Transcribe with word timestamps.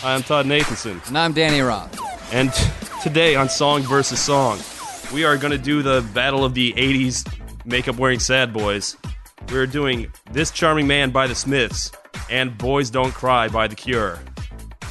Hi, 0.00 0.14
I'm 0.14 0.22
Todd 0.22 0.46
Nathanson, 0.46 1.06
And 1.08 1.18
I'm 1.18 1.32
Danny 1.32 1.60
Roth. 1.60 1.98
and 2.32 2.52
t- 2.52 2.70
today 3.02 3.34
on 3.34 3.48
Song 3.48 3.82
versus 3.82 4.20
Song, 4.20 4.58
we 5.12 5.24
are 5.24 5.36
going 5.36 5.50
to 5.50 5.58
do 5.58 5.82
the 5.82 6.06
battle 6.14 6.44
of 6.44 6.54
the 6.54 6.72
80s 6.74 7.26
makeup 7.64 7.96
wearing 7.96 8.18
sad 8.20 8.52
boys. 8.52 8.96
We're 9.50 9.66
doing 9.66 10.12
This 10.30 10.50
Charming 10.50 10.86
Man 10.86 11.10
by 11.10 11.26
the 11.26 11.34
Smiths 11.34 11.90
and 12.30 12.56
Boys 12.56 12.90
Don't 12.90 13.12
Cry 13.12 13.48
by 13.48 13.66
The 13.66 13.74
Cure. 13.74 14.18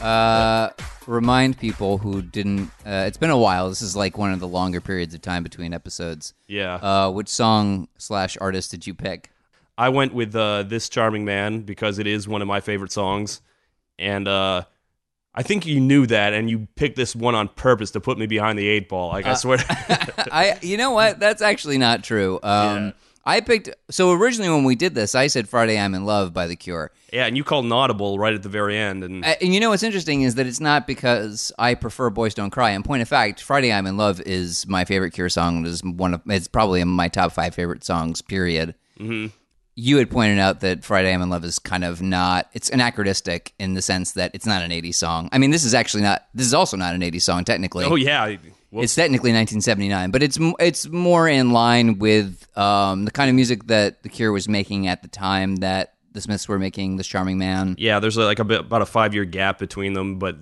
Uh, 0.02 0.70
remind 1.06 1.58
people 1.58 1.98
who 2.00 2.22
didn't. 2.22 2.70
Uh, 2.86 3.06
it's 3.08 3.18
been 3.18 3.30
a 3.30 3.38
while. 3.38 3.70
This 3.70 3.82
is 3.82 3.96
like 3.96 4.18
one 4.18 4.32
of 4.34 4.40
the 4.40 4.48
longer 4.48 4.82
periods 4.82 5.14
of 5.14 5.22
time 5.22 5.44
between 5.44 5.74
episodes. 5.74 6.34
Yeah. 6.48 6.76
Uh, 6.76 7.12
which 7.12 7.30
song 7.30 7.88
slash 7.98 8.38
artist 8.42 8.72
did 8.72 8.86
you 8.88 8.94
pick? 8.94 9.32
I 9.78 9.90
went 9.90 10.14
with 10.14 10.36
uh, 10.36 10.64
This 10.64 10.90
Charming 10.90 11.24
Man 11.24 11.62
because 11.62 12.00
it 12.00 12.08
is 12.08 12.28
one 12.28 12.42
of 12.42 12.48
my 12.48 12.60
favorite 12.62 12.92
songs. 12.92 13.42
And 14.00 14.28
uh, 14.28 14.64
I 15.38 15.44
think 15.44 15.66
you 15.68 15.80
knew 15.80 16.08
that, 16.08 16.34
and 16.34 16.50
you 16.50 16.68
picked 16.76 16.96
this 16.96 17.16
one 17.16 17.36
on 17.36 17.48
purpose 17.48 17.92
to 17.92 18.00
put 18.02 18.18
me 18.18 18.26
behind 18.26 18.58
the 18.58 18.68
eight 18.68 18.90
ball. 18.90 19.10
Like, 19.10 19.26
I 19.28 19.36
swear. 19.36 19.60
I. 19.70 20.58
You 20.64 20.78
know 20.78 20.92
what? 20.92 21.20
That's 21.20 21.42
actually 21.44 21.78
not 21.78 22.04
true. 22.04 22.40
Um, 22.44 22.86
Yeah. 22.88 22.92
I 23.24 23.42
picked. 23.42 23.70
So 23.92 24.14
originally, 24.14 24.50
when 24.50 24.64
we 24.64 24.76
did 24.76 24.96
this, 24.96 25.14
I 25.14 25.28
said 25.28 25.48
"Friday 25.50 25.78
I'm 25.78 25.94
in 25.94 26.06
Love" 26.06 26.34
by 26.34 26.48
The 26.48 26.56
Cure. 26.56 26.92
yeah, 27.12 27.26
and 27.26 27.36
you 27.36 27.44
called 27.44 27.66
an 27.66 27.72
audible 27.74 28.18
right 28.18 28.34
at 28.34 28.42
the 28.42 28.48
very 28.50 28.78
end. 28.78 29.04
And 29.04 29.24
Uh, 29.26 29.36
and 29.42 29.54
you 29.54 29.60
know 29.60 29.70
what's 29.72 29.84
interesting 29.84 30.22
is 30.22 30.36
that 30.36 30.48
it's 30.48 30.62
not 30.62 30.88
because 30.88 31.52
I 31.60 31.76
prefer 31.76 32.10
"Boys 32.10 32.34
Don't 32.34 32.52
Cry." 32.52 32.72
In 32.72 32.84
point 32.84 33.02
of 33.02 33.10
fact, 33.10 33.42
"Friday 33.42 33.72
I'm 33.74 33.86
in 33.86 33.98
Love" 33.98 34.22
is 34.22 34.66
my 34.66 34.86
favorite 34.86 35.12
Cure 35.12 35.28
song. 35.30 35.66
It 35.66 35.68
is 35.70 35.84
one 35.84 36.14
of. 36.14 36.22
It's 36.28 36.48
probably 36.48 36.82
my 36.86 37.10
top 37.10 37.34
five 37.34 37.54
favorite 37.54 37.84
songs. 37.84 38.22
Period. 38.22 38.74
Mm-hmm. 38.98 39.28
You 39.80 39.98
had 39.98 40.10
pointed 40.10 40.40
out 40.40 40.62
that 40.62 40.84
"Friday 40.84 41.14
I'm 41.14 41.22
in 41.22 41.30
Love" 41.30 41.46
is 41.46 41.60
kind 41.60 41.84
of 41.84 42.02
not. 42.02 42.50
It's 42.54 42.68
anachronistic 42.72 43.54
in 43.60 43.76
the 43.76 43.82
sense 43.84 44.14
that 44.14 44.32
it's 44.34 44.48
not 44.48 44.64
an 44.64 44.72
'80s 44.72 44.96
song. 44.96 45.30
I 45.32 45.38
mean, 45.38 45.52
this 45.52 45.64
is 45.64 45.76
actually 45.76 46.02
not. 46.02 46.26
This 46.34 46.48
is 46.48 46.54
also 46.56 46.78
not 46.78 46.96
an 46.96 47.02
'80s 47.02 47.22
song 47.22 47.44
technically. 47.44 47.86
oh, 47.86 47.94
yeah. 47.96 48.38
Well, 48.72 48.84
It's 48.84 48.96
technically 48.96 49.32
1979, 49.32 50.10
but 50.10 50.24
it's 50.24 50.40
it's 50.60 50.90
more 50.90 51.30
in 51.30 51.52
line 51.52 52.00
with 52.00 52.48
um, 52.58 53.06
the 53.06 53.12
kind 53.12 53.30
of 53.30 53.36
music 53.36 53.68
that 53.68 54.02
The 54.02 54.10
Cure 54.10 54.32
was 54.32 54.50
making 54.50 54.88
at 54.88 55.04
the 55.04 55.08
time 55.08 55.58
that 55.58 55.94
the 56.12 56.22
Smiths 56.22 56.48
were 56.50 56.58
making 56.58 56.98
"This 56.98 57.06
Charming 57.06 57.38
Man." 57.38 57.76
Yeah, 57.78 58.00
there's 58.00 58.18
like 58.18 58.40
a 58.40 58.44
bit, 58.44 58.62
about 58.62 58.82
a 58.82 58.86
five 58.88 59.14
year 59.14 59.26
gap 59.26 59.60
between 59.60 59.94
them, 59.94 60.18
but 60.18 60.38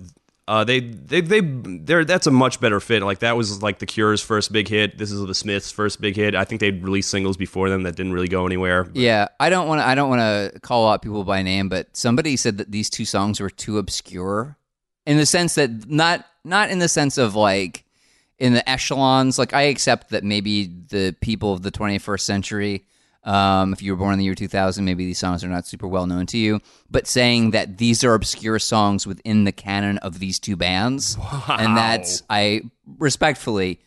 uh, 0.48 0.62
they 0.62 0.78
they 0.78 1.20
they 1.20 1.40
they're 1.40 2.04
that's 2.04 2.28
a 2.28 2.30
much 2.30 2.60
better 2.60 2.78
fit. 2.78 3.02
Like 3.02 3.18
that 3.18 3.36
was 3.36 3.62
like 3.62 3.80
the 3.80 3.86
Cure's 3.86 4.22
first 4.22 4.52
big 4.52 4.68
hit. 4.68 4.96
This 4.96 5.10
is 5.10 5.24
the 5.26 5.34
Smiths' 5.34 5.72
first 5.72 6.00
big 6.00 6.14
hit. 6.14 6.36
I 6.36 6.44
think 6.44 6.60
they'd 6.60 6.84
released 6.84 7.10
singles 7.10 7.36
before 7.36 7.68
them 7.68 7.82
that 7.82 7.96
didn't 7.96 8.12
really 8.12 8.28
go 8.28 8.46
anywhere. 8.46 8.88
Yeah, 8.94 9.26
I 9.40 9.50
don't 9.50 9.66
want 9.66 9.80
to. 9.80 9.86
I 9.86 9.96
don't 9.96 10.08
want 10.08 10.20
to 10.20 10.60
call 10.60 10.88
out 10.88 11.02
people 11.02 11.24
by 11.24 11.42
name, 11.42 11.68
but 11.68 11.96
somebody 11.96 12.36
said 12.36 12.58
that 12.58 12.70
these 12.70 12.88
two 12.88 13.04
songs 13.04 13.40
were 13.40 13.50
too 13.50 13.78
obscure, 13.78 14.56
in 15.04 15.16
the 15.16 15.26
sense 15.26 15.56
that 15.56 15.90
not 15.90 16.24
not 16.44 16.70
in 16.70 16.78
the 16.78 16.88
sense 16.88 17.18
of 17.18 17.34
like 17.34 17.84
in 18.38 18.52
the 18.52 18.68
echelons. 18.68 19.40
Like 19.40 19.52
I 19.52 19.62
accept 19.62 20.10
that 20.10 20.22
maybe 20.22 20.66
the 20.66 21.16
people 21.20 21.52
of 21.54 21.62
the 21.62 21.72
21st 21.72 22.20
century, 22.20 22.84
um, 23.26 23.72
if 23.72 23.82
you 23.82 23.92
were 23.92 23.96
born 23.98 24.12
in 24.14 24.18
the 24.18 24.24
year 24.24 24.34
2000, 24.34 24.84
maybe 24.84 25.04
these 25.04 25.18
songs 25.18 25.44
are 25.44 25.48
not 25.48 25.66
super 25.66 25.86
well 25.86 26.06
known 26.06 26.24
to 26.26 26.38
you. 26.38 26.60
But 26.90 27.06
saying 27.06 27.50
that 27.50 27.76
these 27.76 28.02
are 28.04 28.14
obscure 28.14 28.58
songs 28.58 29.06
within 29.06 29.44
the 29.44 29.52
canon 29.52 29.98
of 29.98 30.18
these 30.20 30.38
two 30.38 30.56
bands, 30.56 31.18
and 31.48 31.76
that's 31.76 32.22
I 32.30 32.62
respectfully. 32.98 33.80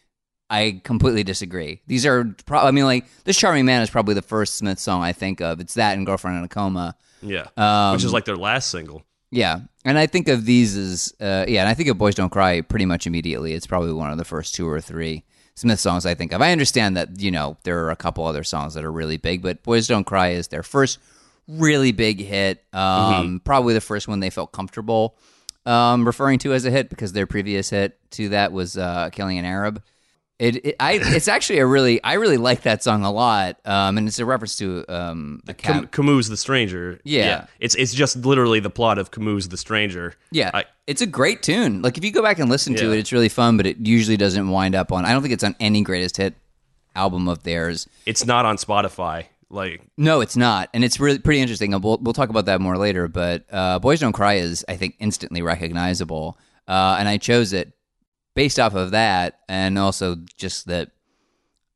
I 0.51 0.81
completely 0.83 1.23
disagree. 1.23 1.79
These 1.85 2.07
are, 2.07 2.25
pro- 2.47 2.61
I 2.61 2.71
mean, 2.71 2.85
like 2.85 3.05
this 3.23 3.37
"Charming 3.37 3.65
Man" 3.65 3.83
is 3.83 3.89
probably 3.91 4.15
the 4.15 4.23
first 4.23 4.55
Smith 4.55 4.79
song 4.79 5.03
I 5.03 5.13
think 5.13 5.41
of. 5.41 5.59
It's 5.59 5.75
that 5.75 5.95
and 5.95 6.05
"Girlfriend 6.05 6.37
in 6.37 6.43
a 6.43 6.47
Coma." 6.47 6.95
Yeah, 7.21 7.47
Um, 7.55 7.93
which 7.93 8.03
is 8.03 8.13
like 8.13 8.25
their 8.25 8.35
last 8.37 8.71
single. 8.71 9.03
Yeah, 9.29 9.59
and 9.85 9.95
I 9.99 10.07
think 10.07 10.27
of 10.27 10.45
these 10.45 10.75
as, 10.75 11.13
uh, 11.21 11.45
yeah, 11.47 11.61
and 11.61 11.69
I 11.69 11.75
think 11.75 11.87
of 11.89 11.99
"Boys 11.99 12.15
Don't 12.15 12.31
Cry" 12.31 12.61
pretty 12.61 12.85
much 12.85 13.05
immediately. 13.05 13.53
It's 13.53 13.67
probably 13.67 13.93
one 13.93 14.09
of 14.11 14.17
the 14.17 14.25
first 14.25 14.55
two 14.55 14.67
or 14.67 14.81
three 14.81 15.23
Smith 15.59 15.79
songs 15.81 16.05
I 16.05 16.15
think 16.15 16.31
of. 16.31 16.41
I 16.41 16.53
understand 16.53 16.95
that 16.95 17.19
you 17.19 17.31
know 17.31 17.57
there 17.63 17.83
are 17.83 17.91
a 17.91 17.95
couple 17.97 18.25
other 18.25 18.45
songs 18.45 18.75
that 18.75 18.85
are 18.85 18.91
really 18.91 19.17
big, 19.17 19.41
but 19.41 19.61
"Boys 19.61 19.87
Don't 19.87 20.05
Cry" 20.05 20.29
is 20.29 20.47
their 20.47 20.63
first 20.63 20.99
really 21.49 21.91
big 21.91 22.21
hit. 22.21 22.63
Um, 22.71 23.41
Probably 23.43 23.73
the 23.73 23.81
first 23.81 24.07
one 24.07 24.21
they 24.21 24.29
felt 24.29 24.53
comfortable 24.53 25.17
um, 25.65 26.05
referring 26.05 26.39
to 26.39 26.53
as 26.53 26.63
a 26.63 26.71
hit 26.71 26.89
because 26.89 27.11
their 27.11 27.27
previous 27.27 27.69
hit 27.71 27.99
to 28.11 28.29
that 28.29 28.53
was 28.53 28.77
uh, 28.77 29.09
"Killing 29.11 29.37
an 29.37 29.43
Arab." 29.43 29.83
It, 30.39 30.65
it 30.65 30.75
I 30.79 30.93
it's 31.01 31.27
actually 31.35 31.59
a 31.59 31.65
really 31.65 32.01
I 32.03 32.13
really 32.13 32.37
like 32.37 32.61
that 32.61 32.81
song 32.81 33.03
a 33.03 33.11
lot, 33.11 33.59
um, 33.65 33.97
and 33.97 34.07
it's 34.07 34.19
a 34.19 34.25
reference 34.25 34.55
to 34.57 34.85
um, 34.87 35.41
Cam- 35.57 35.83
cat. 35.83 35.91
Camus 35.91 36.29
the 36.29 36.37
Stranger. 36.37 36.99
Yeah. 37.03 37.45
it's 37.59 37.75
it's 37.75 37.93
just 37.93 38.15
literally 38.17 38.59
the 38.61 38.69
plot 38.69 38.97
of 38.97 39.11
Camus 39.11 39.47
the 39.47 39.57
Stranger. 39.57 40.15
Yeah, 40.31 40.51
I- 40.53 40.65
it's 40.87 41.01
a 41.01 41.05
great 41.05 41.43
tune. 41.43 41.81
Like 41.81 41.97
if 41.97 42.03
you 42.05 42.11
go 42.11 42.23
back 42.23 42.39
and 42.39 42.49
listen 42.49 42.73
to 42.75 42.91
it, 42.91 42.97
it's 42.99 43.11
really 43.11 43.29
fun. 43.29 43.57
But 43.57 43.65
it 43.67 43.77
usually 43.85 44.17
doesn't 44.17 44.49
wind 44.49 44.75
up 44.75 44.91
on. 44.91 45.05
I 45.05 45.11
don't 45.11 45.21
think 45.21 45.33
it's 45.33 45.43
on 45.43 45.55
any 45.59 45.81
greatest 45.83 46.17
hit 46.17 46.35
album 46.95 47.27
of 47.27 47.43
theirs. 47.43 47.87
It's 48.05 48.25
not 48.25 48.45
on 48.45 48.57
Spotify. 48.57 49.25
Like 49.51 49.81
No, 49.97 50.21
it's 50.21 50.37
not, 50.37 50.69
and 50.73 50.83
it's 50.83 50.99
really 50.99 51.17
pretty 51.19 51.41
interesting. 51.41 51.71
We'll 51.81 51.97
we'll 51.97 52.13
talk 52.13 52.29
about 52.29 52.45
that 52.45 52.61
more 52.61 52.77
later. 52.77 53.07
But 53.07 53.45
uh, 53.51 53.79
"Boys 53.79 53.99
Don't 53.99 54.13
Cry" 54.13 54.35
is, 54.35 54.63
I 54.69 54.75
think, 54.77 54.95
instantly 54.99 55.41
recognizable, 55.41 56.37
uh, 56.67 56.97
and 56.99 57.09
I 57.09 57.17
chose 57.17 57.51
it 57.51 57.73
based 58.35 58.59
off 58.59 58.75
of 58.75 58.91
that, 58.91 59.39
and 59.47 59.77
also 59.77 60.17
just 60.37 60.67
that 60.67 60.91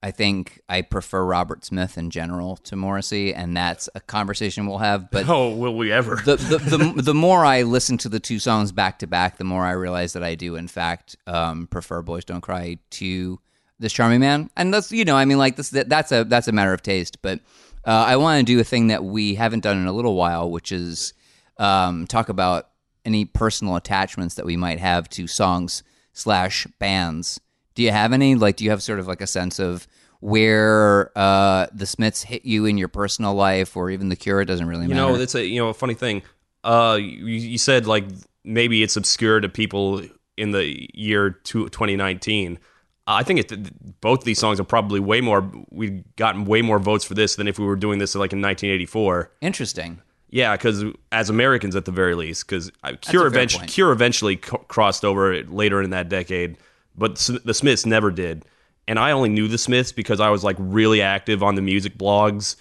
I 0.03 0.11
think 0.11 0.59
I 0.67 0.81
prefer 0.81 1.23
Robert 1.23 1.63
Smith 1.63 1.97
in 1.97 2.09
general 2.09 2.57
to 2.57 2.75
Morrissey, 2.75 3.33
and 3.33 3.55
that's 3.55 3.87
a 3.95 4.01
conversation 4.01 4.67
we'll 4.67 4.79
have. 4.79 5.09
But 5.09 5.29
oh, 5.29 5.55
will 5.55 5.77
we 5.77 5.93
ever? 5.93 6.17
the, 6.17 6.35
the, 6.35 6.57
the, 6.57 6.77
the 7.01 7.13
more 7.13 7.45
I 7.45 7.61
listen 7.61 7.97
to 7.99 8.09
the 8.09 8.19
two 8.19 8.37
songs 8.37 8.73
back 8.73 8.99
to 8.99 9.07
back, 9.07 9.37
the 9.37 9.45
more 9.45 9.63
I 9.63 9.71
realize 9.71 10.11
that 10.11 10.23
I 10.23 10.35
do, 10.35 10.57
in 10.57 10.67
fact, 10.67 11.15
um, 11.25 11.67
prefer 11.67 12.01
"Boys 12.01 12.25
Don't 12.25 12.41
Cry" 12.41 12.79
to 12.91 13.39
"This 13.79 13.93
Charming 13.93 14.19
Man," 14.19 14.49
and 14.57 14.73
that's 14.73 14.91
you 14.91 15.05
know, 15.05 15.15
I 15.15 15.23
mean, 15.23 15.37
like 15.37 15.55
this, 15.55 15.69
that, 15.69 15.87
that's 15.87 16.11
a 16.11 16.25
that's 16.25 16.49
a 16.49 16.51
matter 16.51 16.73
of 16.73 16.83
taste. 16.83 17.21
But 17.21 17.39
uh, 17.85 17.91
I 17.91 18.17
want 18.17 18.45
to 18.45 18.53
do 18.53 18.59
a 18.59 18.65
thing 18.65 18.87
that 18.87 19.05
we 19.05 19.35
haven't 19.35 19.63
done 19.63 19.77
in 19.77 19.87
a 19.87 19.93
little 19.93 20.15
while, 20.15 20.51
which 20.51 20.73
is 20.73 21.13
um, 21.57 22.07
talk 22.07 22.27
about 22.27 22.69
any 23.05 23.23
personal 23.23 23.77
attachments 23.77 24.35
that 24.35 24.45
we 24.45 24.57
might 24.57 24.79
have 24.79 25.07
to 25.11 25.27
songs 25.27 25.81
slash 26.13 26.65
bands. 26.79 27.39
Do 27.75 27.83
you 27.83 27.91
have 27.91 28.13
any? 28.13 28.35
Like, 28.35 28.55
do 28.55 28.63
you 28.63 28.69
have 28.69 28.81
sort 28.81 28.99
of 28.99 29.07
like 29.07 29.19
a 29.21 29.27
sense 29.27 29.59
of 29.59 29.87
where 30.19 31.11
uh, 31.17 31.67
the 31.73 31.85
Smiths 31.85 32.23
hit 32.23 32.45
you 32.45 32.65
in 32.65 32.77
your 32.77 32.87
personal 32.87 33.33
life, 33.33 33.75
or 33.75 33.89
even 33.89 34.09
the 34.09 34.15
Cure? 34.15 34.41
It 34.41 34.45
doesn't 34.45 34.67
really 34.67 34.83
You 34.83 34.89
matter. 34.89 35.01
know, 35.13 35.15
it's 35.15 35.35
a 35.35 35.45
you 35.45 35.59
know 35.59 35.69
a 35.69 35.73
funny 35.73 35.93
thing. 35.95 36.21
Uh, 36.63 36.97
you, 37.01 37.25
you 37.25 37.57
said 37.57 37.85
like 37.87 38.05
maybe 38.45 38.83
it's 38.83 38.95
obscure 38.95 39.39
to 39.41 39.49
people 39.49 40.01
in 40.37 40.51
the 40.51 40.87
year 40.93 41.31
two, 41.31 41.67
2019. 41.69 42.57
I 43.05 43.23
think 43.23 43.39
it, 43.51 43.99
both 44.01 44.23
these 44.23 44.39
songs 44.39 44.61
are 44.61 44.63
probably 44.63 45.01
way 45.01 45.19
more. 45.19 45.51
We've 45.69 46.03
gotten 46.15 46.45
way 46.45 46.61
more 46.61 46.79
votes 46.79 47.03
for 47.03 47.15
this 47.15 47.35
than 47.35 47.47
if 47.49 47.59
we 47.59 47.65
were 47.65 47.75
doing 47.75 47.99
this 47.99 48.15
like 48.15 48.31
in 48.31 48.39
1984. 48.41 49.31
Interesting. 49.41 50.01
Yeah, 50.33 50.57
because 50.57 50.83
as 51.11 51.29
Americans 51.29 51.75
at 51.75 51.85
the 51.85 51.91
very 51.91 52.15
least, 52.15 52.47
because 52.47 52.71
uh, 52.83 52.93
Cure, 52.99 53.25
a 53.25 53.27
eventually. 53.27 53.67
Cure 53.67 53.91
eventually 53.91 54.35
crossed 54.35 55.05
over 55.05 55.43
later 55.43 55.79
in 55.79 55.91
that 55.91 56.09
decade, 56.09 56.57
but 56.97 57.17
the 57.45 57.53
Smiths 57.53 57.85
never 57.85 58.09
did. 58.09 58.43
And 58.87 58.97
I 58.97 59.11
only 59.11 59.29
knew 59.29 59.47
the 59.47 59.59
Smiths 59.59 59.91
because 59.91 60.19
I 60.19 60.31
was 60.31 60.43
like 60.43 60.55
really 60.57 61.03
active 61.03 61.43
on 61.43 61.53
the 61.53 61.61
music 61.61 61.99
blogs, 61.99 62.55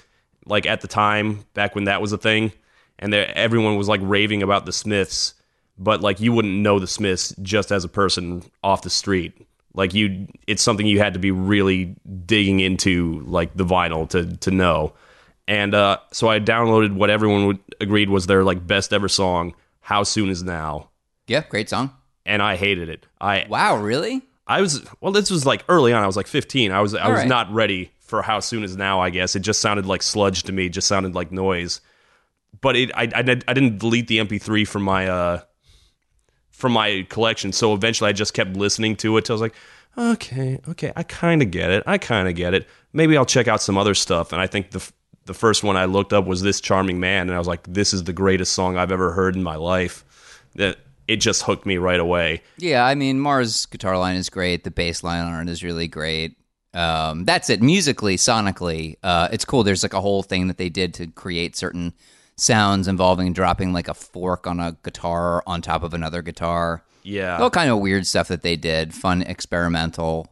like 0.44 0.66
at 0.66 0.83
the 0.83 0.87
time 0.87 1.47
back 1.55 1.75
when 1.75 1.84
that 1.84 2.03
was 2.03 2.12
a 2.12 2.19
thing, 2.19 2.53
and 2.99 3.15
everyone 3.15 3.78
was 3.78 3.89
like 3.89 4.03
raving 4.04 4.43
about 4.43 4.66
the 4.66 4.72
Smiths, 4.72 5.33
but 5.78 6.03
like 6.03 6.21
you 6.21 6.31
wouldn't 6.31 6.53
know 6.53 6.78
the 6.78 6.87
Smiths 6.87 7.34
just 7.41 7.72
as 7.72 7.84
a 7.84 7.89
person 7.89 8.43
off 8.62 8.83
the 8.83 8.91
street. 8.91 9.33
Like 9.72 9.94
you, 9.94 10.28
it's 10.47 10.62
something 10.62 10.87
you 10.87 10.99
had 10.99 11.15
to 11.15 11.19
be 11.19 11.31
really 11.31 11.97
digging 12.27 12.60
into, 12.60 13.21
like 13.21 13.56
the 13.56 13.65
vinyl 13.65 14.06
to 14.10 14.37
to 14.37 14.50
know. 14.50 14.93
And 15.48 15.75
uh, 15.75 15.98
so 16.12 16.28
I 16.28 16.38
downloaded 16.38 16.94
what 16.94 17.10
everyone 17.10 17.47
would, 17.47 17.58
agreed 17.80 18.08
was 18.08 18.26
their 18.26 18.44
like 18.44 18.64
best 18.66 18.92
ever 18.92 19.08
song, 19.08 19.54
"How 19.80 20.03
Soon 20.04 20.28
Is 20.30 20.42
Now," 20.42 20.91
Yeah, 21.27 21.42
great 21.48 21.68
song. 21.68 21.91
and 22.24 22.41
I 22.41 22.56
hated 22.56 22.89
it. 22.89 23.06
I 23.21 23.47
Wow, 23.48 23.77
really? 23.78 24.22
I 24.47 24.60
was 24.60 24.84
well. 25.00 25.12
This 25.12 25.30
was 25.30 25.44
like 25.47 25.65
early 25.68 25.92
on. 25.92 26.03
I 26.03 26.06
was 26.06 26.16
like 26.16 26.27
15. 26.27 26.71
I 26.72 26.80
was 26.80 26.94
I 26.94 27.09
was 27.09 27.18
right. 27.21 27.28
not 27.28 27.53
ready 27.53 27.91
for 28.00 28.22
"How 28.22 28.41
Soon 28.41 28.62
Is 28.65 28.77
Now." 28.77 29.00
I 29.00 29.10
guess 29.10 29.34
it 29.34 29.41
just 29.41 29.60
sounded 29.60 29.86
like 29.86 30.03
sludge 30.03 30.44
to 30.44 30.53
me. 30.53 30.66
It 30.66 30.71
just 30.71 30.86
sounded 30.89 31.15
like 31.15 31.33
noise. 31.33 31.80
But 32.60 32.77
it 32.77 32.91
I 32.95 33.04
I, 33.04 33.18
I 33.18 33.22
didn't 33.22 33.78
delete 33.78 34.06
the 34.09 34.18
MP3 34.18 34.66
from 34.66 34.83
my 34.83 35.09
uh 35.09 35.41
from 36.50 36.72
my 36.72 37.06
collection. 37.09 37.53
So 37.53 37.74
eventually, 37.74 38.10
I 38.10 38.12
just 38.12 38.34
kept 38.34 38.56
listening 38.56 38.95
to 38.97 39.16
it. 39.16 39.24
Till 39.24 39.34
I 39.34 39.36
was 39.36 39.41
like, 39.42 39.54
okay, 39.97 40.60
okay, 40.68 40.92
I 40.95 41.03
kind 41.03 41.42
of 41.42 41.50
get 41.50 41.71
it. 41.71 41.83
I 41.86 41.98
kind 41.98 42.28
of 42.28 42.34
get 42.34 42.54
it. 42.54 42.68
Maybe 42.92 43.16
I'll 43.16 43.27
check 43.27 43.48
out 43.48 43.62
some 43.62 43.78
other 43.78 43.95
stuff. 43.95 44.33
And 44.33 44.41
I 44.41 44.47
think 44.47 44.71
the 44.71 44.92
the 45.24 45.34
first 45.34 45.63
one 45.63 45.77
I 45.77 45.84
looked 45.84 46.13
up 46.13 46.27
was 46.27 46.42
"This 46.42 46.60
Charming 46.60 47.01
Man," 47.01 47.28
and 47.28 47.34
I 47.34 47.39
was 47.39 47.48
like, 47.48 47.63
this 47.66 47.92
is 47.92 48.04
the 48.04 48.13
greatest 48.13 48.53
song 48.53 48.77
I've 48.77 48.92
ever 48.92 49.13
heard 49.13 49.36
in 49.36 49.42
my 49.42 49.57
life. 49.57 50.04
That 50.57 50.78
it 51.09 51.16
just 51.16 51.42
hooked 51.42 51.66
me 51.66 51.77
right 51.77 52.01
away. 52.01 52.42
Yeah, 52.59 52.84
I 52.84 52.95
mean, 52.95 53.21
Marr's 53.21 53.66
guitar 53.66 53.98
line 53.98 54.16
is 54.16 54.28
great. 54.28 54.65
The 54.65 54.71
bass 54.71 55.03
line 55.03 55.24
on 55.24 55.48
it 55.48 55.51
is 55.51 55.63
really 55.63 55.89
great. 55.89 56.36
Um, 56.74 57.24
that's 57.24 57.51
it. 57.51 57.63
Musically, 57.63 58.16
sonically, 58.16 58.97
uh, 59.03 59.28
it's 59.33 59.45
cool. 59.45 59.63
There's 59.63 59.83
like 59.83 59.95
a 59.95 60.01
whole 60.01 60.22
thing 60.22 60.48
that 60.48 60.57
they 60.57 60.69
did 60.69 60.95
to 60.95 61.07
create 61.09 61.57
certain 61.57 61.92
sounds 62.36 62.89
involving 62.89 63.33
dropping 63.33 63.72
like 63.72 63.89
a 63.89 63.95
fork 63.95 64.47
on 64.47 64.59
a 64.59 64.77
guitar 64.83 65.42
on 65.47 65.60
top 65.60 65.83
of 65.83 65.95
another 65.95 66.22
guitar. 66.22 66.83
Yeah. 67.03 67.39
All 67.39 67.51
kind 67.51 67.71
of 67.71 67.78
weird 67.80 68.07
stuff 68.07 68.28
that 68.28 68.42
they 68.42 68.57
did, 68.57 68.95
fun 68.95 69.22
experimental. 69.22 70.28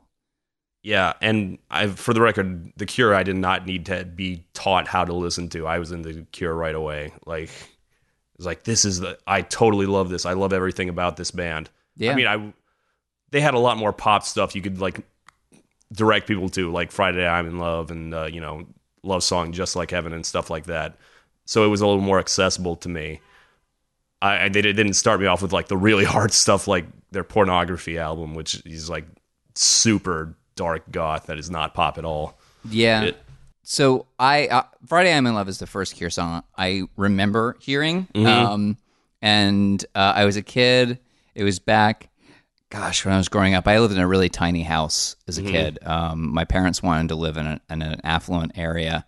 Yeah, 0.83 1.13
and 1.21 1.59
I, 1.71 1.89
for 1.89 2.15
the 2.15 2.23
record, 2.23 2.73
the 2.77 2.87
Cure, 2.87 3.15
I 3.15 3.23
did 3.23 3.37
not 3.37 3.67
need 3.67 3.87
to 3.87 4.05
be 4.05 4.45
taught 4.55 4.89
how 4.89 5.05
to 5.05 5.13
listen 5.13 5.49
to. 5.51 5.67
I 5.67 5.79
was 5.79 5.93
in 5.93 6.03
the 6.03 6.27
Cure 6.33 6.55
right 6.55 6.75
away. 6.75 7.13
Like, 7.27 7.51
it's 8.37 8.47
like 8.47 8.65
this 8.65 8.87
is 8.87 9.01
the. 9.01 9.19
I 9.27 9.43
totally 9.43 9.85
love 9.87 10.09
this. 10.09 10.25
I 10.25 10.33
love 10.33 10.55
everything 10.55 10.89
about 10.89 11.17
this 11.19 11.31
band. 11.31 11.69
Yeah. 11.97 12.13
I 12.13 12.15
mean, 12.15 12.27
I 12.27 12.53
they 13.31 13.41
had 13.43 13.55
a 13.55 13.59
lot 13.59 13.77
more 13.77 13.93
pop 13.93 14.25
stuff 14.25 14.55
you 14.55 14.63
could 14.63 14.81
like 14.81 15.01
direct 15.93 16.27
people 16.27 16.49
to, 16.51 16.71
like 16.71 16.91
Friday 16.91 17.27
I'm 17.27 17.47
in 17.47 17.59
Love 17.59 17.91
and 17.91 18.15
uh, 18.15 18.29
you 18.33 18.41
know 18.41 18.67
Love 19.03 19.23
Song, 19.23 19.53
Just 19.53 19.77
Like 19.77 19.91
Heaven, 19.91 20.15
and 20.15 20.25
stuff 20.25 20.49
like 20.49 20.65
that. 20.65 20.97
So 21.45 21.65
it 21.65 21.69
was 21.69 21.83
a 21.83 21.87
little 21.87 22.01
more 22.01 22.19
accessible 22.19 22.77
to 22.77 22.89
me. 22.89 23.21
I, 24.23 24.45
I 24.45 24.49
they 24.49 24.63
didn't 24.63 24.95
start 24.95 25.21
me 25.21 25.27
off 25.27 25.43
with 25.43 25.53
like 25.53 25.69
the 25.69 25.77
really 25.77 26.05
hard 26.07 26.33
stuff, 26.33 26.67
like 26.67 26.87
their 27.11 27.25
pornography 27.25 27.99
album, 27.99 28.35
which 28.35 28.65
is 28.65 28.89
like 28.89 29.05
super 29.55 30.35
dark 30.61 30.83
goth 30.93 31.27
that 31.27 31.39
is 31.39 31.51
not 31.51 31.73
pop 31.73 31.97
at 31.97 32.05
all. 32.05 32.39
Yeah. 32.69 33.03
It- 33.05 33.23
so 33.63 34.07
I 34.19 34.49
uh, 34.49 34.63
Friday 34.87 35.13
I'm 35.13 35.27
in 35.27 35.35
Love 35.35 35.49
is 35.49 35.59
the 35.59 35.67
first 35.67 35.95
Cure 35.97 36.11
song 36.11 36.43
I 36.59 36.83
remember 36.97 37.57
hearing. 37.61 38.07
Mm-hmm. 38.15 38.27
Um, 38.27 38.77
and 39.23 39.85
uh, 39.95 40.13
I 40.17 40.25
was 40.25 40.37
a 40.37 40.43
kid. 40.43 40.99
It 41.35 41.45
was 41.45 41.59
back. 41.61 42.09
Gosh, 42.71 43.05
when 43.05 43.15
I 43.15 43.17
was 43.19 43.29
growing 43.29 43.55
up, 43.55 43.67
I 43.69 43.79
lived 43.79 43.95
in 43.95 44.01
a 44.01 44.07
really 44.09 44.29
tiny 44.29 44.63
house 44.63 45.17
as 45.29 45.39
Mm-hmm. 45.39 45.49
a 45.49 45.51
kid. 45.53 45.79
Um, 45.85 46.33
my 46.35 46.45
parents 46.45 46.83
wanted 46.83 47.09
to 47.09 47.15
live 47.17 47.37
in, 47.37 47.47
a, 47.47 47.61
in 47.71 47.83
an 47.83 48.01
affluent 48.05 48.53
area 48.57 49.07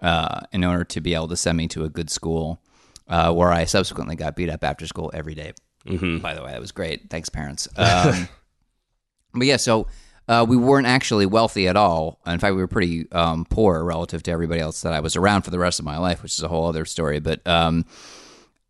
uh, 0.00 0.40
in 0.52 0.64
order 0.64 0.84
to 0.84 1.00
be 1.00 1.14
able 1.14 1.28
to 1.28 1.36
send 1.36 1.56
me 1.56 1.68
to 1.68 1.84
a 1.84 1.88
good 1.88 2.10
school, 2.10 2.60
uh, 3.08 3.32
where 3.32 3.52
I 3.52 3.64
subsequently 3.64 4.16
got 4.16 4.36
beat 4.36 4.50
up 4.50 4.64
after 4.64 4.86
school 4.86 5.10
every 5.14 5.34
day. 5.34 5.52
Mm-hmm. 5.86 6.18
By 6.18 6.34
the 6.34 6.42
way, 6.42 6.52
that 6.52 6.60
was 6.60 6.72
great. 6.72 7.10
Thanks, 7.10 7.28
parents. 7.30 7.68
Um, 7.76 8.28
but 9.34 9.46
yeah, 9.46 9.56
so 9.58 9.86
uh, 10.28 10.44
we 10.48 10.56
weren't 10.56 10.86
actually 10.86 11.26
wealthy 11.26 11.68
at 11.68 11.76
all. 11.76 12.18
In 12.26 12.38
fact, 12.38 12.54
we 12.54 12.60
were 12.60 12.68
pretty 12.68 13.10
um, 13.12 13.44
poor 13.48 13.84
relative 13.84 14.22
to 14.24 14.30
everybody 14.30 14.60
else 14.60 14.80
that 14.82 14.92
I 14.92 15.00
was 15.00 15.16
around 15.16 15.42
for 15.42 15.50
the 15.50 15.58
rest 15.58 15.78
of 15.78 15.84
my 15.84 15.98
life, 15.98 16.22
which 16.22 16.32
is 16.32 16.42
a 16.42 16.48
whole 16.48 16.66
other 16.66 16.84
story. 16.84 17.20
But 17.20 17.46
um, 17.46 17.84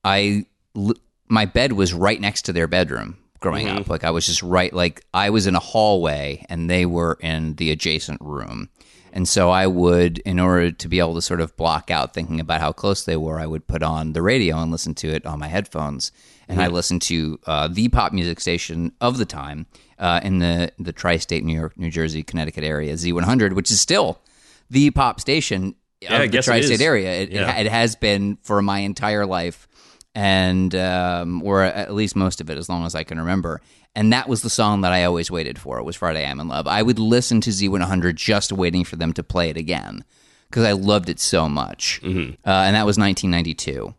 I, 0.05 0.47
l- 0.77 0.95
my 1.29 1.45
bed 1.47 1.73
was 1.73 1.95
right 1.95 2.21
next 2.21 2.43
to 2.43 2.53
their 2.53 2.67
bedroom 2.67 3.19
growing 3.41 3.67
up. 3.69 3.89
Like 3.89 4.05
I 4.05 4.11
was 4.11 4.27
just 4.27 4.43
right, 4.43 4.73
like 4.73 5.05
I 5.15 5.31
was 5.31 5.47
in 5.47 5.55
a 5.55 5.61
hallway 5.61 6.45
and 6.49 6.69
they 6.69 6.87
were 6.87 7.19
in 7.21 7.55
the 7.55 7.71
adjacent 7.71 8.21
room. 8.21 8.69
And 9.17 9.29
so 9.29 9.49
I 9.51 9.69
would, 9.69 10.19
in 10.27 10.41
order 10.41 10.73
to 10.73 10.89
be 10.89 10.99
able 10.99 11.15
to 11.15 11.23
sort 11.23 11.41
of 11.41 11.57
block 11.57 11.89
out 11.89 12.13
thinking 12.13 12.41
about 12.41 12.61
how 12.61 12.73
close 12.73 13.05
they 13.05 13.17
were, 13.17 13.39
I 13.39 13.47
would 13.47 13.69
put 13.69 13.81
on 13.83 14.13
the 14.13 14.21
radio 14.23 14.57
and 14.61 14.73
listen 14.73 14.93
to 14.97 15.09
it 15.09 15.25
on 15.25 15.39
my 15.39 15.47
headphones. 15.47 16.11
And 16.49 16.61
I 16.61 16.67
listened 16.67 17.01
to 17.03 17.39
uh, 17.47 17.69
the 17.69 17.89
pop 17.89 18.13
music 18.13 18.41
station 18.41 18.91
of 19.01 19.17
the 19.19 19.25
time 19.25 19.67
uh, 20.01 20.19
in 20.25 20.41
the 20.41 20.73
the 20.81 20.93
tri-state 20.93 21.45
New 21.45 21.55
York, 21.57 21.79
New 21.79 21.91
Jersey, 21.93 22.23
Connecticut 22.25 22.65
area, 22.65 22.93
Z100, 22.95 23.53
which 23.55 23.71
is 23.71 23.81
still 23.81 24.21
the 24.69 24.91
pop 24.91 25.21
station 25.21 25.77
Yeah, 26.01 26.21
of 26.21 26.33
the 26.33 26.43
tri-state 26.43 26.75
is. 26.75 26.81
area. 26.81 27.23
It, 27.23 27.31
Yeah. 27.31 27.57
it, 27.57 27.67
it 27.67 27.71
has 27.71 27.95
been 27.97 28.37
for 28.43 28.61
my 28.63 28.81
entire 28.81 29.25
life, 29.27 29.69
and 30.15 30.75
um, 30.75 31.41
or 31.43 31.63
at 31.63 31.95
least 31.95 32.17
most 32.17 32.41
of 32.41 32.51
it, 32.51 32.59
as 32.59 32.69
long 32.69 32.85
as 32.85 32.95
I 32.95 33.05
can 33.05 33.19
remember. 33.21 33.61
And 33.97 34.13
that 34.13 34.29
was 34.29 34.43
the 34.43 34.51
song 34.51 34.81
that 34.81 34.93
I 34.93 35.05
always 35.05 35.31
waited 35.31 35.59
for. 35.59 35.79
It 35.79 35.85
was 35.85 35.97
Friday 35.97 36.27
I'm 36.27 36.41
in 36.41 36.49
Love. 36.49 36.67
I 36.67 36.83
would 36.83 36.99
listen 36.99 37.41
to 37.43 37.51
Z100 37.51 38.17
just 38.17 38.53
waiting 38.53 38.85
for 38.85 38.97
them 38.97 39.13
to 39.13 39.23
play 39.23 39.51
it 39.51 39.57
again 39.57 40.05
because 40.49 40.65
I 40.65 40.73
loved 40.73 41.09
it 41.09 41.21
so 41.21 41.49
much. 41.49 42.01
Mm-hmm. 42.03 42.35
Uh, 42.49 42.51
and 42.51 42.77
that 42.77 42.87
was 42.87 42.99
1992. 42.99 43.95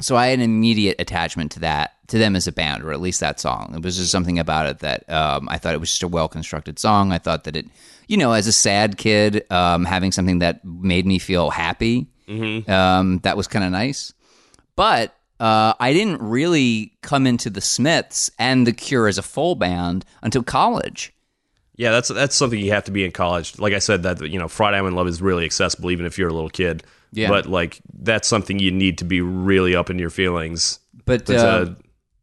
So 0.00 0.16
I 0.16 0.28
had 0.28 0.38
an 0.38 0.44
immediate 0.44 1.00
attachment 1.00 1.52
to 1.52 1.60
that, 1.60 1.92
to 2.08 2.18
them 2.18 2.36
as 2.36 2.46
a 2.46 2.52
band, 2.52 2.82
or 2.82 2.92
at 2.92 3.00
least 3.00 3.20
that 3.20 3.40
song. 3.40 3.72
It 3.74 3.82
was 3.82 3.96
just 3.96 4.10
something 4.10 4.38
about 4.38 4.66
it 4.66 4.78
that 4.80 5.08
um, 5.10 5.48
I 5.48 5.58
thought 5.58 5.74
it 5.74 5.80
was 5.80 5.90
just 5.90 6.02
a 6.02 6.08
well 6.08 6.28
constructed 6.28 6.78
song. 6.78 7.12
I 7.12 7.18
thought 7.18 7.44
that 7.44 7.56
it, 7.56 7.66
you 8.08 8.16
know, 8.16 8.32
as 8.32 8.46
a 8.46 8.52
sad 8.52 8.98
kid, 8.98 9.50
um, 9.50 9.84
having 9.84 10.12
something 10.12 10.40
that 10.40 10.64
made 10.64 11.06
me 11.06 11.18
feel 11.18 11.50
happy, 11.50 12.06
um, 12.68 13.18
that 13.20 13.36
was 13.36 13.46
kind 13.46 13.64
of 13.64 13.70
nice. 13.70 14.12
But 14.76 15.16
uh, 15.40 15.74
I 15.80 15.92
didn't 15.92 16.22
really 16.22 16.92
come 17.02 17.26
into 17.26 17.50
the 17.50 17.60
Smiths 17.60 18.30
and 18.38 18.66
the 18.66 18.72
Cure 18.72 19.08
as 19.08 19.18
a 19.18 19.22
full 19.22 19.54
band 19.54 20.04
until 20.22 20.42
college. 20.42 21.12
Yeah, 21.76 21.90
that's 21.90 22.08
that's 22.08 22.36
something 22.36 22.58
you 22.58 22.70
have 22.70 22.84
to 22.84 22.92
be 22.92 23.04
in 23.04 23.10
college. 23.10 23.58
Like 23.58 23.72
I 23.72 23.80
said, 23.80 24.04
that 24.04 24.20
you 24.28 24.38
know, 24.38 24.46
Friday 24.46 24.78
I'm 24.78 24.86
in 24.86 24.94
Love 24.94 25.08
is 25.08 25.20
really 25.20 25.44
accessible, 25.44 25.90
even 25.90 26.06
if 26.06 26.18
you're 26.18 26.28
a 26.28 26.32
little 26.32 26.50
kid. 26.50 26.84
Yeah. 27.12 27.28
But 27.28 27.46
like, 27.46 27.80
that's 27.92 28.28
something 28.28 28.58
you 28.58 28.70
need 28.70 28.98
to 28.98 29.04
be 29.04 29.20
really 29.20 29.74
up 29.74 29.90
in 29.90 29.98
your 29.98 30.10
feelings. 30.10 30.78
But 31.04 31.26
But, 31.26 31.36
uh, 31.36 31.38
uh, 31.38 31.74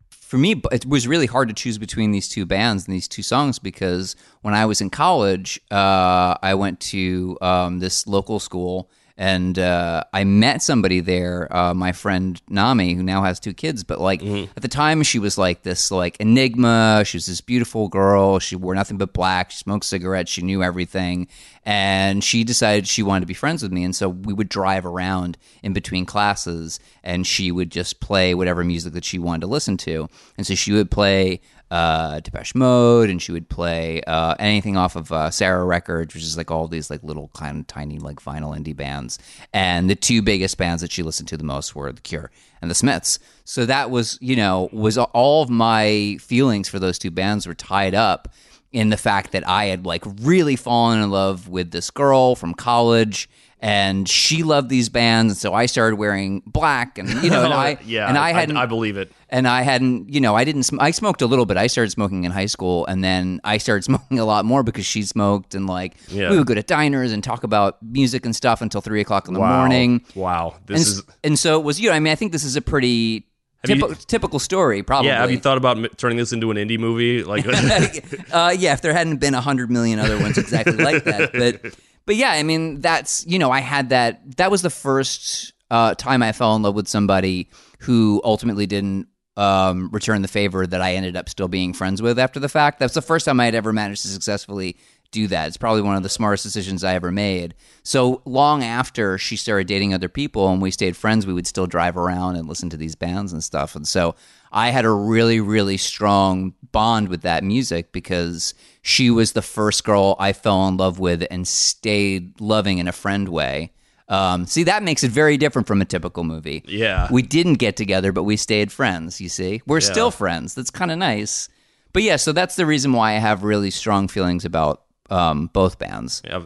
for 0.09 0.37
me, 0.37 0.61
it 0.71 0.85
was 0.85 1.07
really 1.07 1.25
hard 1.25 1.49
to 1.49 1.53
choose 1.53 1.77
between 1.77 2.11
these 2.11 2.29
two 2.29 2.45
bands 2.45 2.87
and 2.87 2.95
these 2.95 3.09
two 3.09 3.21
songs 3.23 3.59
because 3.59 4.15
when 4.41 4.53
I 4.53 4.65
was 4.65 4.79
in 4.79 4.89
college, 4.89 5.59
uh, 5.69 6.35
I 6.41 6.53
went 6.53 6.79
to 6.91 7.37
um, 7.41 7.79
this 7.79 8.07
local 8.07 8.39
school 8.39 8.89
and 9.21 9.59
uh, 9.59 10.03
I 10.12 10.23
met 10.23 10.63
somebody 10.63 11.00
there, 11.00 11.47
uh, 11.56 11.75
my 11.75 11.91
friend 11.91 12.41
Nami, 12.50 12.95
who 12.95 13.03
now 13.03 13.21
has 13.21 13.39
two 13.39 13.53
kids. 13.53 13.83
But 13.83 14.01
like 14.01 14.23
at 14.23 14.63
the 14.63 14.68
time, 14.68 15.03
she 15.03 15.19
was 15.19 15.38
like 15.38 15.62
this 15.62 15.91
like 15.91 16.18
enigma. 16.19 17.03
She 17.06 17.18
was 17.18 17.27
this 17.27 17.39
beautiful 17.39 17.88
girl. 17.88 18.39
She 18.39 18.56
wore 18.56 18.73
nothing 18.73 18.97
but 18.97 19.13
black. 19.13 19.51
She 19.51 19.59
smoked 19.59 19.85
cigarettes. 19.85 20.31
She 20.31 20.41
knew 20.41 20.63
everything, 20.63 21.27
and 21.63 22.23
she 22.23 22.44
decided 22.44 22.88
she 22.88 23.03
wanted 23.03 23.19
to 23.21 23.27
be 23.27 23.35
friends 23.35 23.62
with 23.62 23.71
me. 23.71 23.83
And 23.83 23.95
so 23.95 24.09
we 24.09 24.33
would 24.33 24.50
drive 24.50 24.88
around 24.88 25.38
in 25.62 25.73
between 25.73 26.07
classes, 26.07 26.79
and 27.03 27.27
she 27.27 27.51
would 27.51 27.69
just 27.69 28.00
play 28.00 28.33
whatever 28.33 28.63
music 28.63 28.94
that 28.94 29.06
she 29.06 29.19
wanted 29.19 29.41
to 29.41 29.47
listen 29.47 29.77
to. 29.77 30.09
And 30.35 30.47
so 30.47 30.56
she 30.56 30.71
would 30.71 30.89
play 30.89 31.41
uh, 31.71 32.19
Depeche 32.19 32.53
Mode, 32.53 33.09
and 33.09 33.21
she 33.21 33.31
would 33.31 33.50
play 33.50 34.01
uh, 34.03 34.35
anything 34.38 34.75
off 34.75 34.97
of 34.97 35.12
uh, 35.12 35.31
Sarah 35.31 35.63
Records, 35.63 36.13
which 36.13 36.23
is 36.23 36.38
like 36.38 36.51
all 36.51 36.68
these 36.68 36.89
like 36.89 37.01
little 37.01 37.31
kind 37.33 37.62
of 37.62 37.68
tiny 37.68 37.97
like 37.97 38.18
vinyl 38.18 38.56
indie 38.56 38.75
bands. 38.75 39.18
And 39.53 39.89
the 39.89 39.95
two 39.95 40.21
biggest 40.21 40.57
bands 40.57 40.81
that 40.81 40.91
she 40.91 41.01
listened 41.01 41.29
to 41.29 41.38
the 41.38 41.45
most 41.45 41.73
were 41.73 41.91
The 41.91 42.01
Cure 42.01 42.29
and 42.62 42.69
The 42.69 42.75
Smiths. 42.75 43.19
So 43.45 43.65
that 43.65 43.89
was 43.89 44.19
you 44.21 44.35
know 44.35 44.69
was 44.73 44.97
all 44.97 45.44
of 45.44 45.50
my 45.50 46.18
feelings 46.19 46.68
for 46.68 46.77
those 46.77 47.00
two 47.00 47.12
bands 47.12 47.47
were 47.47 47.56
tied 47.56 47.95
up 47.95 48.27
in 48.71 48.89
the 48.89 48.97
fact 48.97 49.31
that 49.31 49.47
I 49.47 49.65
had 49.65 49.85
like 49.85 50.03
really 50.21 50.56
fallen 50.56 51.01
in 51.01 51.09
love 51.09 51.47
with 51.47 51.71
this 51.71 51.89
girl 51.89 52.35
from 52.35 52.53
college. 52.53 53.29
And 53.63 54.09
she 54.09 54.41
loved 54.41 54.69
these 54.69 54.89
bands, 54.89 55.33
and 55.33 55.37
so 55.37 55.53
I 55.53 55.67
started 55.67 55.97
wearing 55.97 56.41
black, 56.47 56.97
and 56.97 57.07
you 57.23 57.29
know, 57.29 57.43
and 57.45 57.53
I 57.53 57.77
yeah, 57.85 58.09
and 58.09 58.17
I 58.17 58.31
hadn't 58.31 58.57
I, 58.57 58.65
believe 58.65 58.97
it. 58.97 59.11
and 59.29 59.47
I 59.47 59.61
hadn't, 59.61 60.09
you 60.11 60.19
know, 60.19 60.35
I 60.35 60.44
didn't. 60.45 60.63
Sm- 60.63 60.80
I 60.80 60.89
smoked 60.89 61.21
a 61.21 61.27
little 61.27 61.45
bit. 61.45 61.57
I 61.57 61.68
started 61.68 61.91
smoking 61.91 62.23
in 62.23 62.31
high 62.31 62.47
school, 62.47 62.87
and 62.87 63.03
then 63.03 63.39
I 63.44 63.59
started 63.59 63.83
smoking 63.91 64.18
a 64.18 64.25
lot 64.25 64.45
more 64.45 64.63
because 64.63 64.87
she 64.87 65.03
smoked, 65.03 65.53
and 65.53 65.68
like 65.68 65.94
Yeah. 66.07 66.31
we 66.31 66.39
would 66.39 66.47
go 66.47 66.56
to 66.56 66.63
diners 66.63 67.11
and 67.11 67.23
talk 67.23 67.44
about 67.44 67.77
music 67.83 68.25
and 68.25 68.35
stuff 68.35 68.63
until 68.63 68.81
three 68.81 68.99
o'clock 68.99 69.27
in 69.27 69.35
the 69.35 69.39
Wow. 69.39 69.59
morning. 69.59 70.03
Wow, 70.15 70.56
this 70.65 70.81
s- 70.81 70.87
is. 70.87 71.03
and 71.23 71.37
so 71.37 71.59
it 71.59 71.63
was, 71.63 71.80
you 71.80 71.89
know, 71.91 71.95
I 71.95 71.99
mean, 71.99 72.11
I 72.11 72.15
think 72.15 72.31
this 72.31 72.44
is 72.44 72.56
a 72.56 72.61
pretty 72.63 73.27
Have 73.68 73.77
you- 73.77 73.95
typical 74.07 74.39
story, 74.39 74.81
probably. 74.81 75.09
Yeah, 75.09 75.21
have 75.21 75.30
you 75.30 75.37
thought 75.37 75.57
about 75.59 75.77
m- 75.77 75.85
turning 75.97 76.18
this 76.18 76.33
into 76.33 76.49
an 76.49 76.57
indie 76.57 76.80
movie? 76.80 77.23
Like, 77.23 77.45
uh, 78.33 78.56
yeah, 78.57 78.73
if 78.73 78.81
there 78.81 78.94
hadn't 78.94 79.18
been 79.18 79.35
a 79.35 79.41
hundred 79.41 79.69
million 79.69 79.99
other 79.99 80.19
ones 80.19 80.39
exactly 80.39 80.77
like 80.83 81.03
that, 81.03 81.31
but 81.31 81.75
but 82.05 82.15
yeah, 82.15 82.31
I 82.31 82.43
mean, 82.43 82.81
that's 82.81 83.25
you 83.27 83.39
know, 83.39 83.51
I 83.51 83.59
had 83.59 83.89
that. 83.89 84.37
That 84.37 84.51
was 84.51 84.61
the 84.61 84.69
first 84.69 85.53
uh, 85.69 85.95
time 85.95 86.21
I 86.23 86.31
fell 86.31 86.55
in 86.55 86.61
love 86.61 86.75
with 86.75 86.87
somebody 86.87 87.49
who 87.79 88.21
ultimately 88.23 88.67
didn't 88.67 89.07
um, 89.37 89.89
return 89.91 90.21
the 90.21 90.27
favor 90.27 90.67
that 90.67 90.81
I 90.81 90.95
ended 90.95 91.15
up 91.15 91.29
still 91.29 91.47
being 91.47 91.73
friends 91.73 92.01
with 92.01 92.19
after 92.19 92.39
the 92.39 92.49
fact. 92.49 92.79
That's 92.79 92.93
the 92.93 93.01
first 93.01 93.25
time 93.25 93.39
I 93.39 93.45
had 93.45 93.55
ever 93.55 93.71
managed 93.71 94.01
to 94.03 94.09
successfully 94.09 94.77
do 95.11 95.27
that. 95.27 95.47
It's 95.47 95.57
probably 95.57 95.81
one 95.81 95.95
of 95.95 96.03
the 96.03 96.09
smartest 96.09 96.43
decisions 96.43 96.83
I 96.83 96.95
ever 96.95 97.11
made. 97.11 97.53
So 97.83 98.21
long 98.25 98.63
after 98.63 99.17
she 99.17 99.35
started 99.35 99.67
dating 99.67 99.93
other 99.93 100.09
people 100.09 100.49
and 100.51 100.61
we 100.61 100.71
stayed 100.71 100.95
friends, 100.95 101.27
we 101.27 101.33
would 101.33 101.47
still 101.47 101.67
drive 101.67 101.97
around 101.97 102.37
and 102.37 102.47
listen 102.47 102.69
to 102.69 102.77
these 102.77 102.95
bands 102.95 103.33
and 103.33 103.43
stuff. 103.43 103.75
And 103.75 103.87
so 103.87 104.15
I 104.51 104.69
had 104.69 104.85
a 104.85 104.89
really, 104.89 105.39
really 105.39 105.77
strong 105.77 106.53
bond 106.71 107.09
with 107.09 107.21
that 107.21 107.43
music 107.43 107.91
because 107.91 108.53
she 108.81 109.09
was 109.09 109.33
the 109.33 109.41
first 109.41 109.83
girl 109.83 110.15
I 110.19 110.33
fell 110.33 110.67
in 110.67 110.77
love 110.77 110.99
with 110.99 111.25
and 111.31 111.47
stayed 111.47 112.39
loving 112.39 112.77
in 112.77 112.87
a 112.87 112.91
friend 112.91 113.29
way. 113.29 113.71
Um, 114.09 114.45
see, 114.45 114.63
that 114.63 114.83
makes 114.83 115.05
it 115.05 115.11
very 115.11 115.37
different 115.37 115.67
from 115.67 115.81
a 115.81 115.85
typical 115.85 116.25
movie. 116.25 116.63
Yeah. 116.67 117.07
We 117.09 117.21
didn't 117.21 117.55
get 117.55 117.77
together, 117.77 118.11
but 118.11 118.23
we 118.23 118.35
stayed 118.35 118.71
friends, 118.71 119.21
you 119.21 119.29
see? 119.29 119.61
We're 119.65 119.79
still 119.79 120.11
friends. 120.11 120.53
That's 120.53 120.69
kind 120.69 120.91
of 120.91 120.97
nice. 120.97 121.47
But 121.93 122.03
yeah, 122.03 122.17
so 122.17 122.33
that's 122.33 122.57
the 122.57 122.65
reason 122.65 122.91
why 122.91 123.11
I 123.11 123.19
have 123.19 123.43
really 123.43 123.71
strong 123.71 124.09
feelings 124.09 124.43
about 124.43 124.83
um, 125.09 125.47
both 125.53 125.79
bands. 125.79 126.21
Yeah, 126.25 126.43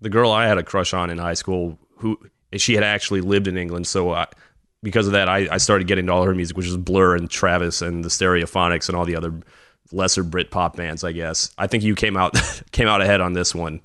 the 0.00 0.08
girl 0.08 0.32
I 0.32 0.46
had 0.48 0.58
a 0.58 0.62
crush 0.64 0.92
on 0.92 1.10
in 1.10 1.18
high 1.18 1.34
school, 1.34 1.78
who 1.98 2.18
she 2.56 2.74
had 2.74 2.84
actually 2.84 3.20
lived 3.20 3.48
in 3.48 3.56
England, 3.56 3.86
so 3.86 4.12
I, 4.12 4.26
because 4.84 5.06
of 5.08 5.14
that, 5.14 5.28
I, 5.28 5.48
I 5.50 5.56
started 5.56 5.88
getting 5.88 6.04
into 6.04 6.12
all 6.12 6.22
her 6.24 6.34
music, 6.34 6.56
which 6.56 6.66
is 6.66 6.76
Blur 6.76 7.16
and 7.16 7.28
Travis 7.28 7.82
and 7.82 8.04
the 8.04 8.08
Stereophonics 8.08 8.88
and 8.88 8.96
all 8.96 9.04
the 9.04 9.16
other 9.16 9.34
lesser 9.92 10.22
Brit 10.22 10.50
pop 10.52 10.76
bands. 10.76 11.02
I 11.02 11.10
guess 11.12 11.50
I 11.58 11.66
think 11.66 11.82
you 11.82 11.94
came 11.96 12.16
out 12.16 12.34
came 12.72 12.86
out 12.86 13.00
ahead 13.02 13.20
on 13.20 13.32
this 13.32 13.54
one. 13.54 13.80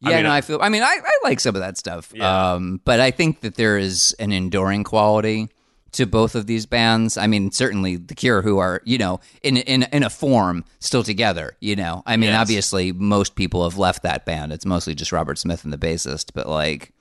Yeah, 0.00 0.16
mean, 0.16 0.24
no, 0.24 0.30
I- 0.30 0.36
I 0.38 0.40
feel. 0.42 0.58
I 0.60 0.68
mean, 0.68 0.82
I, 0.82 0.98
I 1.04 1.18
like 1.28 1.40
some 1.40 1.54
of 1.54 1.60
that 1.60 1.78
stuff. 1.78 2.12
Yeah. 2.14 2.52
Um, 2.54 2.80
but 2.84 3.00
I 3.00 3.10
think 3.10 3.40
that 3.40 3.54
there 3.56 3.78
is 3.78 4.14
an 4.18 4.32
enduring 4.32 4.84
quality 4.84 5.48
to 5.92 6.06
both 6.06 6.34
of 6.34 6.46
these 6.46 6.64
bands. 6.66 7.16
I 7.18 7.26
mean, 7.26 7.50
certainly 7.52 7.96
the 7.96 8.14
Cure, 8.14 8.42
who 8.42 8.58
are 8.58 8.80
you 8.84 8.98
know 8.98 9.20
in 9.42 9.56
in 9.58 9.84
in 9.92 10.02
a 10.02 10.10
form 10.10 10.64
still 10.80 11.02
together. 11.04 11.56
You 11.60 11.76
know, 11.76 12.02
I 12.04 12.16
mean, 12.16 12.30
Yes. 12.30 12.40
obviously 12.40 12.92
most 12.92 13.36
people 13.36 13.62
have 13.62 13.78
left 13.78 14.02
that 14.02 14.24
band. 14.26 14.52
It's 14.52 14.66
mostly 14.66 14.94
just 14.94 15.12
Robert 15.12 15.38
Smith 15.38 15.64
and 15.64 15.72
the 15.72 15.78
bassist, 15.78 16.30
but 16.34 16.48
like. 16.48 16.92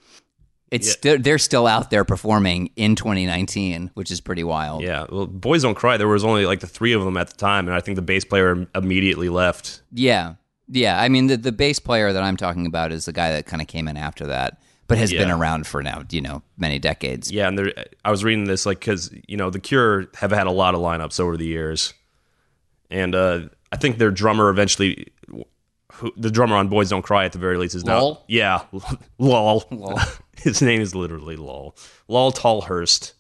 It's 0.71 0.87
Yeah. 0.87 0.93
still 0.93 1.19
they're 1.19 1.37
still 1.37 1.67
out 1.67 1.89
there 1.91 2.05
performing 2.05 2.71
in 2.77 2.95
2019, 2.95 3.91
which 3.93 4.09
is 4.09 4.21
pretty 4.21 4.43
wild. 4.43 4.81
Yeah, 4.81 5.05
well, 5.11 5.27
Boys 5.27 5.63
Don't 5.63 5.75
Cry. 5.75 5.97
There 5.97 6.07
was 6.07 6.23
only 6.23 6.45
like 6.45 6.61
the 6.61 6.67
three 6.67 6.93
of 6.93 7.03
them 7.03 7.17
at 7.17 7.29
the 7.29 7.35
time, 7.37 7.67
and 7.67 7.75
I 7.75 7.81
think 7.81 7.95
the 7.97 8.01
bass 8.01 8.23
player 8.23 8.65
immediately 8.73 9.27
left. 9.29 9.81
Yeah. 9.91 10.35
Yeah. 10.69 11.01
I 11.01 11.09
mean, 11.09 11.27
the, 11.27 11.35
the 11.35 11.51
bass 11.51 11.79
player 11.79 12.13
that 12.13 12.23
I'm 12.23 12.37
talking 12.37 12.65
about 12.65 12.93
is 12.93 13.03
the 13.05 13.11
guy 13.11 13.31
that 13.33 13.45
kind 13.45 13.61
of 13.61 13.67
came 13.67 13.89
in 13.89 13.97
after 13.97 14.27
that, 14.27 14.61
but 14.87 14.97
has 14.97 15.11
been 15.11 15.29
around 15.31 15.67
for 15.67 15.83
now, 15.83 16.03
you 16.09 16.21
know, 16.21 16.41
many 16.57 16.79
decades. 16.79 17.29
Yeah, 17.31 17.49
and 17.49 17.57
there, 17.59 17.73
I 18.05 18.11
was 18.11 18.23
reading 18.23 18.45
this 18.45 18.65
like 18.65 18.79
because 18.79 19.13
you 19.27 19.35
know 19.37 19.49
the 19.49 19.59
Cure 19.59 20.07
have 20.15 20.31
had 20.31 20.47
a 20.47 20.51
lot 20.51 20.73
of 20.73 20.79
lineups 20.81 21.19
over 21.19 21.35
the 21.37 21.45
years, 21.45 21.93
and 22.89 23.13
uh, 23.15 23.41
I 23.73 23.77
think 23.77 23.97
their 23.99 24.11
drummer 24.11 24.49
eventually, 24.49 25.07
who, 25.93 26.11
the 26.17 26.29
drummer 26.31 26.55
on 26.57 26.67
Boys 26.67 26.89
Don't 26.89 27.01
Cry 27.03 27.23
at 27.25 27.31
the 27.33 27.39
very 27.39 27.57
least 27.57 27.73
is 27.75 27.85
now 27.85 27.99
Lol? 28.01 28.23
yeah, 28.27 28.61
lol. 29.17 29.63
His 30.43 30.61
name 30.61 30.81
is 30.81 30.95
literally 30.95 31.35
lol. 31.35 31.75
Lol 32.07 32.31
Tolhurst. 32.31 33.13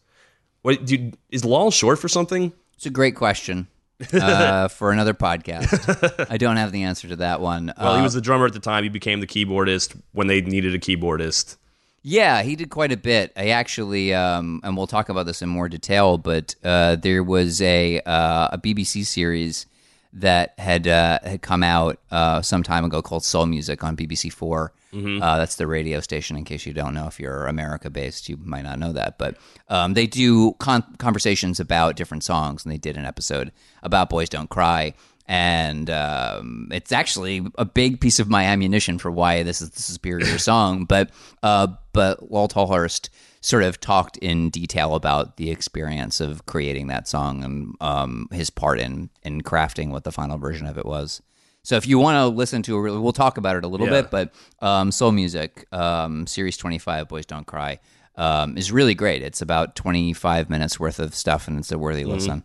What 0.61 0.85
dude 0.85 1.17
is 1.29 1.43
lol 1.45 1.71
short 1.71 1.99
for 1.99 2.07
something? 2.07 2.53
It's 2.75 2.85
a 2.85 2.89
great 2.89 3.15
question 3.15 3.67
uh, 4.13 4.67
for 4.67 4.91
another 4.91 5.13
podcast. 5.13 6.27
I 6.29 6.37
don't 6.37 6.57
have 6.57 6.71
the 6.71 6.83
answer 6.83 7.07
to 7.09 7.15
that 7.17 7.41
one. 7.41 7.73
Well, 7.77 7.93
Uh, 7.93 7.97
he 7.97 8.01
was 8.03 8.13
the 8.13 8.21
drummer 8.21 8.45
at 8.45 8.53
the 8.53 8.59
time. 8.59 8.83
He 8.83 8.89
became 8.89 9.19
the 9.19 9.27
keyboardist 9.27 9.99
when 10.13 10.27
they 10.27 10.41
needed 10.41 10.73
a 10.73 10.79
keyboardist. 10.79 11.57
Yeah, 12.03 12.41
he 12.41 12.55
did 12.55 12.71
quite 12.71 12.91
a 12.91 12.97
bit. 12.97 13.31
I 13.37 13.49
actually, 13.49 14.11
um, 14.13 14.59
and 14.63 14.75
we'll 14.75 14.87
talk 14.87 15.09
about 15.09 15.27
this 15.27 15.43
in 15.43 15.49
more 15.49 15.69
detail, 15.69 16.17
but 16.17 16.55
uh, 16.63 16.95
there 16.95 17.23
was 17.23 17.61
a 17.61 17.99
uh, 18.01 18.49
a 18.53 18.57
BBC 18.57 19.05
series 19.05 19.67
that 20.13 20.53
had 20.59 20.87
uh, 20.87 21.19
had 21.23 21.41
come 21.41 21.63
out 21.63 21.99
uh, 22.11 22.41
some 22.41 22.63
time 22.63 22.83
ago 22.85 23.01
called 23.01 23.23
Soul 23.23 23.45
Music 23.45 23.83
on 23.83 23.95
BBC 23.95 24.31
4 24.31 24.73
Uh, 25.21 25.37
that's 25.37 25.55
the 25.55 25.67
radio 25.67 26.01
station. 26.01 26.35
In 26.35 26.43
case 26.43 26.65
you 26.65 26.73
don't 26.73 26.93
know, 26.93 27.07
if 27.07 27.17
you're 27.17 27.47
America 27.47 27.89
based, 27.89 28.27
you 28.27 28.37
might 28.43 28.63
not 28.63 28.77
know 28.77 28.91
that. 28.91 29.17
But 29.17 29.37
um, 29.69 29.93
they 29.93 30.05
do 30.05 30.51
con- 30.59 30.95
conversations 30.97 31.61
about 31.61 31.95
different 31.95 32.23
songs, 32.25 32.65
and 32.65 32.73
they 32.73 32.77
did 32.77 32.97
an 32.97 33.05
episode 33.05 33.53
about 33.83 34.09
Boys 34.09 34.27
Don't 34.27 34.49
Cry. 34.49 34.93
And 35.27 35.89
um, 35.89 36.67
it's 36.73 36.91
actually 36.91 37.45
a 37.57 37.63
big 37.63 38.01
piece 38.01 38.19
of 38.19 38.27
my 38.29 38.43
ammunition 38.43 38.97
for 38.97 39.09
why 39.09 39.43
this 39.43 39.61
is 39.61 39.69
the 39.69 39.81
superior 39.81 40.37
song. 40.51 40.83
But 40.83 41.11
uh, 41.41 41.67
but 41.93 42.29
Walt 42.29 42.53
Tolhurst 42.53 43.09
sort 43.41 43.63
of 43.63 43.79
talked 43.79 44.17
in 44.17 44.49
detail 44.51 44.93
about 44.95 45.37
the 45.37 45.49
experience 45.49 46.19
of 46.21 46.45
creating 46.45 46.87
that 46.87 47.07
song 47.07 47.43
and 47.43 47.75
um, 47.81 48.27
his 48.31 48.49
part 48.49 48.79
in 48.79 49.09
in 49.23 49.41
crafting 49.41 49.89
what 49.89 50.03
the 50.03 50.11
final 50.11 50.37
version 50.37 50.67
of 50.67 50.77
it 50.77 50.85
was. 50.85 51.21
So 51.63 51.75
if 51.75 51.85
you 51.87 51.99
want 51.99 52.15
to 52.15 52.27
listen 52.27 52.61
to 52.63 52.85
it, 52.87 52.99
we'll 52.99 53.13
talk 53.13 53.37
about 53.37 53.55
it 53.55 53.63
a 53.63 53.67
little 53.67 53.87
Yeah. 53.87 54.01
bit. 54.01 54.11
But 54.11 54.33
um, 54.61 54.91
Soul 54.91 55.11
Music, 55.11 55.67
um, 55.71 56.25
Series 56.25 56.57
25, 56.57 57.07
Boys 57.07 57.25
Don't 57.25 57.45
Cry, 57.45 57.79
um, 58.15 58.57
is 58.57 58.71
really 58.71 58.95
great. 58.95 59.21
It's 59.21 59.41
about 59.43 59.75
25 59.75 60.49
minutes 60.49 60.79
worth 60.79 60.99
of 60.99 61.13
stuff, 61.13 61.47
and 61.47 61.59
it's 61.59 61.71
a 61.71 61.77
worthy 61.77 62.03
listen. 62.03 62.43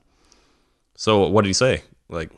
So 0.97 1.27
what 1.29 1.43
did 1.43 1.49
he 1.49 1.55
say? 1.55 1.83
Like, 2.09 2.31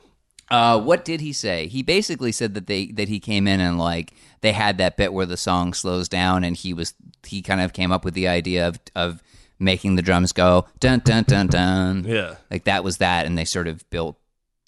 Uh, 0.50 0.80
what 0.80 1.04
did 1.04 1.20
he 1.20 1.32
say? 1.32 1.66
He 1.66 1.82
basically 1.82 2.32
said 2.32 2.54
that 2.54 2.66
they 2.68 2.86
that 2.92 3.08
he 3.08 3.20
came 3.20 3.46
in 3.46 3.60
and 3.60 3.78
like 3.78 4.12
they 4.40 4.52
had 4.52 4.78
that 4.78 4.96
bit 4.96 5.12
where 5.12 5.26
the 5.26 5.36
song 5.36 5.74
slows 5.74 6.08
down, 6.08 6.44
and 6.44 6.56
he 6.56 6.72
was 6.74 6.94
he 7.26 7.42
kind 7.42 7.60
of 7.60 7.72
came 7.72 7.92
up 7.92 8.04
with 8.04 8.14
the 8.14 8.28
idea 8.28 8.68
of 8.68 8.78
of 8.94 9.22
making 9.58 9.96
the 9.96 10.02
drums 10.02 10.32
go 10.32 10.66
dun 10.80 11.00
dun 11.04 11.24
dun 11.24 11.46
dun. 11.48 12.04
yeah, 12.06 12.36
Like 12.50 12.64
that 12.64 12.84
was 12.84 12.98
that, 12.98 13.26
and 13.26 13.36
they 13.36 13.44
sort 13.44 13.66
of 13.68 13.88
built 13.90 14.16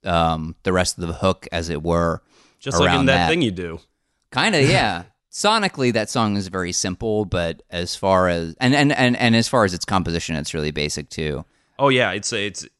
um, 0.04 0.56
the 0.64 0.72
rest 0.72 0.98
of 0.98 1.06
the 1.06 1.12
hook, 1.14 1.46
as 1.52 1.68
it 1.68 1.82
were. 1.82 2.22
just 2.58 2.78
like 2.80 2.98
in 2.98 3.06
that, 3.06 3.14
that. 3.14 3.28
thing 3.28 3.42
you 3.42 3.50
do. 3.50 3.78
Kind 4.30 4.54
of, 4.54 4.68
yeah. 4.68 5.04
Sonically, 5.32 5.92
that 5.92 6.10
song 6.10 6.36
is 6.36 6.48
very 6.48 6.72
simple, 6.72 7.24
but 7.24 7.62
as 7.70 7.94
far 7.94 8.28
as 8.28 8.54
and, 8.60 8.74
and, 8.74 8.90
and, 8.92 9.16
and 9.16 9.36
as 9.36 9.46
far 9.46 9.64
as 9.64 9.72
its 9.74 9.84
composition, 9.84 10.34
it's 10.34 10.54
really 10.54 10.72
basic 10.72 11.08
too. 11.08 11.44
Oh 11.78 11.88
yeah, 11.88 12.10
it's 12.12 12.32
it's. 12.32 12.64
It's 12.64 12.72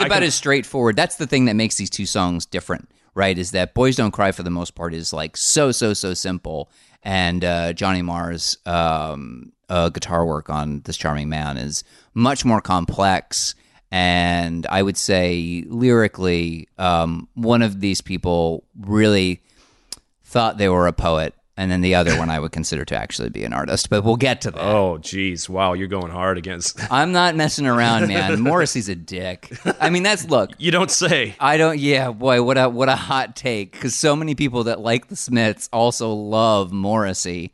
I 0.00 0.06
about 0.06 0.16
can- 0.16 0.24
as 0.24 0.34
straightforward. 0.34 0.96
That's 0.96 1.16
the 1.16 1.26
thing 1.26 1.44
that 1.44 1.54
makes 1.54 1.76
these 1.76 1.88
two 1.88 2.04
songs 2.04 2.46
different, 2.46 2.90
right? 3.18 3.36
Is 3.36 3.50
that 3.50 3.74
"Boys 3.74 3.96
Don't 3.96 4.12
Cry" 4.12 4.30
for 4.30 4.44
the 4.44 4.50
most 4.50 4.76
part 4.76 4.94
is 4.94 5.12
like 5.12 5.36
so 5.36 5.72
so 5.72 5.92
so 5.92 6.14
simple, 6.14 6.70
and 7.02 7.44
uh, 7.44 7.72
Johnny 7.72 8.00
Marr's 8.00 8.56
um, 8.64 9.52
uh, 9.68 9.88
guitar 9.88 10.24
work 10.24 10.48
on 10.48 10.82
"This 10.82 10.96
Charming 10.96 11.28
Man" 11.28 11.58
is 11.58 11.82
much 12.14 12.44
more 12.44 12.60
complex. 12.60 13.56
And 13.90 14.66
I 14.66 14.82
would 14.82 14.98
say 14.98 15.64
lyrically, 15.66 16.68
um, 16.76 17.26
one 17.34 17.62
of 17.62 17.80
these 17.80 18.02
people 18.02 18.64
really 18.78 19.42
thought 20.22 20.58
they 20.58 20.68
were 20.68 20.86
a 20.86 20.92
poet, 20.92 21.34
and 21.58 21.72
then 21.72 21.80
the 21.80 21.96
other 21.96 22.16
one 22.16 22.30
I 22.30 22.38
would 22.38 22.52
consider 22.52 22.84
to 22.84 22.96
actually 22.96 23.30
be 23.30 23.42
an 23.42 23.52
artist. 23.52 23.90
But 23.90 24.04
we'll 24.04 24.16
get 24.16 24.42
to 24.42 24.52
that. 24.52 24.64
Oh 24.64 24.98
geez, 24.98 25.50
wow, 25.50 25.72
you're 25.72 25.88
going 25.88 26.12
hard 26.12 26.38
against. 26.38 26.80
I'm 26.92 27.10
not 27.10 27.34
messing 27.34 27.66
around, 27.66 28.06
man. 28.06 28.40
Morrissey's 28.40 28.88
a 28.88 28.94
dick. 28.94 29.52
I 29.80 29.90
mean, 29.90 30.04
that's 30.04 30.24
look. 30.24 30.52
you 30.58 30.70
don't 30.70 30.90
say. 30.90 31.34
I 31.40 31.56
don't. 31.56 31.76
Yeah, 31.76 32.12
boy, 32.12 32.44
what 32.44 32.56
a 32.56 32.68
what 32.68 32.88
a 32.88 32.94
hot 32.94 33.34
take. 33.34 33.72
Because 33.72 33.96
so 33.96 34.14
many 34.14 34.36
people 34.36 34.64
that 34.64 34.78
like 34.78 35.08
the 35.08 35.16
Smiths 35.16 35.68
also 35.72 36.12
love 36.12 36.72
Morrissey. 36.72 37.52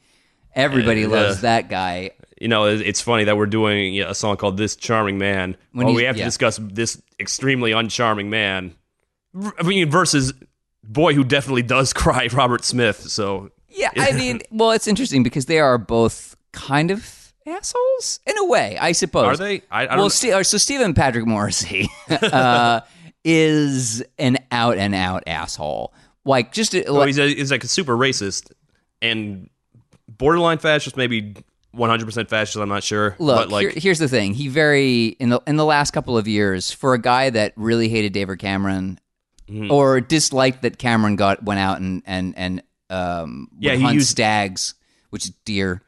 Everybody 0.54 1.00
Yeah. 1.00 1.06
loves 1.08 1.40
that 1.40 1.70
guy. 1.70 2.10
You 2.38 2.48
know, 2.48 2.66
it's 2.66 3.00
funny 3.00 3.24
that 3.24 3.38
we're 3.38 3.46
doing 3.46 4.02
a 4.02 4.14
song 4.14 4.36
called 4.36 4.58
"This 4.58 4.76
Charming 4.76 5.16
Man." 5.16 5.56
When 5.72 5.86
well, 5.86 5.96
we 5.96 6.04
have 6.04 6.18
yeah. 6.18 6.24
to 6.24 6.28
discuss 6.28 6.60
this 6.60 7.00
extremely 7.18 7.70
uncharming 7.70 8.26
man. 8.26 8.74
I 9.58 9.62
mean, 9.62 9.88
versus 9.88 10.34
boy 10.82 11.14
who 11.14 11.24
definitely 11.24 11.62
does 11.62 11.92
cry, 11.94 12.28
Robert 12.32 12.64
Smith. 12.64 13.00
So 13.10 13.50
Yeah, 13.74 13.90
I 13.96 14.12
mean, 14.12 14.40
well, 14.50 14.70
it's 14.70 14.86
interesting 14.86 15.22
because 15.22 15.46
they 15.46 15.58
are 15.58 15.78
both 15.78 16.36
kind 16.52 16.90
of 16.90 17.32
assholes 17.46 18.20
in 18.26 18.38
a 18.38 18.44
way, 18.46 18.78
I 18.80 18.92
suppose. 18.92 19.24
are 19.26 19.36
they? 19.36 19.62
I, 19.70 19.82
I 19.82 19.86
don't. 19.86 19.98
well, 19.98 20.10
Ste- 20.10 20.44
so 20.46 20.56
Stephen 20.58 20.94
Patrick 20.94 21.26
Morrissey 21.26 21.88
uh, 22.10 22.80
is 23.24 24.02
an 24.18 24.38
out 24.50 24.78
and 24.78 24.94
out 24.94 25.24
asshole. 25.26 25.92
Like 26.24 26.52
just 26.52 26.74
Oh, 26.74 27.04
he's, 27.04 27.18
a, 27.18 27.28
he's 27.28 27.50
like 27.50 27.64
a 27.64 27.68
super 27.68 27.96
racist 27.96 28.50
and 29.02 29.50
borderline 30.08 30.58
fascist, 30.58 30.96
maybe 30.96 31.34
100% 31.76 32.28
fascist. 32.28 32.56
I'm 32.56 32.68
not 32.68 32.82
sure. 32.82 33.16
Look, 33.18 33.36
but 33.36 33.48
like, 33.50 33.70
here- 33.72 33.80
here's 33.80 33.98
the 33.98 34.08
thing. 34.08 34.32
He 34.34 34.48
very 34.48 35.06
in 35.18 35.28
the 35.30 35.40
in 35.46 35.56
the 35.56 35.64
last 35.64 35.90
couple 35.90 36.16
of 36.16 36.26
years, 36.28 36.70
for 36.70 36.94
a 36.94 36.98
guy 37.00 37.30
that 37.30 37.52
really 37.56 37.88
hated 37.88 38.12
David 38.12 38.38
Cameron 38.38 38.98
Mm-hmm. 39.46 39.70
or 39.70 40.00
disliked 40.00 40.62
that 40.62 40.78
Cameron 40.78 41.16
got 41.16 41.42
went 41.42 41.60
out 41.60 41.78
and 41.78 42.02
and 42.06 42.32
and 42.38 42.62
um 42.90 43.48
Yeah, 43.58 43.74
he 43.74 43.92
used- 43.94 44.08
stags, 44.08 44.74
which 45.10 45.24
is 45.24 45.32
deer. 45.44 45.82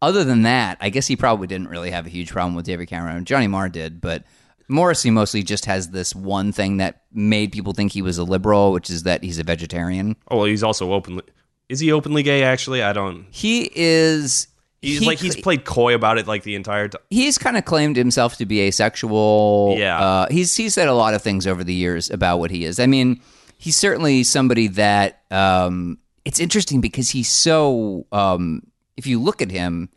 Other 0.00 0.22
than 0.22 0.42
that, 0.42 0.78
I 0.80 0.90
guess 0.90 1.06
he 1.08 1.16
probably 1.16 1.48
didn't 1.48 1.68
really 1.68 1.90
have 1.90 2.06
a 2.06 2.08
huge 2.08 2.30
problem 2.30 2.54
with 2.54 2.64
David 2.66 2.86
Cameron. 2.88 3.24
Johnny 3.24 3.48
Marr 3.48 3.68
did, 3.68 4.00
but 4.00 4.22
Morrissey 4.68 5.10
mostly 5.10 5.42
just 5.42 5.64
has 5.64 5.88
this 5.88 6.14
one 6.14 6.52
thing 6.52 6.76
that 6.76 7.02
made 7.12 7.50
people 7.50 7.72
think 7.72 7.90
he 7.92 8.02
was 8.02 8.16
a 8.18 8.22
liberal, 8.22 8.70
which 8.72 8.90
is 8.90 9.02
that 9.04 9.24
he's 9.24 9.38
a 9.40 9.42
vegetarian. 9.44 10.14
oh, 10.30 10.36
well, 10.36 10.44
he's 10.46 10.62
also 10.62 10.92
openly. 10.92 11.24
Is 11.68 11.80
he 11.80 11.90
openly 11.90 12.22
gay? 12.22 12.44
Actually, 12.44 12.82
I 12.82 12.92
don't. 12.92 13.26
He 13.30 13.70
is. 13.74 14.46
He's 14.80 15.00
he 15.00 15.06
like 15.06 15.18
he's 15.18 15.34
played 15.34 15.64
coy 15.64 15.94
about 15.96 16.18
it 16.18 16.28
like 16.28 16.44
the 16.44 16.54
entire 16.54 16.86
time. 16.86 17.00
he's 17.10 17.36
kind 17.36 17.56
of 17.56 17.64
claimed 17.64 17.96
himself 17.96 18.36
to 18.36 18.46
be 18.46 18.60
asexual. 18.60 19.74
Yeah. 19.76 19.98
uh, 20.00 20.26
he's 20.30 20.54
he's 20.54 20.74
said 20.74 20.86
a 20.86 20.94
lot 20.94 21.14
of 21.14 21.22
things 21.22 21.46
over 21.48 21.64
the 21.64 21.74
years 21.74 22.08
about 22.10 22.38
what 22.38 22.52
he 22.52 22.64
is. 22.64 22.78
I 22.78 22.86
mean, 22.86 23.20
he's 23.58 23.74
certainly 23.76 24.22
somebody 24.22 24.68
that 24.68 25.22
um, 25.32 25.98
it's 26.28 26.40
interesting 26.40 26.82
because 26.82 27.08
he's 27.08 27.30
so. 27.30 28.06
Um, 28.12 28.66
if 28.98 29.06
you 29.06 29.18
look 29.18 29.40
at 29.40 29.50
him, 29.50 29.88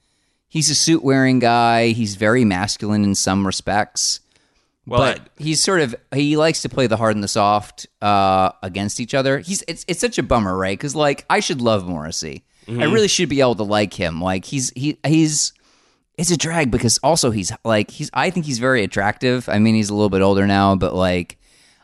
he's 0.48 0.70
a 0.70 0.76
suit 0.76 1.04
wearing 1.04 1.40
guy. 1.40 1.90
He's 1.90 2.16
very 2.16 2.46
masculine 2.46 3.04
in 3.04 3.16
some 3.16 3.46
respects. 3.46 4.22
Well, 4.86 5.00
but 5.00 5.30
he's 5.38 5.62
sort 5.62 5.82
of 5.82 5.94
he 6.14 6.38
likes 6.38 6.62
to 6.62 6.70
play 6.70 6.88
the 6.88 6.96
hard 6.96 7.16
and 7.16 7.24
the 7.24 7.28
soft 7.28 7.86
uh, 8.02 8.54
against 8.64 9.02
each 9.02 9.14
other. 9.14 9.40
He's 9.40 9.62
it's 9.68 9.84
it's 9.90 10.00
such 10.00 10.18
a 10.18 10.24
bummer, 10.24 10.58
right? 10.58 10.78
Because 10.78 10.96
like 10.96 11.26
I 11.30 11.42
should 11.42 11.60
love 11.60 11.86
Morrissey. 11.86 12.46
I 12.70 12.86
really 12.86 13.10
should 13.10 13.28
be 13.28 13.42
able 13.42 13.56
to 13.56 13.64
like 13.64 13.94
him. 13.94 14.22
Like 14.22 14.46
he's 14.46 14.70
he 14.70 14.98
he's 15.06 15.52
it's 16.18 16.32
a 16.32 16.38
drag 16.38 16.72
because 16.72 16.98
also 17.04 17.32
he's 17.32 17.52
like 17.66 17.92
he's 17.92 18.10
I 18.14 18.30
think 18.30 18.46
he's 18.46 18.60
very 18.60 18.86
attractive. 18.86 19.50
I 19.50 19.60
mean 19.60 19.76
he's 19.76 19.90
a 19.90 19.94
little 19.94 20.10
bit 20.10 20.22
older 20.22 20.48
now, 20.48 20.78
but 20.78 20.96
like 20.96 21.38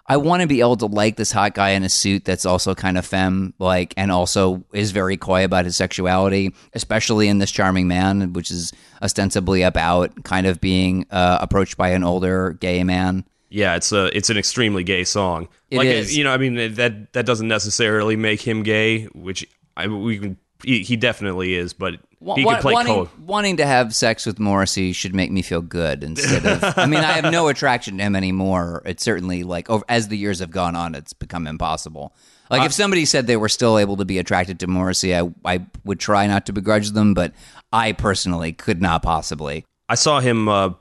I 0.09 0.17
want 0.17 0.41
to 0.41 0.47
be 0.47 0.61
able 0.61 0.77
to 0.77 0.85
like 0.85 1.17
this 1.17 1.31
hot 1.31 1.53
guy 1.53 1.71
in 1.71 1.83
a 1.83 1.89
suit 1.89 2.23
that's 2.23 2.45
also 2.45 2.73
kind 2.73 2.97
of 2.97 3.05
femme, 3.05 3.53
like, 3.59 3.93
and 3.97 4.11
also 4.11 4.63
is 4.71 4.91
very 4.91 5.17
coy 5.17 5.43
about 5.43 5.65
his 5.65 5.75
sexuality, 5.75 6.55
especially 6.73 7.27
in 7.27 7.39
this 7.39 7.51
charming 7.51 7.89
man, 7.89 8.31
which 8.31 8.49
is 8.49 8.71
ostensibly 9.01 9.63
about 9.63 10.23
kind 10.23 10.47
of 10.47 10.61
being 10.61 11.05
uh, 11.11 11.39
approached 11.41 11.75
by 11.75 11.89
an 11.89 12.03
older 12.03 12.53
gay 12.53 12.83
man. 12.85 13.25
yeah, 13.49 13.75
it's 13.75 13.91
a 13.91 14.05
it's 14.15 14.29
an 14.29 14.37
extremely 14.37 14.83
gay 14.83 15.03
song. 15.03 15.47
It 15.69 15.77
like 15.77 15.87
is. 15.87 16.15
you 16.15 16.23
know, 16.23 16.31
I 16.31 16.37
mean 16.37 16.55
that 16.75 17.11
that 17.13 17.25
doesn't 17.25 17.47
necessarily 17.47 18.15
make 18.15 18.41
him 18.41 18.63
gay, 18.63 19.05
which 19.05 19.45
I 19.75 19.87
we 19.87 20.19
can 20.19 20.37
he, 20.63 20.83
he 20.83 20.95
definitely 20.95 21.53
is, 21.53 21.73
but 21.73 21.95
he 22.19 22.43
could 22.43 22.59
play 22.59 22.73
wanting, 22.73 23.05
co. 23.05 23.09
wanting 23.19 23.57
to 23.57 23.65
have 23.65 23.93
sex 23.93 24.25
with 24.25 24.39
Morrissey 24.39 24.91
should 24.91 25.13
make 25.13 25.31
me 25.31 25.41
feel 25.41 25.61
good 25.61 26.03
instead 26.03 26.45
of. 26.45 26.77
I 26.77 26.87
mean, 26.87 27.01
I 27.01 27.11
have 27.11 27.31
no 27.31 27.47
attraction 27.49 27.97
to 27.97 28.03
him 28.03 28.15
anymore. 28.15 28.81
It's 28.85 29.03
certainly 29.03 29.43
like 29.43 29.69
over, 29.69 29.83
as 29.87 30.07
the 30.07 30.17
years 30.17 30.39
have 30.39 30.51
gone 30.51 30.75
on, 30.75 30.95
it's 30.95 31.13
become 31.13 31.45
impossible. 31.45 32.13
Like 32.49 32.65
if 32.65 32.73
somebody 32.73 33.05
said 33.05 33.27
they 33.27 33.37
were 33.37 33.49
still 33.49 33.77
able 33.77 33.97
to 33.97 34.05
be 34.05 34.17
attracted 34.19 34.59
to 34.61 34.67
Morrissey, 34.67 35.15
I 35.15 35.29
I 35.45 35.65
would 35.83 35.99
try 35.99 36.27
not 36.27 36.45
to 36.47 36.53
begrudge 36.53 36.91
them, 36.91 37.13
but 37.13 37.33
I 37.71 37.91
personally 37.91 38.53
could 38.53 38.81
not 38.81 39.03
possibly. 39.03 39.65
I 39.89 39.95
saw 39.95 40.19
him 40.19 40.49
uh, 40.49 40.71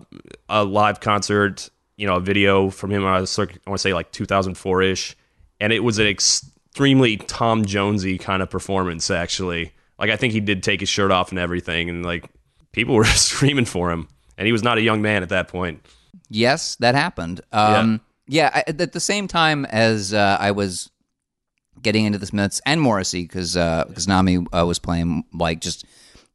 a 0.49 0.64
live 0.64 1.00
concert, 1.00 1.69
you 1.97 2.07
know, 2.07 2.16
a 2.16 2.21
video 2.21 2.71
from 2.71 2.90
him. 2.90 3.05
I, 3.05 3.21
was, 3.21 3.38
I 3.38 3.43
want 3.43 3.59
to 3.73 3.78
say 3.78 3.95
like 3.95 4.11
2004 4.12 4.83
ish, 4.83 5.16
and 5.61 5.73
it 5.73 5.81
was 5.81 5.99
an 5.99 6.07
extremely 6.07 7.16
Tom 7.16 7.64
Jonesy 7.64 8.19
kind 8.19 8.43
of 8.43 8.50
performance. 8.50 9.11
Actually, 9.11 9.73
like 9.98 10.10
I 10.10 10.16
think 10.16 10.32
he 10.32 10.40
did 10.40 10.62
take 10.62 10.80
his 10.80 10.88
shirt 10.88 11.10
off 11.10 11.30
and 11.30 11.38
everything, 11.38 11.88
and 11.88 12.04
like 12.04 12.28
people 12.72 12.94
were 12.94 13.04
screaming 13.04 13.64
for 13.64 13.90
him, 13.90 14.08
and 14.36 14.46
he 14.46 14.52
was 14.52 14.62
not 14.62 14.78
a 14.78 14.82
young 14.82 15.02
man 15.02 15.22
at 15.22 15.30
that 15.30 15.48
point. 15.48 15.84
Yes, 16.28 16.76
that 16.76 16.94
happened. 16.94 17.40
Um, 17.52 18.00
yeah, 18.26 18.50
I, 18.52 18.64
at 18.66 18.92
the 18.92 19.00
same 19.00 19.28
time 19.28 19.64
as 19.66 20.12
uh, 20.12 20.36
I 20.40 20.50
was 20.50 20.90
getting 21.80 22.04
into 22.04 22.18
the 22.18 22.26
Smiths 22.26 22.60
and 22.66 22.80
Morrissey, 22.80 23.22
because 23.22 23.54
because 23.54 24.08
Nami 24.08 24.38
uh, 24.52 24.66
was 24.66 24.78
playing 24.78 25.24
like 25.32 25.60
just 25.60 25.84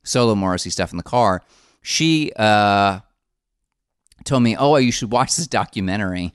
solo 0.04 0.36
Morrissey 0.36 0.70
stuff 0.70 0.92
in 0.92 0.98
the 0.98 1.04
car, 1.04 1.44
she 1.82 2.32
uh, 2.36 3.00
told 4.24 4.44
me, 4.44 4.56
"Oh, 4.58 4.78
you 4.78 4.92
should 4.92 5.12
watch 5.12 5.36
this 5.36 5.48
documentary," 5.48 6.34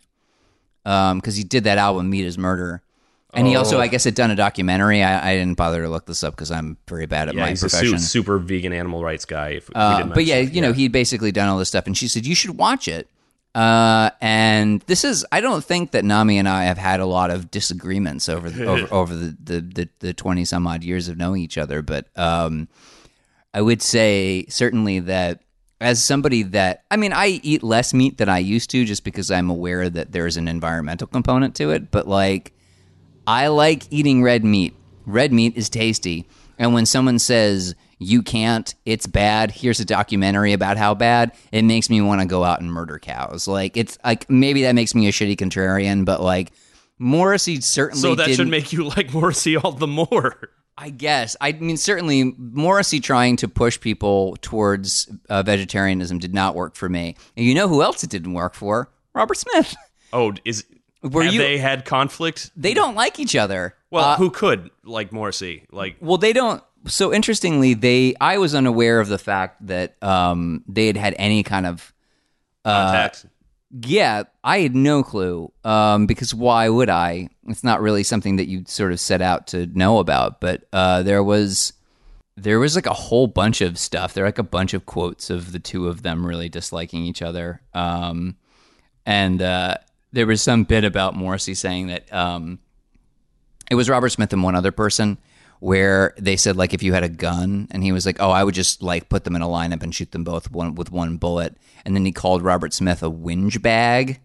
because 0.85 1.37
he 1.37 1.45
did 1.45 1.65
that 1.65 1.79
album 1.79 2.11
"Meat 2.11 2.27
Is 2.27 2.39
Murder." 2.39 2.83
And 3.37 3.47
he 3.47 3.55
also, 3.55 3.77
Oh. 3.77 3.81
I 3.81 3.89
guess, 3.89 4.05
had 4.05 4.15
done 4.15 4.31
a 4.31 4.37
documentary. 4.37 5.03
I, 5.03 5.33
I 5.33 5.37
didn't 5.37 5.57
bother 5.57 5.83
to 5.83 5.89
look 5.89 6.07
this 6.07 6.25
up 6.25 6.35
because 6.35 6.51
I'm 6.51 6.77
very 6.89 7.07
bad 7.07 7.29
at 7.29 7.35
Yeah, 7.35 7.43
my 7.43 7.51
he's 7.51 7.63
a 7.63 7.69
profession. 7.69 7.99
su- 7.99 8.07
super 8.07 8.39
vegan 8.39 8.73
animal 8.73 9.05
rights 9.05 9.25
guy. 9.27 9.51
If 9.51 9.71
Uh, 9.75 10.05
but 10.07 10.25
yeah, 10.25 10.39
you 10.41 10.61
know, 10.63 10.73
he'd 10.73 10.91
basically 10.93 11.33
done 11.33 11.49
all 11.49 11.59
this 11.59 11.69
stuff, 11.69 11.87
and 11.87 11.97
she 11.97 12.09
said 12.09 12.25
you 12.27 12.35
should 12.35 12.57
watch 12.57 12.89
it. 12.89 13.09
Uh, 13.55 14.11
and 14.21 14.83
this 14.83 15.03
is, 15.05 15.25
I 15.33 15.41
don't 15.41 15.65
think 15.65 15.93
that 15.93 16.05
Nami 16.05 16.37
and 16.39 16.47
I 16.49 16.65
have 16.65 16.77
had 16.77 17.01
a 17.01 17.07
lot 17.07 17.31
of 17.31 17.51
disagreements 17.51 18.29
over 18.29 18.51
the, 18.51 18.67
over, 18.67 18.89
over 18.95 19.15
the, 19.15 19.37
the, 19.43 19.61
the, 19.61 19.89
the 20.01 20.13
20 20.15 20.45
some 20.45 20.67
odd 20.67 20.85
years 20.85 21.09
of 21.09 21.17
knowing 21.17 21.41
each 21.43 21.57
other. 21.57 21.81
But, 21.81 22.07
um, 22.19 22.69
I 23.55 23.63
would 23.63 23.81
say 23.81 24.45
certainly 24.51 24.99
that 25.01 25.41
as 25.81 26.05
somebody 26.05 26.43
that, 26.43 26.85
I 26.91 26.97
mean, 26.99 27.15
I 27.15 27.41
eat 27.43 27.63
less 27.63 27.95
meat 27.95 28.19
than 28.19 28.29
I 28.29 28.39
used 28.39 28.69
to 28.71 28.85
just 28.85 29.05
because 29.05 29.31
I'm 29.31 29.49
aware 29.49 29.89
that 29.89 30.13
there's 30.13 30.37
an 30.37 30.49
environmental 30.49 31.07
component 31.07 31.55
to 31.57 31.71
it. 31.71 31.91
But 31.91 32.07
like, 32.07 32.53
I 33.27 33.49
like 33.49 33.85
eating 33.91 34.23
red 34.23 34.45
meat. 34.45 34.75
Red 35.05 35.33
meat 35.33 35.57
is 35.57 35.69
tasty. 35.69 36.29
And 36.59 36.73
when 36.73 36.87
someone 36.87 37.19
says, 37.19 37.75
you 37.99 38.23
can't, 38.23 38.75
it's 38.85 39.07
bad, 39.07 39.51
here's 39.51 39.81
a 39.81 39.85
documentary 39.85 40.53
about 40.53 40.77
how 40.77 40.95
bad, 40.95 41.33
it 41.53 41.63
makes 41.63 41.89
me 41.89 42.01
want 42.01 42.21
to 42.21 42.27
go 42.27 42.45
out 42.45 42.61
and 42.61 42.71
murder 42.73 42.99
cows. 42.99 43.49
Like, 43.49 43.77
it's 43.77 43.99
like 44.05 44.29
maybe 44.29 44.63
that 44.63 44.75
makes 44.75 44.95
me 44.95 45.09
a 45.09 45.13
shitty 45.13 45.37
contrarian, 45.37 46.05
but 46.05 46.21
like, 46.21 46.53
Morrissey 46.99 47.61
certainly 47.61 48.01
so 48.01 48.15
that 48.15 48.31
should 48.31 48.49
make 48.49 48.73
you 48.73 48.85
like 48.85 49.13
Morrissey 49.13 49.57
all 49.57 49.73
the 49.73 49.87
more. 49.87 50.51
I 50.79 50.91
guess. 50.91 51.37
I 51.41 51.53
mean, 51.53 51.79
certainly 51.79 52.35
Morrissey 52.37 53.01
trying 53.01 53.37
to 53.37 53.49
push 53.49 53.81
people 53.81 54.37
towards 54.43 55.11
uh, 55.31 55.43
vegetarianism 55.43 56.19
did 56.19 56.35
not 56.35 56.55
work 56.55 56.75
for 56.75 56.89
me. 56.89 57.17
And 57.37 57.47
you 57.47 57.55
know 57.55 57.67
who 57.67 57.83
else 57.83 58.05
it 58.05 58.11
didn't 58.11 58.35
work 58.35 58.55
for? 58.55 58.91
Robert 59.15 59.37
Smith. 59.37 59.75
Oh, 60.13 60.35
is 60.45 60.65
Were 61.11 61.25
have 61.25 61.33
you- 61.35 61.41
they 61.41 61.59
had 61.59 61.85
conflict? 61.85 62.51
They 62.57 62.75
don't 62.75 62.95
like 62.95 63.19
each 63.19 63.37
other. 63.37 63.75
Well, 63.91 64.05
Uh, 64.05 64.17
who 64.17 64.31
could 64.31 64.71
like 64.85 65.13
Morrissey? 65.13 65.65
Like, 65.71 65.97
Well, 66.01 66.19
they 66.19 66.33
don't. 66.33 66.63
So 66.87 67.13
interestingly, 67.13 67.75
they 67.75 68.15
I 68.21 68.39
was 68.39 68.55
unaware 68.55 69.01
of 69.01 69.09
the 69.09 69.19
fact 69.19 69.67
that 69.67 70.01
um, 70.03 70.63
they 70.69 70.87
had 70.87 70.97
had 70.97 71.15
any 71.19 71.43
kind 71.43 71.67
of 71.67 71.93
contact? 72.65 73.27
yeah. 73.83 74.25
I 74.45 74.61
had 74.61 74.75
no 74.77 75.03
clue 75.03 75.53
um, 75.65 76.07
because 76.07 76.35
why 76.35 76.69
would 76.69 76.89
I? 76.91 77.29
It's 77.49 77.65
not 77.65 77.81
really 77.81 78.03
something 78.05 78.37
that 78.37 78.49
you 78.49 78.65
sort 78.67 78.93
of 78.93 79.01
set 79.01 79.21
out 79.23 79.49
to 79.49 79.67
know 79.67 79.99
about. 79.99 80.41
But 80.41 80.65
uh, 80.73 81.03
there 81.03 81.23
was 81.23 81.73
there 82.37 82.59
was 82.61 82.77
like 82.77 82.87
a 82.87 82.93
whole 82.95 83.27
bunch 83.27 83.61
of 83.61 83.79
stuff. 83.79 84.13
There 84.15 84.25
were 84.25 84.29
like 84.29 84.39
a 84.39 84.43
bunch 84.45 84.75
of 84.75 84.87
quotes 84.87 85.31
of 85.31 85.53
the 85.53 85.59
two 85.59 85.89
of 85.89 86.03
them 86.03 86.27
really 86.27 86.49
disliking 86.49 87.05
each 87.05 87.23
other. 87.23 87.63
Um, 87.75 88.37
and 89.07 89.41
uh, 89.41 89.77
there 90.17 90.27
was 90.27 90.41
some 90.41 90.65
bit 90.65 90.83
about 90.83 91.15
Morrissey 91.15 91.55
saying 91.55 91.89
that 91.89 92.11
um, 92.13 92.59
it 93.71 93.75
was 93.75 93.91
Robert 93.91 94.09
Smith 94.09 94.33
and 94.33 94.43
one 94.43 94.55
other 94.57 94.73
person 94.73 95.19
where 95.61 96.15
they 96.19 96.37
said 96.37 96.57
like 96.57 96.73
if 96.73 96.83
you 96.83 96.95
had 96.95 97.05
a 97.05 97.09
gun 97.09 97.69
and 97.71 97.83
he 97.83 97.93
was 97.93 98.05
like 98.05 98.17
oh 98.21 98.31
I 98.31 98.43
would 98.45 98.55
just 98.55 98.83
like 98.83 99.09
put 99.09 99.25
them 99.25 99.37
in 99.37 99.43
a 99.43 99.47
lineup 99.47 99.83
and 99.83 99.95
shoot 99.95 100.13
them 100.13 100.25
both 100.25 100.51
one 100.51 100.75
with 100.75 100.91
one 100.91 101.17
bullet 101.17 101.57
and 101.85 101.95
then 101.95 102.05
he 102.05 102.13
called 102.13 102.43
Robert 102.43 102.73
Smith 102.73 103.03
a 103.03 103.11
whinge 103.11 103.61
bag 103.63 104.21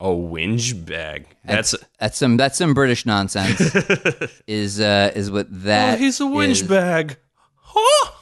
a 0.00 0.06
whinge 0.06 0.86
bag. 0.86 1.26
That's 1.44 1.74
that's 1.98 2.16
some 2.16 2.36
that's 2.36 2.56
some 2.56 2.72
British 2.72 3.04
nonsense 3.04 3.60
is 4.46 4.80
uh 4.80 5.12
is 5.14 5.30
what 5.30 5.46
that 5.64 5.94
oh, 5.94 5.98
he's 5.98 6.20
a 6.20 6.24
whinge 6.24 6.50
is. 6.50 6.62
bag. 6.62 7.18
Huh? 7.56 8.12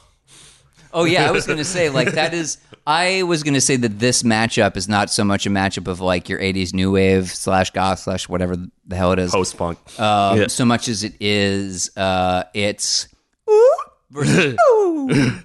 Oh 0.93 1.03
yeah, 1.05 1.27
I 1.27 1.31
was 1.31 1.45
gonna 1.47 1.63
say 1.63 1.89
like 1.89 2.11
that 2.13 2.33
is. 2.33 2.57
I 2.87 3.21
was 3.23 3.43
gonna 3.43 3.61
say 3.61 3.75
that 3.75 3.99
this 3.99 4.23
matchup 4.23 4.75
is 4.75 4.87
not 4.89 5.09
so 5.11 5.23
much 5.23 5.45
a 5.45 5.49
matchup 5.49 5.87
of 5.87 5.99
like 6.01 6.27
your 6.29 6.39
'80s 6.39 6.73
new 6.73 6.91
wave 6.91 7.29
slash 7.29 7.69
goth 7.71 7.99
slash 7.99 8.27
whatever 8.27 8.55
the 8.87 8.95
hell 8.95 9.11
it 9.11 9.19
is, 9.19 9.31
Post 9.31 9.57
punk. 9.57 9.77
um, 9.99 10.39
Yeah. 10.39 10.47
so 10.47 10.65
much 10.65 10.87
as 10.87 11.03
it 11.03 11.13
is. 11.19 11.91
Uh, 11.95 12.43
it's 12.53 13.07
versus. 14.11 14.57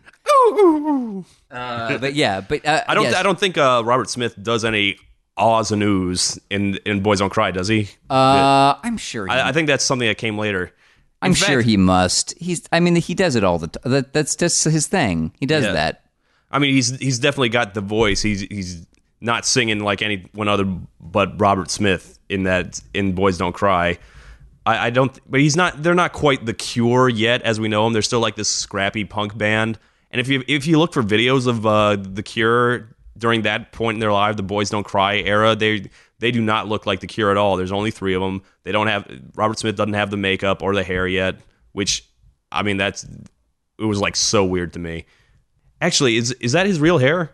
uh, 1.50 1.98
but 1.98 2.14
yeah, 2.14 2.40
but 2.40 2.64
uh, 2.66 2.83
I 2.88 2.94
don't. 2.94 3.04
yes. 3.04 3.14
I 3.14 3.22
don't 3.22 3.38
think 3.38 3.59
uh, 3.59 3.83
Robert 3.85 4.09
Smith 4.11 4.35
does 4.42 4.64
any 4.64 4.96
ahs 5.37 5.70
and 5.72 5.83
oohs 5.83 6.38
in 6.50 6.76
in 6.87 7.02
Boys 7.02 7.18
Don't 7.18 7.30
Cry, 7.30 7.50
does 7.50 7.68
he? 7.68 7.88
Uh, 8.11 8.74
I'm 8.83 8.96
sure. 8.96 9.26
He, 9.26 9.33
I, 9.33 9.48
I 9.48 9.52
think 9.52 9.68
that's 9.68 9.85
something 9.85 10.09
that 10.09 10.18
came 10.18 10.38
later. 10.38 10.72
I'm 11.24 11.30
in 11.32 11.34
sure 11.34 11.60
he 11.62 11.76
must. 11.76 12.34
He's. 12.38 12.66
I 12.72 12.80
mean, 12.80 12.96
he 12.96 13.14
does 13.14 13.34
it 13.37 13.44
all 13.44 13.58
the 13.58 13.68
time. 13.68 13.92
That, 13.92 14.12
that's 14.12 14.37
just 14.37 14.64
his 14.64 14.87
thing. 14.87 15.32
He 15.40 15.46
does 15.46 15.64
Yeah. 15.64 15.72
that. 15.72 16.04
I 16.50 16.58
mean, 16.58 16.74
he's 16.74 16.96
he's 16.98 17.18
definitely 17.18 17.48
got 17.48 17.74
the 17.74 17.80
voice. 17.80 18.22
He's 18.22 18.42
he's 18.42 18.87
not 19.20 19.44
singing 19.46 19.80
like 19.80 20.02
anyone 20.02 20.48
other 20.48 20.64
but 21.00 21.40
Robert 21.40 21.70
Smith 21.70 22.18
in 22.28 22.44
that 22.44 22.80
in 22.92 23.12
Boys 23.12 23.38
Don't 23.38 23.52
Cry. 23.54 23.98
I, 24.66 24.87
I 24.87 24.90
don't, 24.90 25.18
but 25.30 25.40
he's 25.40 25.56
not. 25.56 25.82
They're 25.82 25.94
not 25.94 26.12
quite 26.12 26.46
the 26.46 26.54
Cure 26.54 27.08
yet, 27.08 27.42
as 27.42 27.58
we 27.60 27.68
know 27.68 27.84
them. 27.84 27.92
They're 27.92 28.02
still 28.02 28.20
like 28.20 28.37
this 28.37 28.48
scrappy 28.48 29.04
punk 29.04 29.37
band. 29.37 29.78
And 30.10 30.20
if 30.20 30.28
you 30.28 30.44
if 30.46 30.66
you 30.66 30.78
look 30.78 30.92
for 30.92 31.02
videos 31.02 31.46
of 31.46 31.66
uh, 31.66 31.96
the 31.96 32.22
Cure 32.22 32.88
during 33.18 33.42
that 33.42 33.72
point 33.72 33.96
in 33.96 34.00
their 34.00 34.12
life, 34.12 34.37
the 34.37 34.42
Boys 34.42 34.70
Don't 34.70 34.84
Cry 34.84 35.16
era, 35.18 35.54
they 35.56 35.90
they 36.24 36.30
do 36.30 36.40
not 36.40 36.66
look 36.68 36.87
like 36.87 37.00
the 37.00 37.06
Cure 37.06 37.30
at 37.30 37.37
all. 37.37 37.58
There's 37.58 37.70
only 37.70 37.90
three 37.90 38.14
of 38.14 38.22
them. 38.22 38.40
They 38.62 38.72
don't 38.72 38.87
have 38.87 39.06
Robert 39.34 39.58
Smith 39.58 39.76
doesn't 39.76 39.92
have 39.92 40.10
the 40.10 40.16
makeup 40.16 40.62
or 40.62 40.74
the 40.74 40.82
hair 40.82 41.06
yet, 41.06 41.37
which 41.72 42.08
I 42.50 42.62
mean 42.62 42.78
that's 42.78 43.04
it 43.78 43.84
was 43.84 44.00
like 44.00 44.16
so 44.16 44.42
weird 44.42 44.72
to 44.72 44.78
me. 44.78 45.04
Actually, 45.82 46.16
is 46.16 46.32
is 46.40 46.52
that 46.52 46.64
his 46.64 46.80
real 46.80 46.96
hair? 46.96 47.32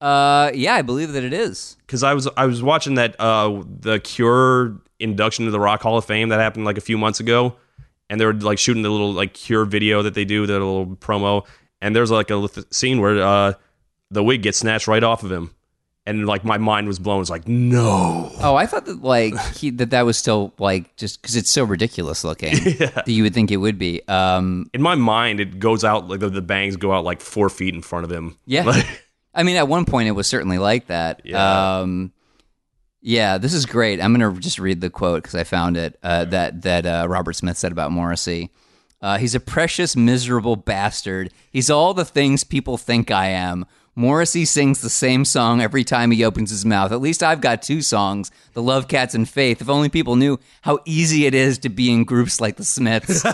Uh, 0.00 0.52
yeah, 0.54 0.74
I 0.74 0.82
believe 0.82 1.14
that 1.14 1.24
it 1.24 1.32
is. 1.32 1.76
Because 1.84 2.04
I 2.04 2.14
was 2.14 2.28
I 2.36 2.46
was 2.46 2.62
watching 2.62 2.94
that 2.94 3.16
uh 3.18 3.64
the 3.80 3.98
Cure 3.98 4.76
induction 5.00 5.46
to 5.46 5.50
the 5.50 5.58
Rock 5.58 5.82
Hall 5.82 5.98
of 5.98 6.04
Fame 6.04 6.28
that 6.28 6.38
happened 6.38 6.64
like 6.64 6.78
a 6.78 6.80
few 6.80 6.96
months 6.96 7.18
ago, 7.18 7.56
and 8.08 8.20
they 8.20 8.24
were 8.24 8.34
like 8.34 8.60
shooting 8.60 8.84
the 8.84 8.90
little 8.90 9.12
like 9.12 9.34
Cure 9.34 9.64
video 9.64 10.00
that 10.02 10.14
they 10.14 10.24
do, 10.24 10.46
the 10.46 10.52
little 10.52 10.86
promo, 10.94 11.44
and 11.80 11.96
there's 11.96 12.12
like 12.12 12.30
a 12.30 12.48
scene 12.72 13.00
where 13.00 13.20
uh 13.20 13.54
the 14.12 14.22
wig 14.22 14.42
gets 14.42 14.58
snatched 14.58 14.86
right 14.86 15.02
off 15.02 15.24
of 15.24 15.32
him, 15.32 15.52
and 16.04 16.26
like 16.26 16.44
my 16.44 16.58
mind 16.58 16.86
was 16.86 16.98
blown. 16.98 17.20
It's 17.20 17.30
like 17.30 17.46
no, 17.48 18.32
Oh, 18.40 18.56
I 18.56 18.66
thought 18.66 18.86
that 18.86 19.02
like 19.02 19.38
he 19.56 19.70
that 19.70 19.90
that 19.90 20.02
was 20.02 20.16
still 20.16 20.52
like 20.58 20.96
just 20.96 21.22
because 21.22 21.36
it's 21.36 21.50
so 21.50 21.64
ridiculous 21.64 22.24
looking 22.24 22.54
that 22.78 23.04
you 23.06 23.22
would 23.22 23.34
think 23.34 23.50
it 23.50 23.58
would 23.58 23.78
be. 23.78 24.00
Um, 24.08 24.68
in 24.74 24.82
my 24.82 24.94
mind 24.94 25.40
it 25.40 25.58
goes 25.58 25.84
out 25.84 26.08
like 26.08 26.20
the, 26.20 26.28
the 26.28 26.42
bangs 26.42 26.76
go 26.76 26.92
out 26.92 27.04
like 27.04 27.20
four 27.20 27.48
feet 27.48 27.74
in 27.74 27.82
front 27.82 28.04
of 28.04 28.12
him. 28.12 28.38
Yeah. 28.46 28.64
Like, 28.72 28.86
I 29.34 29.44
mean, 29.44 29.56
at 29.56 29.66
one 29.66 29.86
point 29.86 30.08
it 30.08 30.12
was 30.12 30.26
certainly 30.26 30.58
like 30.58 30.88
that. 30.88 31.22
Yeah. 31.24 31.78
Um, 31.80 32.12
yeah, 33.00 33.38
this 33.38 33.54
is 33.54 33.64
great. 33.64 33.98
I'm 34.00 34.12
gonna 34.12 34.38
just 34.38 34.58
read 34.58 34.80
the 34.80 34.90
quote 34.90 35.22
because 35.22 35.34
I 35.34 35.44
found 35.44 35.76
it 35.76 35.98
uh, 36.02 36.26
that 36.26 36.62
that 36.62 36.84
uh, 36.86 37.06
Robert 37.08 37.32
Smith 37.32 37.56
said 37.56 37.72
about 37.72 37.92
Morrissey. 37.92 38.50
Uh, 39.00 39.18
he's 39.18 39.34
a 39.34 39.40
precious, 39.40 39.96
miserable 39.96 40.54
bastard. 40.54 41.32
He's 41.50 41.70
all 41.70 41.94
the 41.94 42.04
things 42.04 42.44
people 42.44 42.76
think 42.76 43.10
I 43.10 43.28
am. 43.28 43.66
Morrissey 43.94 44.46
sings 44.46 44.80
the 44.80 44.88
same 44.88 45.24
song 45.26 45.60
every 45.60 45.84
time 45.84 46.10
he 46.10 46.24
opens 46.24 46.48
his 46.50 46.64
mouth. 46.64 46.92
At 46.92 47.02
least 47.02 47.22
I've 47.22 47.42
got 47.42 47.60
two 47.60 47.82
songs, 47.82 48.30
The 48.54 48.62
Love 48.62 48.88
Cats 48.88 49.14
and 49.14 49.28
Faith. 49.28 49.60
If 49.60 49.68
only 49.68 49.90
people 49.90 50.16
knew 50.16 50.38
how 50.62 50.78
easy 50.86 51.26
it 51.26 51.34
is 51.34 51.58
to 51.58 51.68
be 51.68 51.92
in 51.92 52.04
groups 52.04 52.40
like 52.40 52.56
the 52.56 52.64
Smiths. 52.64 53.22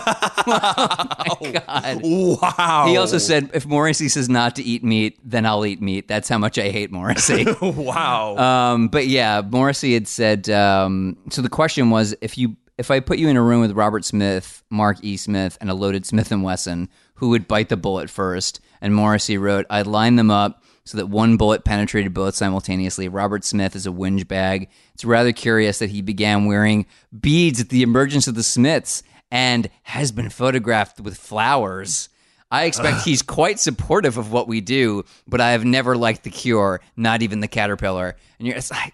oh 2.03 2.39
wow. 2.41 2.87
He 2.87 2.97
also 2.97 3.19
said, 3.19 3.51
if 3.53 3.65
Morrissey 3.65 4.09
says 4.09 4.27
not 4.27 4.57
to 4.57 4.63
eat 4.63 4.83
meat, 4.83 5.17
then 5.23 5.45
I'll 5.45 5.65
eat 5.65 5.81
meat. 5.81 6.09
That's 6.09 6.27
how 6.27 6.37
much 6.37 6.57
I 6.57 6.69
hate 6.69 6.91
Morrissey. 6.91 7.45
wow. 7.61 8.35
um, 8.35 8.89
but 8.89 9.07
yeah, 9.07 9.41
Morrissey 9.41 9.93
had 9.93 10.09
said, 10.09 10.49
um, 10.49 11.15
so 11.29 11.41
the 11.41 11.49
question 11.49 11.89
was, 11.89 12.15
if 12.19 12.37
you 12.37 12.57
if 12.77 12.91
I 12.91 12.99
put 13.01 13.19
you 13.19 13.27
in 13.27 13.35
a 13.35 13.41
room 13.41 13.59
with 13.59 13.73
Robert 13.73 14.05
Smith, 14.05 14.63
Mark 14.69 14.99
E. 15.03 15.17
Smith, 15.17 15.57
and 15.59 15.69
a 15.69 15.73
loaded 15.73 16.05
Smith 16.05 16.31
and 16.31 16.43
Wesson, 16.43 16.87
who 17.15 17.27
would 17.29 17.45
bite 17.45 17.67
the 17.67 17.75
bullet 17.75 18.09
first? 18.09 18.61
And 18.81 18.95
Morrissey 18.95 19.37
wrote, 19.37 19.65
I'd 19.69 19.87
line 19.87 20.15
them 20.15 20.31
up 20.31 20.63
so 20.85 20.97
that 20.97 21.07
one 21.07 21.37
bullet 21.37 21.63
penetrated 21.63 22.13
both 22.13 22.35
simultaneously. 22.35 23.07
Robert 23.07 23.43
Smith 23.43 23.75
is 23.75 23.85
a 23.85 23.91
whinge 23.91 24.27
bag. 24.27 24.69
It's 24.93 25.05
rather 25.05 25.31
curious 25.31 25.79
that 25.79 25.91
he 25.91 26.01
began 26.01 26.45
wearing 26.45 26.85
beads 27.17 27.61
at 27.61 27.69
the 27.69 27.83
emergence 27.83 28.27
of 28.27 28.35
the 28.35 28.43
Smiths 28.43 29.03
and 29.29 29.69
has 29.83 30.11
been 30.11 30.29
photographed 30.29 30.99
with 30.99 31.17
flowers. 31.17 32.09
I 32.51 32.63
expect 32.63 33.03
he's 33.03 33.21
quite 33.21 33.59
supportive 33.59 34.17
of 34.17 34.31
what 34.31 34.47
we 34.47 34.61
do, 34.61 35.03
but 35.27 35.39
I 35.39 35.51
have 35.51 35.63
never 35.63 35.95
liked 35.95 36.23
the 36.23 36.31
Cure, 36.31 36.81
not 36.97 37.21
even 37.21 37.41
the 37.41 37.47
Caterpillar. 37.47 38.15
And 38.39 38.47
you're 38.47 38.57
it's 38.57 38.71
like, 38.71 38.93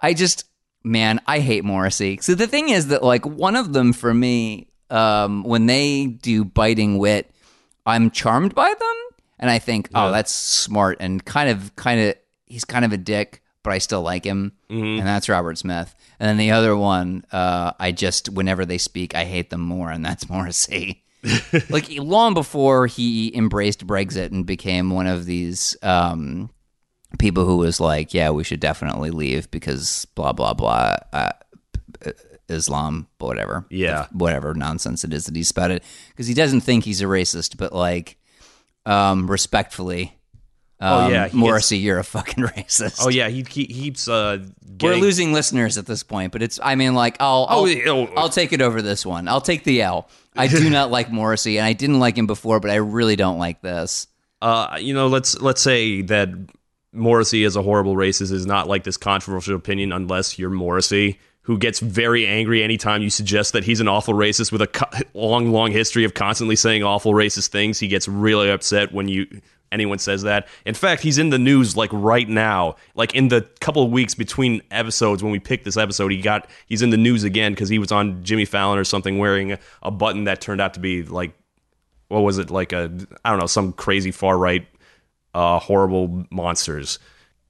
I 0.00 0.12
just, 0.12 0.44
man, 0.84 1.20
I 1.26 1.38
hate 1.38 1.64
Morrissey. 1.64 2.18
So 2.20 2.34
the 2.34 2.46
thing 2.46 2.68
is 2.68 2.88
that 2.88 3.02
like 3.02 3.24
one 3.24 3.56
of 3.56 3.72
them 3.72 3.94
for 3.94 4.12
me, 4.12 4.68
um, 4.90 5.42
when 5.44 5.64
they 5.64 6.06
do 6.06 6.44
biting 6.44 6.98
wit, 6.98 7.30
I'm 7.86 8.10
charmed 8.10 8.54
by 8.54 8.68
them, 8.68 8.96
and 9.38 9.50
I 9.50 9.58
think, 9.58 9.88
oh, 9.94 10.10
that's 10.12 10.32
smart 10.32 10.98
and 11.00 11.24
kind 11.24 11.48
of, 11.48 11.74
kind 11.76 12.00
of, 12.00 12.16
he's 12.46 12.64
kind 12.64 12.84
of 12.84 12.92
a 12.92 12.96
dick, 12.96 13.42
but 13.62 13.72
I 13.72 13.78
still 13.78 14.02
like 14.02 14.24
him, 14.24 14.52
and 14.68 15.06
that's 15.06 15.28
Robert 15.28 15.58
Smith. 15.58 15.94
And 16.18 16.28
then 16.28 16.36
the 16.36 16.50
other 16.52 16.76
one, 16.76 17.24
uh, 17.32 17.72
I 17.78 17.92
just 17.92 18.28
whenever 18.30 18.64
they 18.64 18.78
speak, 18.78 19.14
I 19.14 19.24
hate 19.24 19.50
them 19.50 19.60
more, 19.60 19.90
and 19.90 20.04
that's 20.04 20.28
Morrissey. 20.30 21.04
like 21.70 21.86
long 21.90 22.34
before 22.34 22.86
he 22.86 23.34
embraced 23.36 23.86
Brexit 23.86 24.30
and 24.30 24.46
became 24.46 24.90
one 24.90 25.06
of 25.08 25.24
these 25.26 25.76
um, 25.82 26.50
people 27.18 27.44
who 27.44 27.56
was 27.56 27.80
like, 27.80 28.14
yeah, 28.14 28.30
we 28.30 28.44
should 28.44 28.60
definitely 28.60 29.10
leave 29.10 29.50
because 29.50 30.06
blah 30.14 30.32
blah 30.32 30.54
blah. 30.54 30.96
Uh, 31.12 31.30
Islam, 32.48 33.06
but 33.18 33.26
whatever, 33.26 33.66
Yeah. 33.70 34.06
whatever 34.12 34.54
nonsense 34.54 35.04
it 35.04 35.12
is 35.12 35.24
that 35.26 35.34
he's 35.36 35.48
spouted, 35.48 35.82
because 36.10 36.26
he 36.26 36.34
doesn't 36.34 36.60
think 36.60 36.84
he's 36.84 37.00
a 37.00 37.04
racist, 37.06 37.56
but 37.56 37.72
like, 37.72 38.16
um, 38.84 39.30
respectfully, 39.30 40.12
Oh, 40.78 41.04
um, 41.06 41.10
yeah, 41.12 41.28
he 41.28 41.36
Morrissey, 41.38 41.78
you're 41.78 41.98
a 41.98 42.04
fucking 42.04 42.44
racist. 42.56 42.98
Oh 43.02 43.08
yeah, 43.08 43.28
he, 43.30 43.38
he 43.48 43.66
keeps 43.66 44.08
uh, 44.08 44.38
We're 44.82 44.96
losing 44.96 45.32
listeners 45.32 45.78
at 45.78 45.86
this 45.86 46.02
point, 46.02 46.32
but 46.32 46.42
it's. 46.42 46.60
I 46.62 46.74
mean, 46.74 46.94
like, 46.94 47.16
I'll, 47.18 47.46
I'll, 47.48 47.58
Oh, 47.60 47.64
yeah, 47.64 47.88
oh. 47.88 48.04
I'll 48.14 48.28
take 48.28 48.52
it 48.52 48.60
over 48.60 48.82
this 48.82 49.06
one. 49.06 49.26
I'll 49.26 49.40
take 49.40 49.64
the 49.64 49.80
L. 49.80 50.10
I 50.36 50.48
do 50.48 50.68
not 50.78 50.90
like 50.90 51.10
Morrissey, 51.10 51.56
and 51.56 51.64
I 51.66 51.72
didn't 51.72 51.98
like 51.98 52.18
him 52.18 52.26
before, 52.26 52.60
but 52.60 52.70
I 52.70 52.74
really 52.74 53.16
don't 53.16 53.38
like 53.38 53.62
this. 53.62 54.06
uh, 54.42 54.76
you 54.78 54.92
know, 54.92 55.06
let's 55.06 55.40
let's 55.40 55.62
say 55.62 56.02
that 56.02 56.28
Morrissey 56.92 57.44
is 57.44 57.56
a 57.56 57.62
horrible 57.62 57.94
racist 57.94 58.30
is 58.30 58.44
not 58.44 58.68
like 58.68 58.84
this 58.84 58.98
controversial 58.98 59.56
opinion 59.56 59.92
unless 59.92 60.38
you're 60.38 60.50
Morrissey, 60.50 61.18
who 61.46 61.56
gets 61.56 61.78
very 61.78 62.26
angry 62.26 62.60
anytime 62.60 63.02
you 63.02 63.10
suggest 63.10 63.52
that 63.52 63.62
he's 63.62 63.78
an 63.78 63.86
awful 63.86 64.14
racist 64.14 64.50
with 64.50 64.60
a 64.62 64.66
co- 64.66 64.98
long, 65.14 65.52
long 65.52 65.70
history 65.70 66.02
of 66.02 66.12
constantly 66.12 66.56
saying 66.56 66.82
awful 66.82 67.12
racist 67.12 67.48
things. 67.50 67.78
He 67.78 67.86
gets 67.86 68.08
really 68.08 68.50
upset 68.50 68.92
when 68.92 69.06
you 69.06 69.28
anyone 69.70 69.98
says 69.98 70.22
that. 70.22 70.48
In 70.64 70.74
fact, 70.74 71.02
he's 71.02 71.18
in 71.18 71.30
the 71.30 71.38
news 71.38 71.76
like 71.76 71.90
right 71.92 72.28
now, 72.28 72.74
like 72.96 73.14
in 73.14 73.28
the 73.28 73.42
couple 73.60 73.84
of 73.84 73.92
weeks 73.92 74.12
between 74.12 74.60
episodes 74.72 75.22
when 75.22 75.30
we 75.30 75.38
picked 75.38 75.64
this 75.64 75.76
episode, 75.76 76.10
he 76.10 76.20
got 76.20 76.50
he's 76.66 76.82
in 76.82 76.90
the 76.90 76.96
news 76.96 77.22
again 77.22 77.52
because 77.52 77.68
he 77.68 77.78
was 77.78 77.92
on 77.92 78.24
Jimmy 78.24 78.44
Fallon 78.44 78.76
or 78.76 78.84
something 78.84 79.18
wearing 79.18 79.56
a, 79.82 79.90
button 79.92 80.24
that 80.24 80.40
turned 80.40 80.60
out 80.60 80.74
to 80.74 80.80
be 80.80 81.04
like 81.04 81.32
what 82.08 82.20
was 82.20 82.38
it 82.38 82.50
like 82.50 82.72
a 82.72 82.90
I 83.24 83.30
don't 83.30 83.38
know 83.38 83.46
some 83.46 83.72
crazy 83.72 84.10
far 84.10 84.36
right 84.36 84.66
uh, 85.32 85.60
horrible 85.60 86.26
monsters 86.30 86.98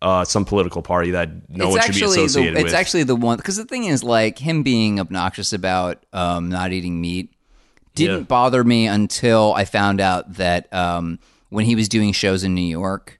uh, 0.02 0.24
some 0.24 0.44
political 0.44 0.82
party 0.82 1.12
that 1.12 1.48
no 1.48 1.70
one 1.70 1.80
should 1.80 1.94
be 1.94 2.02
associated 2.02 2.54
the, 2.54 2.58
with. 2.58 2.66
It's 2.66 2.74
actually 2.74 3.04
the 3.04 3.16
one 3.16 3.38
because 3.38 3.56
the 3.56 3.64
thing 3.64 3.84
is, 3.84 4.04
like 4.04 4.38
him 4.38 4.62
being 4.62 5.00
obnoxious 5.00 5.52
about 5.52 6.04
um, 6.12 6.48
not 6.48 6.72
eating 6.72 7.00
meat 7.00 7.32
didn't 7.94 8.18
Yeah. 8.18 8.24
bother 8.24 8.62
me 8.62 8.86
until 8.86 9.54
I 9.54 9.64
found 9.64 10.00
out 10.00 10.34
that 10.34 10.72
um, 10.72 11.18
when 11.48 11.64
he 11.64 11.74
was 11.74 11.88
doing 11.88 12.12
shows 12.12 12.44
in 12.44 12.54
New 12.54 12.60
York, 12.60 13.18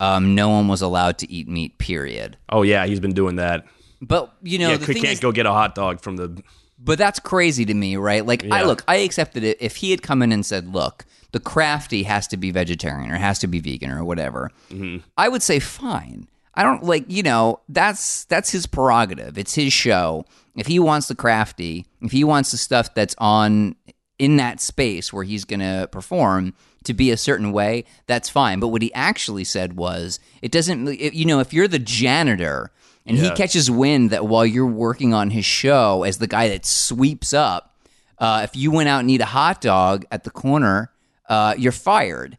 um, 0.00 0.34
no 0.34 0.48
one 0.48 0.68
was 0.68 0.82
allowed 0.82 1.18
to 1.18 1.30
eat 1.30 1.48
meat. 1.48 1.78
Period. 1.78 2.36
oh 2.50 2.62
yeah, 2.62 2.86
he's 2.86 3.00
been 3.00 3.14
doing 3.14 3.36
that. 3.36 3.64
But 4.02 4.34
you 4.42 4.58
know, 4.58 4.70
yeah, 4.70 4.76
the 4.76 4.94
can't 4.94 5.06
is, 5.06 5.20
go 5.20 5.32
get 5.32 5.46
a 5.46 5.52
hot 5.52 5.74
dog 5.74 6.00
from 6.00 6.16
the. 6.16 6.42
But 6.78 6.98
that's 6.98 7.18
crazy 7.18 7.64
to 7.64 7.74
me, 7.74 7.96
right? 7.96 8.24
Like, 8.24 8.44
I 8.50 8.62
look, 8.64 8.84
I 8.86 8.96
accepted 8.96 9.42
it 9.44 9.56
if 9.60 9.76
he 9.76 9.90
had 9.90 10.02
come 10.02 10.22
in 10.22 10.30
and 10.32 10.44
said, 10.44 10.72
"Look, 10.74 11.04
the 11.32 11.40
crafty 11.40 12.02
has 12.04 12.26
to 12.28 12.36
be 12.36 12.50
vegetarian 12.50 13.10
or 13.10 13.16
has 13.16 13.38
to 13.40 13.46
be 13.46 13.60
vegan 13.60 13.90
or 13.90 14.04
whatever." 14.04 14.50
Mm-hmm. 14.70 14.98
I 15.16 15.28
would 15.28 15.42
say, 15.42 15.58
"Fine." 15.58 16.28
I 16.58 16.62
don't 16.62 16.82
like, 16.84 17.04
you 17.08 17.22
know, 17.22 17.60
that's 17.68 18.24
that's 18.24 18.50
his 18.50 18.66
prerogative. 18.66 19.36
It's 19.36 19.54
his 19.54 19.72
show. 19.74 20.24
If 20.56 20.66
he 20.66 20.78
wants 20.78 21.06
the 21.08 21.14
crafty, 21.14 21.84
if 22.00 22.12
he 22.12 22.24
wants 22.24 22.50
the 22.50 22.56
stuff 22.56 22.94
that's 22.94 23.14
on 23.18 23.76
in 24.18 24.36
that 24.38 24.60
space 24.62 25.12
where 25.12 25.24
he's 25.24 25.44
going 25.44 25.60
to 25.60 25.86
perform 25.92 26.54
to 26.84 26.94
be 26.94 27.10
a 27.10 27.16
certain 27.18 27.52
way, 27.52 27.84
that's 28.06 28.30
fine. 28.30 28.58
But 28.58 28.68
what 28.68 28.80
he 28.80 28.90
actually 28.94 29.44
said 29.44 29.74
was, 29.76 30.18
it 30.40 30.50
doesn't, 30.50 30.88
it- 30.88 31.12
you 31.12 31.26
know, 31.26 31.40
if 31.40 31.52
you're 31.52 31.68
the 31.68 31.78
janitor 31.78 32.70
and 33.06 33.16
he 33.16 33.30
catches 33.30 33.70
wind 33.70 34.10
that 34.10 34.26
while 34.26 34.44
you're 34.44 34.66
working 34.66 35.14
on 35.14 35.30
his 35.30 35.44
show 35.44 36.02
as 36.02 36.18
the 36.18 36.26
guy 36.26 36.48
that 36.48 36.66
sweeps 36.66 37.32
up, 37.32 37.74
uh, 38.18 38.40
if 38.44 38.56
you 38.56 38.70
went 38.70 38.88
out 38.88 39.00
and 39.00 39.10
eat 39.10 39.20
a 39.20 39.26
hot 39.26 39.60
dog 39.60 40.04
at 40.10 40.24
the 40.24 40.30
corner, 40.30 40.90
uh, 41.28 41.54
you're 41.56 41.72
fired. 41.72 42.38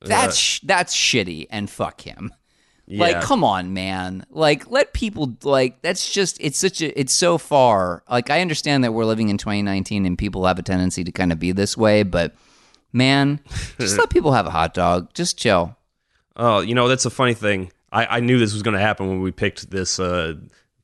That's 0.00 0.36
sh- 0.36 0.60
that's 0.64 0.94
shitty, 0.94 1.46
and 1.50 1.70
fuck 1.70 2.02
him. 2.02 2.32
Like, 2.86 3.22
come 3.22 3.42
on, 3.42 3.72
man. 3.72 4.26
Like, 4.28 4.70
let 4.70 4.92
people 4.92 5.34
like. 5.42 5.80
That's 5.80 6.12
just. 6.12 6.36
It's 6.40 6.58
such 6.58 6.82
a. 6.82 6.98
It's 6.98 7.14
so 7.14 7.38
far. 7.38 8.02
Like, 8.10 8.28
I 8.28 8.42
understand 8.42 8.84
that 8.84 8.92
we're 8.92 9.06
living 9.06 9.30
in 9.30 9.38
2019 9.38 10.04
and 10.04 10.18
people 10.18 10.44
have 10.44 10.58
a 10.58 10.62
tendency 10.62 11.02
to 11.04 11.10
kind 11.10 11.32
of 11.32 11.38
be 11.38 11.52
this 11.52 11.76
way, 11.78 12.02
but 12.02 12.34
man, 12.92 13.40
just 13.78 13.96
let 13.98 14.10
people 14.10 14.32
have 14.32 14.46
a 14.46 14.50
hot 14.50 14.74
dog. 14.74 15.14
Just 15.14 15.38
chill. 15.38 15.76
Oh, 16.36 16.60
you 16.60 16.74
know 16.74 16.88
that's 16.88 17.06
a 17.06 17.10
funny 17.10 17.32
thing. 17.34 17.72
I, 17.94 18.16
I 18.16 18.20
knew 18.20 18.38
this 18.38 18.52
was 18.52 18.62
going 18.62 18.74
to 18.74 18.80
happen 18.80 19.08
when 19.08 19.20
we 19.22 19.30
picked 19.30 19.70
this 19.70 19.98
uh, 19.98 20.34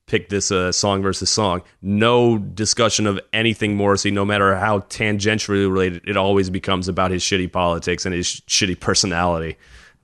picked 0.07 0.31
this 0.31 0.51
uh, 0.51 0.73
song 0.73 1.03
versus 1.03 1.29
song. 1.31 1.63
No 1.83 2.39
discussion 2.39 3.07
of 3.07 3.21
anything 3.33 3.77
Morrissey, 3.77 4.11
no 4.11 4.25
matter 4.25 4.57
how 4.57 4.81
tangentially 4.81 5.69
related. 5.71 6.03
It 6.09 6.17
always 6.17 6.51
becomes 6.51 6.89
about 6.89 7.11
his 7.11 7.23
shitty 7.23 7.53
politics 7.53 8.07
and 8.07 8.15
his 8.15 8.27
sh- 8.27 8.41
shitty 8.49 8.81
personality. 8.81 9.57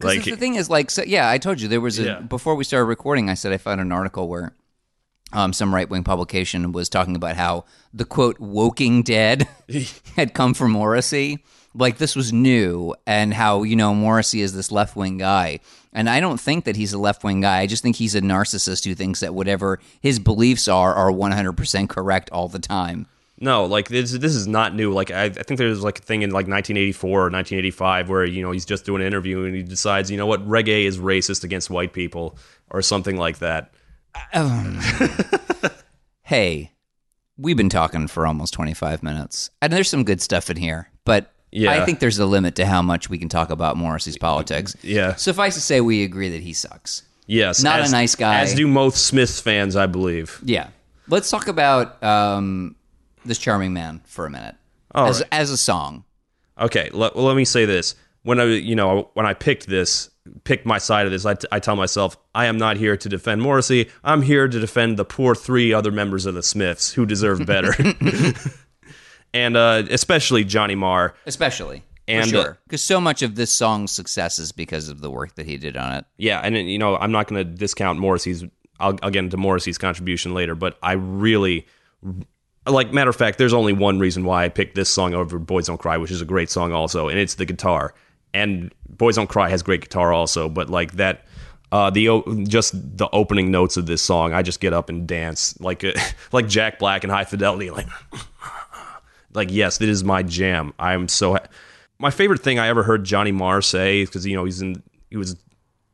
Like 0.03 0.25
the 0.25 0.37
thing 0.37 0.57
is, 0.57 0.69
like, 0.69 0.91
so, 0.91 1.03
yeah, 1.03 1.31
I 1.31 1.39
told 1.39 1.61
you 1.61 1.69
there 1.69 1.81
was 1.81 1.99
a 1.99 2.03
Yeah. 2.05 2.21
before 2.21 2.55
we 2.55 2.65
started 2.65 2.85
recording. 2.85 3.31
I 3.31 3.35
said 3.35 3.53
I 3.53 3.57
found 3.57 3.81
an 3.81 3.93
article 3.93 4.29
where 4.29 4.55
um, 5.33 5.53
some 5.53 5.75
right 5.75 5.89
wing 5.89 6.05
publication 6.05 6.71
was 6.73 6.89
talking 6.89 7.17
about 7.17 7.37
how 7.37 7.65
the 7.95 8.05
quote 8.05 8.39
"woking 8.39 9.03
dead" 9.03 9.49
had 10.17 10.35
come 10.35 10.55
from 10.55 10.73
Morrissey. 10.73 11.45
Like 11.77 11.99
this 11.99 12.17
was 12.17 12.33
new, 12.33 12.95
and 13.07 13.35
how 13.35 13.63
you 13.63 13.77
know 13.77 13.95
Morrissey 13.95 14.41
is 14.41 14.55
this 14.55 14.73
left 14.73 14.97
wing 14.97 15.19
guy, 15.19 15.61
and 15.93 16.09
I 16.09 16.21
don't 16.21 16.41
think 16.41 16.65
that 16.65 16.77
he's 16.77 16.93
a 16.93 16.99
left 16.99 17.23
wing 17.23 17.43
guy. 17.43 17.59
I 17.59 17.67
just 17.67 17.83
think 17.83 17.97
he's 17.97 18.15
a 18.15 18.21
narcissist 18.21 18.85
who 18.85 18.95
thinks 18.95 19.21
that 19.21 19.35
whatever 19.35 19.79
his 20.01 20.19
beliefs 20.19 20.69
are 20.69 20.95
are 20.95 21.13
one 21.13 21.33
hundred 21.33 21.53
percent 21.55 21.91
correct 21.91 22.31
all 22.31 22.49
the 22.49 22.59
time. 22.59 23.07
No, 23.39 23.67
like 23.67 23.89
this, 23.89 24.13
this 24.13 24.35
is 24.35 24.47
not 24.47 24.75
new. 24.75 24.93
Like 24.93 25.11
I, 25.11 25.25
I 25.25 25.29
think 25.29 25.59
there's 25.59 25.83
like 25.83 25.99
a 25.99 26.03
thing 26.03 26.23
in 26.23 26.31
like 26.31 26.49
1984 26.49 27.11
or 27.11 27.13
1985 27.25 28.09
where 28.09 28.25
you 28.25 28.41
know 28.43 28.51
he's 28.51 28.65
just 28.65 28.87
doing 28.87 29.03
an 29.03 29.07
interview 29.07 29.45
and 29.45 29.55
he 29.55 29.63
decides, 29.63 30.11
you 30.11 30.17
know 30.17 30.27
what, 30.27 30.47
reggae 30.49 30.87
is 30.87 30.99
racist 30.99 31.45
against 31.45 31.69
white 31.69 31.93
people 31.93 32.39
or 32.71 32.81
something 32.81 33.17
like 33.17 33.39
that. 33.41 33.75
Um, 34.33 34.81
hey, 36.23 36.73
we've 37.37 37.59
been 37.59 37.69
talking 37.69 38.07
for 38.07 38.27
almost 38.27 38.55
twenty 38.55 38.73
five 38.73 39.03
minutes, 39.03 39.51
and 39.61 39.71
there's 39.71 39.91
some 39.91 40.05
good 40.05 40.21
stuff 40.23 40.49
in 40.51 40.57
here, 40.57 40.91
but. 41.05 41.33
Yeah. 41.57 41.71
I 41.73 41.85
think 41.85 42.01
there's 42.01 42.19
a 42.19 42.27
limit 42.27 42.55
to 42.57 42.67
how 42.67 42.83
much 42.83 43.09
we 43.09 43.19
can 43.19 43.29
talk 43.29 43.51
about 43.51 43.77
Morrissey's 43.77 44.19
politics. 44.19 44.77
Yeah. 44.83 45.15
Suffice 45.15 45.55
to 45.55 45.61
say, 45.61 45.81
we 45.81 46.05
agree 46.05 46.29
that 46.29 46.43
he 46.43 46.53
sucks. 46.53 47.03
Yes, 47.27 47.63
Not 47.63 47.81
a 47.81 47.91
nice 47.91 48.15
guy. 48.15 48.41
As 48.41 48.55
do 48.55 48.67
most 48.69 49.07
Smiths 49.07 49.41
fans, 49.41 49.75
I 49.75 49.87
believe. 49.87 50.39
Yeah. 50.45 50.69
Let's 51.09 51.29
talk 51.31 51.49
about 51.49 52.03
um, 52.03 52.77
this 53.25 53.39
charming 53.39 53.73
man 53.73 54.01
for 54.05 54.27
a 54.27 54.31
minute 54.31 54.55
All 54.95 55.09
as 55.09 55.21
right. 55.21 55.29
as 55.33 55.51
a 55.51 55.57
song. 55.57 56.05
Okay, 56.59 56.91
let, 56.93 57.17
let 57.17 57.37
me 57.37 57.45
say 57.45 57.65
this. 57.65 57.95
When 58.23 58.39
I, 58.41 58.45
you 58.45 58.75
know, 58.77 59.11
when 59.15 59.25
I 59.27 59.35
picked 59.35 59.67
this, 59.67 60.11
picked 60.45 60.67
my 60.67 60.79
side 60.79 61.07
of 61.07 61.13
this, 61.13 61.25
I, 61.25 61.35
t- 61.35 61.49
I 61.53 61.59
tell 61.59 61.77
myself, 61.77 62.17
I 62.35 62.47
am 62.47 62.59
not 62.59 62.77
here 62.77 62.97
to 62.97 63.09
defend 63.09 63.41
Morrissey. 63.43 63.89
I'm 64.05 64.23
here 64.23 64.47
to 64.49 64.61
defend 64.61 64.97
the 64.97 65.05
poor 65.05 65.35
three 65.35 65.73
other 65.73 65.93
members 65.93 66.27
of 66.27 66.35
the 66.35 66.43
Smiths 66.43 66.93
who 66.93 67.07
deserve 67.07 67.47
better, 67.47 67.73
and 69.37 69.57
uh, 69.57 69.83
especially 69.91 70.45
Johnny 70.45 70.75
Marr. 70.75 71.15
especially 71.27 71.83
And, 72.09 72.31
for 72.31 72.37
uh, 72.37 72.43
sure 72.43 72.59
because 72.67 72.83
so 72.83 73.01
much 73.01 73.23
of 73.23 73.35
this 73.35 73.53
song's 73.53 73.93
success 73.93 74.39
is 74.39 74.53
because 74.53 74.89
of 74.89 75.01
the 75.01 75.11
work 75.11 75.35
that 75.35 75.47
he 75.47 75.57
did 75.57 75.77
on 75.77 75.93
it 75.93 76.05
Yeah, 76.19 76.41
and 76.43 76.57
you 76.57 76.79
know, 76.79 76.97
I'm 76.97 77.13
not 77.13 77.27
going 77.27 77.45
to 77.45 77.45
discount 77.45 77.99
Morrissey's. 77.99 78.45
I'll, 78.79 78.99
I'll 79.03 79.11
get 79.11 79.25
into 79.25 79.37
Morrissey's 79.37 79.79
contribution 79.79 80.35
later, 80.35 80.55
but 80.55 80.77
I 80.83 80.93
really, 80.93 81.67
like, 82.67 82.93
matter 82.93 83.09
of 83.09 83.17
fact, 83.17 83.39
there's 83.39 83.55
only 83.55 83.73
one 83.73 83.99
reason 83.99 84.25
why 84.25 84.45
I 84.45 84.51
picked 84.51 84.75
this 84.75 84.91
song 84.91 85.15
over 85.15 85.39
Boys 85.39 85.67
Don't 85.67 85.79
Cry, 85.79 85.97
which 85.97 86.11
is 86.11 86.21
a 86.21 86.27
great 86.27 86.51
song 86.51 86.73
also, 86.73 87.09
and 87.09 87.19
it's 87.19 87.37
the 87.37 87.47
guitar. 87.47 87.95
And 88.35 88.71
Boys 88.89 89.17
Don't 89.17 89.29
Cry 89.29 89.49
has 89.49 89.63
great 89.63 89.81
guitar 89.81 90.13
also, 90.13 90.49
but 90.51 90.69
like 90.69 90.93
that, 90.93 91.25
Uh, 91.73 91.91
the 91.91 92.23
just 92.47 92.75
the 92.99 93.09
opening 93.13 93.51
notes 93.51 93.77
of 93.77 93.87
this 93.87 94.01
song, 94.03 94.33
I 94.33 94.43
just 94.43 94.61
get 94.61 94.73
up 94.73 94.89
and 94.89 95.07
dance 95.09 95.59
like 95.61 95.83
like 96.33 96.47
Jack 96.49 96.79
Black 96.79 97.03
and 97.03 97.11
High 97.11 97.25
Fidelity, 97.25 97.71
like 97.71 97.89
like 99.37 99.53
yes, 99.53 99.79
this 99.79 99.89
is 99.89 100.03
my 100.03 100.23
jam. 100.23 100.73
I'm 100.79 101.07
so. 101.09 101.35
Ha- 101.35 101.47
my 101.99 102.11
favorite 102.11 102.41
thing 102.41 102.59
I 102.59 102.69
ever 102.69 102.83
heard 102.83 103.05
Johnny 103.05 103.33
Marr 103.33 103.63
say 103.63 104.05
because 104.05 104.27
you 104.27 104.35
know 104.35 104.45
he's 104.45 104.61
in 104.61 104.83
he 105.11 105.17
was 105.17 105.37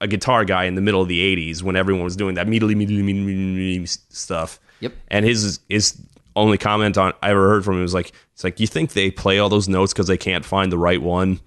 a 0.00 0.06
guitar 0.06 0.44
guy 0.44 0.64
in 0.64 0.74
the 0.74 0.80
middle 0.80 1.02
of 1.02 1.08
the 1.08 1.20
'80s 1.36 1.62
when 1.62 1.76
everyone 1.76 2.04
was 2.04 2.16
doing 2.16 2.36
that 2.36 2.48
meedly 2.48 2.74
meedly 2.74 3.02
meedly 3.02 3.24
meedly 3.24 3.86
stuff. 3.86 4.58
Yep. 4.80 4.94
And 5.08 5.24
his 5.24 5.60
his 5.68 6.00
only 6.34 6.56
comment 6.56 6.96
on 6.96 7.12
I 7.22 7.30
ever 7.30 7.48
heard 7.48 7.64
from 7.64 7.74
him 7.74 7.82
was 7.82 7.94
like, 7.94 8.12
"It's 8.32 8.44
like 8.44 8.58
you 8.60 8.66
think 8.66 8.92
they 8.92 9.10
play 9.10 9.38
all 9.38 9.48
those 9.48 9.68
notes 9.68 9.92
because 9.92 10.06
they 10.06 10.16
can't 10.16 10.44
find 10.44 10.72
the 10.72 10.78
right 10.78 11.02
one." 11.02 11.40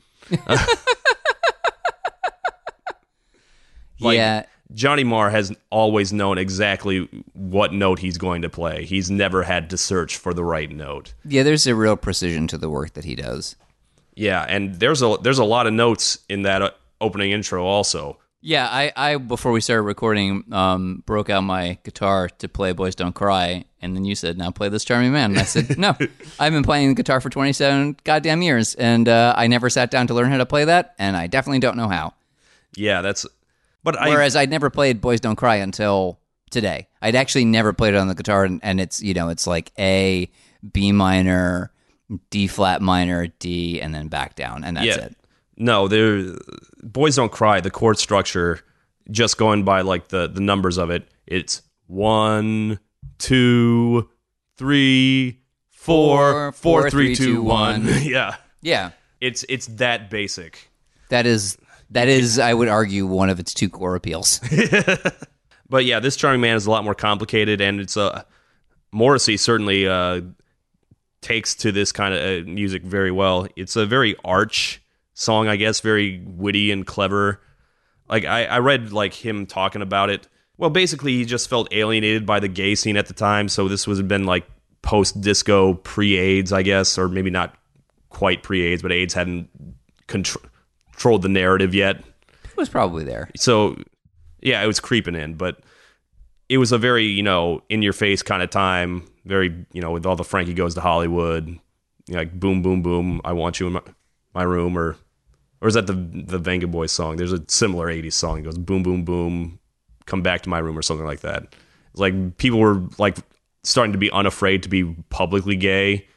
Like, 0.47 0.59
yeah, 4.15 4.45
Johnny 4.73 5.03
Marr 5.03 5.29
has 5.29 5.53
always 5.69 6.11
known 6.11 6.37
exactly 6.37 7.07
what 7.33 7.71
note 7.71 7.99
he's 7.99 8.17
going 8.17 8.41
to 8.41 8.49
play. 8.49 8.85
He's 8.85 9.11
never 9.11 9.43
had 9.43 9.69
to 9.69 9.77
search 9.77 10.17
for 10.17 10.33
the 10.33 10.43
right 10.43 10.69
note. 10.69 11.13
yeah. 11.23 11.43
There's 11.43 11.67
a 11.67 11.75
real 11.75 11.95
precision 11.95 12.47
to 12.47 12.57
the 12.57 12.69
work 12.69 12.93
that 12.93 13.05
he 13.05 13.15
does. 13.15 13.55
Yeah, 14.15 14.43
and 14.47 14.75
there's 14.75 15.01
a 15.01 15.17
there's 15.21 15.39
a 15.39 15.43
lot 15.43 15.67
of 15.67 15.73
notes 15.73 16.19
in 16.29 16.43
that 16.43 16.61
uh, 16.61 16.71
opening 17.01 17.31
intro 17.31 17.65
also. 17.65 18.17
Yeah, 18.41 18.67
I, 18.71 18.93
I 18.95 19.17
before 19.17 19.51
we 19.51 19.59
started 19.59 19.81
recording, 19.81 20.43
um, 20.51 21.03
broke 21.05 21.29
out 21.29 21.41
my 21.41 21.79
guitar 21.83 22.29
to 22.29 22.47
play 22.47 22.71
"Boys 22.71 22.95
Don't 22.95 23.13
Cry," 23.13 23.65
and 23.81 23.95
then 23.95 24.05
you 24.05 24.15
said, 24.15 24.37
"Now 24.37 24.51
play 24.51 24.69
this 24.69 24.85
charming 24.85 25.11
man." 25.11 25.31
And 25.31 25.39
I 25.39 25.43
said, 25.43 25.77
"No, 25.77 25.97
I've 26.39 26.53
been 26.53 26.63
playing 26.63 26.89
the 26.89 26.95
guitar 26.95 27.19
for 27.19 27.29
twenty-seven 27.29 27.97
goddamn 28.03 28.41
years, 28.41 28.73
and 28.75 29.09
uh, 29.09 29.33
I 29.35 29.47
never 29.47 29.69
sat 29.69 29.91
down 29.91 30.07
to 30.07 30.13
learn 30.13 30.31
how 30.31 30.37
to 30.37 30.45
play 30.45 30.63
that, 30.65 30.95
and 30.97 31.17
I 31.17 31.27
definitely 31.27 31.59
don't 31.59 31.75
know 31.75 31.87
how." 31.89 32.13
Yeah, 32.75 33.01
that's 33.01 33.25
but 33.85 33.97
I 33.97 34.09
Whereas 34.09 34.35
I'd 34.35 34.49
never 34.49 34.69
played 34.69 34.99
"Boys 34.99 35.21
Don't 35.21 35.37
Cry" 35.37 35.55
until 35.55 36.19
today. 36.49 36.89
I'd 37.01 37.15
actually 37.15 37.45
never 37.45 37.71
played 37.71 37.93
it 37.93 37.97
on 37.97 38.09
the 38.09 38.15
guitar, 38.15 38.43
and, 38.43 38.59
and 38.63 38.81
it's 38.81 39.01
you 39.01 39.13
know 39.13 39.29
it's 39.29 39.47
like 39.47 39.71
A, 39.79 40.29
B 40.73 40.91
minor, 40.91 41.71
D 42.31 42.47
flat 42.47 42.81
minor, 42.81 43.27
D, 43.39 43.79
and 43.79 43.95
then 43.95 44.09
back 44.09 44.35
down, 44.35 44.65
and 44.65 44.75
that's 44.75 44.87
yeah. 44.87 45.05
it. 45.05 45.15
No, 45.55 45.87
there 45.87 46.35
boys 46.83 47.15
don't 47.15 47.31
cry. 47.31 47.61
The 47.61 47.71
chord 47.71 47.97
structure 47.97 48.59
just 49.09 49.37
going 49.37 49.63
by 49.63 49.81
like 49.81 50.09
the 50.09 50.27
the 50.27 50.41
numbers 50.41 50.77
of 50.77 50.89
it, 50.89 51.07
it's 51.27 51.61
one, 51.87 52.79
two, 53.19 54.09
three, 54.57 55.39
four, 55.69 56.17
Four, 56.17 56.51
four, 56.51 56.81
four, 56.81 56.89
three, 56.89 57.15
three, 57.15 57.25
two, 57.25 57.33
two, 57.35 57.43
one. 57.43 57.85
one. 57.85 58.01
yeah. 58.03 58.35
Yeah, 58.61 58.91
It's 59.21 59.45
it's 59.47 59.67
that 59.67 60.09
basic. 60.09 60.69
that 61.09 61.27
is 61.27 61.55
that 61.91 62.07
is 62.07 62.39
I 62.39 62.53
would 62.53 62.67
argue 62.67 63.05
one 63.05 63.29
of 63.29 63.39
its 63.39 63.53
two 63.53 63.69
core 63.69 63.95
appeals. 63.95 64.39
But 65.69 65.85
yeah, 65.85 65.99
this 65.99 66.15
Charming 66.15 66.41
Man 66.41 66.55
is 66.55 66.65
a 66.65 66.71
lot 66.71 66.83
more 66.83 66.95
complicated, 66.95 67.61
and 67.61 67.79
it's 67.79 67.97
a 67.97 68.01
uh, 68.01 68.21
Morrissey 68.91 69.37
certainly 69.37 69.87
uh, 69.87 70.21
takes 71.21 71.55
to 71.55 71.71
this 71.71 71.91
kind 71.91 72.13
of 72.13 72.21
uh, 72.21 72.49
music 72.49 72.83
very 72.83 73.11
well. 73.11 73.47
It's 73.55 73.75
a 73.75 73.85
very 73.85 74.15
arch 74.23 74.81
song, 75.13 75.47
I 75.47 75.55
guess, 75.55 75.79
very 75.79 76.21
witty 76.25 76.71
and 76.71 76.85
clever. 76.85 77.41
Like 78.07 78.25
I, 78.25 78.45
I 78.45 78.59
read 78.59 78.93
like 78.93 79.13
him 79.13 79.45
talking 79.45 79.81
about 79.81 80.09
it. 80.09 80.27
Well, 80.57 80.69
basically, 80.69 81.13
he 81.13 81.25
just 81.25 81.49
felt 81.49 81.67
alienated 81.73 82.25
by 82.25 82.39
the 82.39 82.47
gay 82.47 82.75
scene 82.75 82.95
at 82.95 83.07
the 83.07 83.13
time, 83.13 83.49
so 83.49 83.67
this 83.67 83.87
was 83.87 84.01
been 84.01 84.25
like 84.25 84.47
post 84.81 85.19
disco, 85.19 85.73
pre 85.73 86.15
AIDS, 86.15 86.53
I 86.53 86.61
guess, 86.61 86.97
or 86.97 87.09
maybe 87.09 87.31
not 87.31 87.55
quite 88.09 88.43
pre 88.43 88.61
AIDS, 88.61 88.81
but 88.81 88.91
AIDS 88.91 89.15
hadn't 89.15 89.49
contr- 90.07 90.45
controlled 90.95 91.21
the 91.21 91.29
narrative 91.29 91.75
yet 91.75 92.03
it 92.55 92.57
was 92.57 92.69
probably 92.69 93.03
there. 93.03 93.29
so 93.35 93.75
yeah, 94.41 94.63
it 94.63 94.67
was 94.67 94.79
creeping 94.79 95.15
in, 95.15 95.33
but 95.33 95.59
it 96.47 96.57
was 96.57 96.71
a 96.71 96.77
very 96.77 97.05
you 97.05 97.23
know 97.23 97.61
in 97.67 97.81
your 97.81 97.93
face 97.93 98.21
kind 98.21 98.41
of 98.41 98.49
time. 98.49 99.05
Very 99.25 99.65
you 99.73 99.81
know 99.81 99.91
with 99.91 100.05
all 100.05 100.15
the 100.15 100.23
Frankie 100.23 100.53
goes 100.53 100.75
to 100.75 100.81
Hollywood, 100.81 101.47
you 101.47 101.59
know, 102.13 102.19
like 102.19 102.39
boom 102.39 102.61
boom 102.61 102.81
boom. 102.81 103.19
I 103.25 103.33
want 103.33 103.59
you 103.59 103.67
in 103.67 103.73
my, 103.73 103.81
my 104.33 104.43
room, 104.43 104.77
or 104.77 104.95
or 105.61 105.67
is 105.67 105.73
that 105.73 105.87
the 105.87 105.93
the 105.93 106.37
Venga 106.37 106.67
Boys 106.67 106.91
song? 106.91 107.17
There's 107.17 107.33
a 107.33 107.43
similar 107.47 107.87
'80s 107.87 108.13
song. 108.13 108.39
It 108.39 108.43
goes 108.43 108.57
boom 108.57 108.83
boom 108.83 109.03
boom, 109.03 109.59
come 110.05 110.21
back 110.21 110.43
to 110.43 110.49
my 110.49 110.59
room 110.59 110.77
or 110.77 110.81
something 110.81 111.05
like 111.05 111.21
that. 111.21 111.43
It's 111.91 111.99
like 111.99 112.37
people 112.37 112.59
were 112.59 112.83
like 112.97 113.17
starting 113.63 113.93
to 113.93 113.97
be 113.97 114.11
unafraid 114.11 114.63
to 114.63 114.69
be 114.69 114.85
publicly 115.09 115.55
gay. 115.55 116.07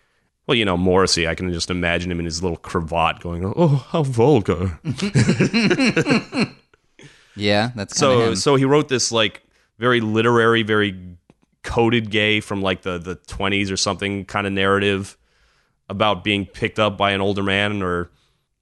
Well, 0.48 0.56
you 0.56 0.64
know, 0.64 0.76
Morrissey, 0.78 1.28
I 1.28 1.34
can 1.34 1.52
just 1.52 1.70
imagine 1.70 2.10
him 2.10 2.18
in 2.18 2.24
his 2.24 2.42
little 2.42 2.56
cravat 2.56 3.20
going, 3.20 3.44
"Oh, 3.54 3.86
how 3.90 4.02
vulgar." 4.02 4.80
Yeah, 7.36 7.70
that's 7.76 7.96
so 7.96 8.30
him. 8.30 8.36
so 8.36 8.56
he 8.56 8.64
wrote 8.64 8.88
this 8.88 9.12
like 9.12 9.42
very 9.78 10.00
literary 10.00 10.64
very 10.64 10.98
coded 11.62 12.10
gay 12.10 12.40
from 12.40 12.62
like 12.62 12.82
the 12.82 12.98
the 12.98 13.14
20s 13.14 13.70
or 13.70 13.76
something 13.76 14.24
kind 14.24 14.44
of 14.44 14.52
narrative 14.52 15.16
about 15.88 16.24
being 16.24 16.46
picked 16.46 16.80
up 16.80 16.98
by 16.98 17.12
an 17.12 17.20
older 17.20 17.44
man 17.44 17.80
or 17.80 18.10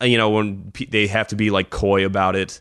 uh, 0.03 0.05
you 0.05 0.18
know 0.18 0.29
when 0.29 0.72
pe- 0.72 0.85
they 0.85 1.07
have 1.07 1.29
to 1.29 1.37
be 1.37 1.49
like 1.49 1.70
coy 1.70 2.05
about 2.05 2.37
it 2.37 2.61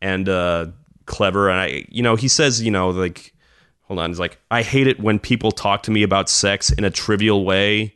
and 0.00 0.28
uh 0.28 0.66
clever 1.06 1.50
and 1.50 1.58
i 1.58 1.84
you 1.88 2.02
know 2.02 2.14
he 2.14 2.28
says 2.28 2.62
you 2.62 2.70
know 2.70 2.90
like 2.90 3.34
hold 3.82 3.98
on 3.98 4.10
he's 4.10 4.20
like 4.20 4.38
i 4.52 4.62
hate 4.62 4.86
it 4.86 5.00
when 5.00 5.18
people 5.18 5.50
talk 5.50 5.82
to 5.82 5.90
me 5.90 6.04
about 6.04 6.28
sex 6.28 6.70
in 6.70 6.84
a 6.84 6.90
trivial 6.90 7.44
way 7.44 7.92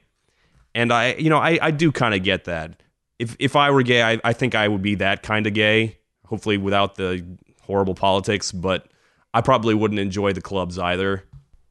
and 0.74 0.92
i 0.92 1.14
you 1.14 1.30
know 1.30 1.38
i 1.38 1.59
i 1.62 1.70
do 1.70 1.92
kind 1.92 2.14
of 2.14 2.22
get 2.22 2.44
that. 2.44 2.83
If 3.18 3.37
if 3.38 3.56
i 3.56 3.70
were 3.70 3.83
gay 3.83 4.02
i, 4.02 4.20
I 4.24 4.33
think 4.33 4.54
i 4.54 4.66
would 4.66 4.83
be 4.83 4.96
that 4.96 5.22
kind 5.22 5.46
of 5.46 5.54
gay 5.54 5.98
hopefully 6.26 6.56
without 6.59 6.94
the 6.94 7.24
horrible 7.62 7.94
politics 7.94 8.52
but 8.52 8.87
i 9.35 9.40
probably 9.40 9.74
wouldn't 9.74 10.00
enjoy 10.00 10.33
the 10.33 10.40
clubs 10.42 10.78
either. 10.78 11.24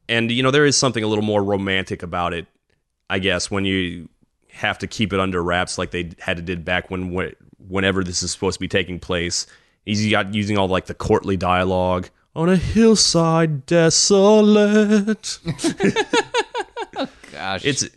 And 0.08 0.30
you 0.30 0.42
know 0.42 0.50
there 0.50 0.66
is 0.66 0.76
something 0.76 1.04
a 1.04 1.06
little 1.06 1.24
more 1.24 1.42
romantic 1.42 2.02
about 2.02 2.32
it 2.32 2.46
i 3.08 3.18
guess 3.18 3.50
when 3.50 3.64
you 3.64 4.08
have 4.52 4.78
to 4.78 4.86
keep 4.86 5.12
it 5.12 5.20
under 5.20 5.42
wraps 5.42 5.78
like 5.78 5.90
they 5.92 6.10
had 6.18 6.36
to 6.36 6.42
did 6.42 6.64
back 6.64 6.90
when 6.90 7.14
wh- 7.16 7.32
whenever 7.70 8.02
this 8.02 8.22
is 8.22 8.32
supposed 8.32 8.54
to 8.54 8.60
be 8.60 8.68
taking 8.68 8.98
place. 8.98 9.46
He's 9.84 10.10
got 10.10 10.34
using 10.34 10.58
all 10.58 10.68
like 10.68 10.86
the 10.86 10.94
courtly 10.94 11.36
dialogue 11.36 12.08
on 12.34 12.48
a 12.48 12.56
hillside 12.56 13.66
desolate. 13.66 15.38
Oh, 16.96 17.08
gosh, 17.32 17.64
it's 17.64 17.88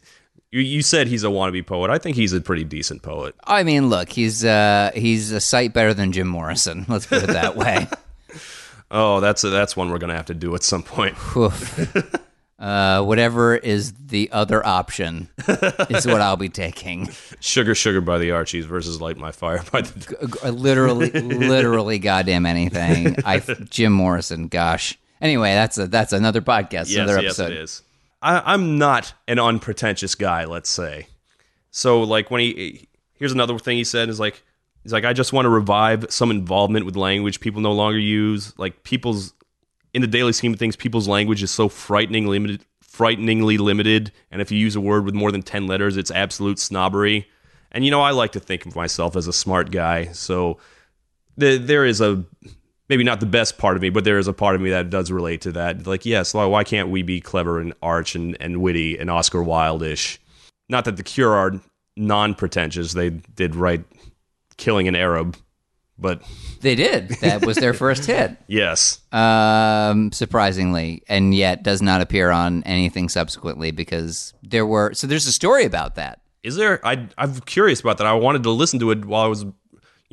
you, 0.54 0.62
you 0.62 0.82
said 0.82 1.08
he's 1.08 1.24
a 1.24 1.28
wannabe 1.28 1.66
poet 1.66 1.90
i 1.90 1.98
think 1.98 2.16
he's 2.16 2.32
a 2.32 2.40
pretty 2.40 2.64
decent 2.64 3.02
poet 3.02 3.36
I 3.46 3.64
mean, 3.64 3.90
look, 3.90 4.10
he's 4.10 4.46
uh, 4.46 4.92
he's 4.96 5.32
a 5.32 5.40
sight 5.40 5.74
better 5.74 5.94
than 5.94 6.12
Jim 6.12 6.28
Morrison. 6.28 6.86
Let's 6.90 7.06
put 7.06 7.24
it 7.24 7.28
that 7.28 7.56
way. 7.56 7.88
oh 8.92 9.20
that's 9.20 9.44
a, 9.44 9.50
that's 9.50 9.76
one 9.76 9.90
we're 9.90 9.98
gonna 9.98 10.16
have 10.16 10.28
to 10.28 10.34
do 10.34 10.54
at 10.56 10.64
some 10.64 10.84
point 10.84 11.16
uh, 12.60 13.04
whatever 13.04 13.56
is 13.56 13.94
the 13.94 14.30
other 14.32 14.66
option 14.66 15.30
is 15.90 16.06
what 16.06 16.22
I'll 16.22 16.38
be 16.38 16.50
taking. 16.50 17.10
sugar 17.40 17.76
sugar 17.76 18.02
by 18.02 18.18
the 18.18 18.32
archies 18.32 18.66
versus 18.66 19.02
light 19.02 19.18
my 19.18 19.32
fire 19.32 19.64
by 19.72 19.82
the 19.82 20.40
Uh, 20.44 20.50
literally, 20.50 21.12
literally, 21.12 22.00
goddamn 22.00 22.46
anything. 22.46 23.18
I 23.26 23.40
Jim 23.70 23.92
Morrison. 23.94 24.48
Gosh. 24.48 24.98
Anyway, 25.22 25.54
that's 25.54 25.78
a 25.78 25.88
that's 25.88 26.14
another 26.14 26.42
podcast, 26.42 26.90
yes, 26.90 26.96
another 26.96 27.22
yes, 27.22 27.40
episode. 27.40 27.52
it 27.52 27.58
is. 27.58 27.82
I, 28.24 28.54
I'm 28.54 28.78
not 28.78 29.14
an 29.28 29.38
unpretentious 29.38 30.16
guy, 30.16 30.46
let's 30.46 30.70
say. 30.70 31.08
So, 31.72 32.02
like, 32.02 32.32
when 32.32 32.42
he 32.42 32.88
here's 33.16 33.34
another 33.34 33.60
thing 33.60 33.78
he 33.78 33.84
said 33.84 34.10
is 34.10 34.20
like, 34.20 34.42
he's 34.82 34.94
like, 34.94 35.06
I 35.06 35.14
just 35.14 35.34
want 35.34 35.46
to 35.46 35.50
revive 35.50 36.06
some 36.10 36.32
involvement 36.32 36.86
with 36.86 36.96
language 36.96 37.40
people 37.40 37.62
no 37.62 37.74
longer 37.74 38.00
use. 38.00 38.58
Like, 38.58 38.84
people's 38.84 39.34
in 39.94 40.02
the 40.02 40.08
daily 40.08 40.34
scheme 40.34 40.54
of 40.54 40.60
things, 40.60 40.76
people's 40.76 41.08
language 41.08 41.44
is 41.44 41.52
so 41.52 41.70
frighteningly 41.70 42.40
limited, 42.40 42.66
frighteningly 42.82 43.58
limited, 43.58 44.12
and 44.32 44.42
if 44.42 44.52
you 44.52 44.58
use 44.58 44.76
a 44.76 44.82
word 44.82 45.06
with 45.06 45.14
more 45.14 45.32
than 45.32 45.44
ten 45.44 45.68
letters, 45.68 45.98
it's 45.98 46.12
absolute 46.12 46.60
snobbery. 46.60 47.28
And 47.72 47.84
you 47.84 47.92
know, 47.92 48.02
I 48.02 48.12
like 48.12 48.32
to 48.34 48.40
think 48.40 48.66
of 48.66 48.76
myself 48.76 49.16
as 49.16 49.28
a 49.28 49.34
smart 49.34 49.72
guy, 49.72 50.12
so 50.12 50.60
the, 51.38 51.58
there 51.58 51.86
is 51.86 52.02
a 52.02 52.24
maybe 52.90 53.04
not 53.04 53.20
the 53.20 53.26
best 53.26 53.58
part 53.58 53.76
of 53.76 53.82
me, 53.82 53.90
but 53.90 54.04
there 54.04 54.18
is 54.20 54.28
a 54.28 54.34
part 54.34 54.56
of 54.56 54.62
me 54.62 54.70
that 54.72 54.90
does 54.90 55.12
relate 55.12 55.42
to 55.42 55.52
that. 55.54 55.88
Like, 55.88 56.06
yes, 56.06 56.34
why, 56.34 56.46
why 56.46 56.64
can't 56.64 56.90
we 56.90 57.02
be 57.04 57.22
clever 57.22 57.60
and 57.60 57.74
arch 57.82 58.16
and, 58.16 58.38
and 58.40 58.62
witty 58.62 58.98
and 58.98 59.10
Oscar 59.10 59.42
Wilde-ish? 59.44 60.20
Not 60.70 60.86
that 60.86 60.98
the 60.98 61.04
Cure 61.04 61.34
are 61.34 61.60
non-pretentious; 61.98 62.94
they 62.94 63.10
did 63.10 63.56
write 63.56 63.84
"Killing 64.58 64.88
an 64.88 64.96
Arab," 64.96 65.36
but 66.00 66.22
They 66.62 66.76
did. 66.76 67.10
That 67.22 67.46
was 67.46 67.58
their 67.58 67.74
first 67.74 68.06
hit. 68.06 68.38
yes, 68.48 69.00
Um, 69.12 70.12
surprisingly, 70.12 71.04
and 71.08 71.36
yet 71.36 71.64
does 71.64 71.82
not 71.82 72.02
appear 72.02 72.32
on 72.32 72.64
anything 72.64 73.10
subsequently 73.10 73.72
because 73.72 74.34
there 74.42 74.66
were. 74.66 74.94
So 74.94 75.06
there's 75.08 75.28
a 75.28 75.32
story 75.32 75.66
about 75.66 75.96
that. 75.96 76.22
is 76.44 76.56
there? 76.56 76.86
I 76.86 77.08
I'm 77.18 77.40
curious 77.42 77.80
about 77.82 77.98
that. 78.00 78.08
I 78.08 78.14
wanted 78.14 78.44
to 78.44 78.50
listen 78.52 78.80
to 78.80 78.92
it 78.92 79.06
while 79.06 79.24
I 79.24 79.28
was, 79.28 79.46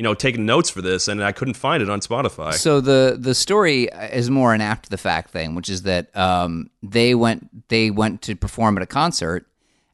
you 0.00 0.04
know, 0.04 0.14
taking 0.14 0.46
notes 0.46 0.70
for 0.70 0.80
this, 0.80 1.08
and 1.08 1.22
I 1.22 1.30
couldn't 1.30 1.58
find 1.58 1.82
it 1.82 1.90
on 1.90 2.00
Spotify. 2.00 2.54
So 2.54 2.80
the 2.80 3.18
the 3.20 3.34
story 3.34 3.84
is 3.84 4.30
more 4.30 4.54
an 4.54 4.62
after 4.62 4.88
the 4.88 4.96
fact 4.96 5.30
thing, 5.30 5.54
which 5.54 5.68
is 5.68 5.82
that 5.82 6.16
um, 6.16 6.70
they 6.82 7.14
went 7.14 7.68
they 7.68 7.90
went 7.90 8.22
to 8.22 8.34
perform 8.34 8.78
at 8.78 8.82
a 8.82 8.86
concert, 8.86 9.46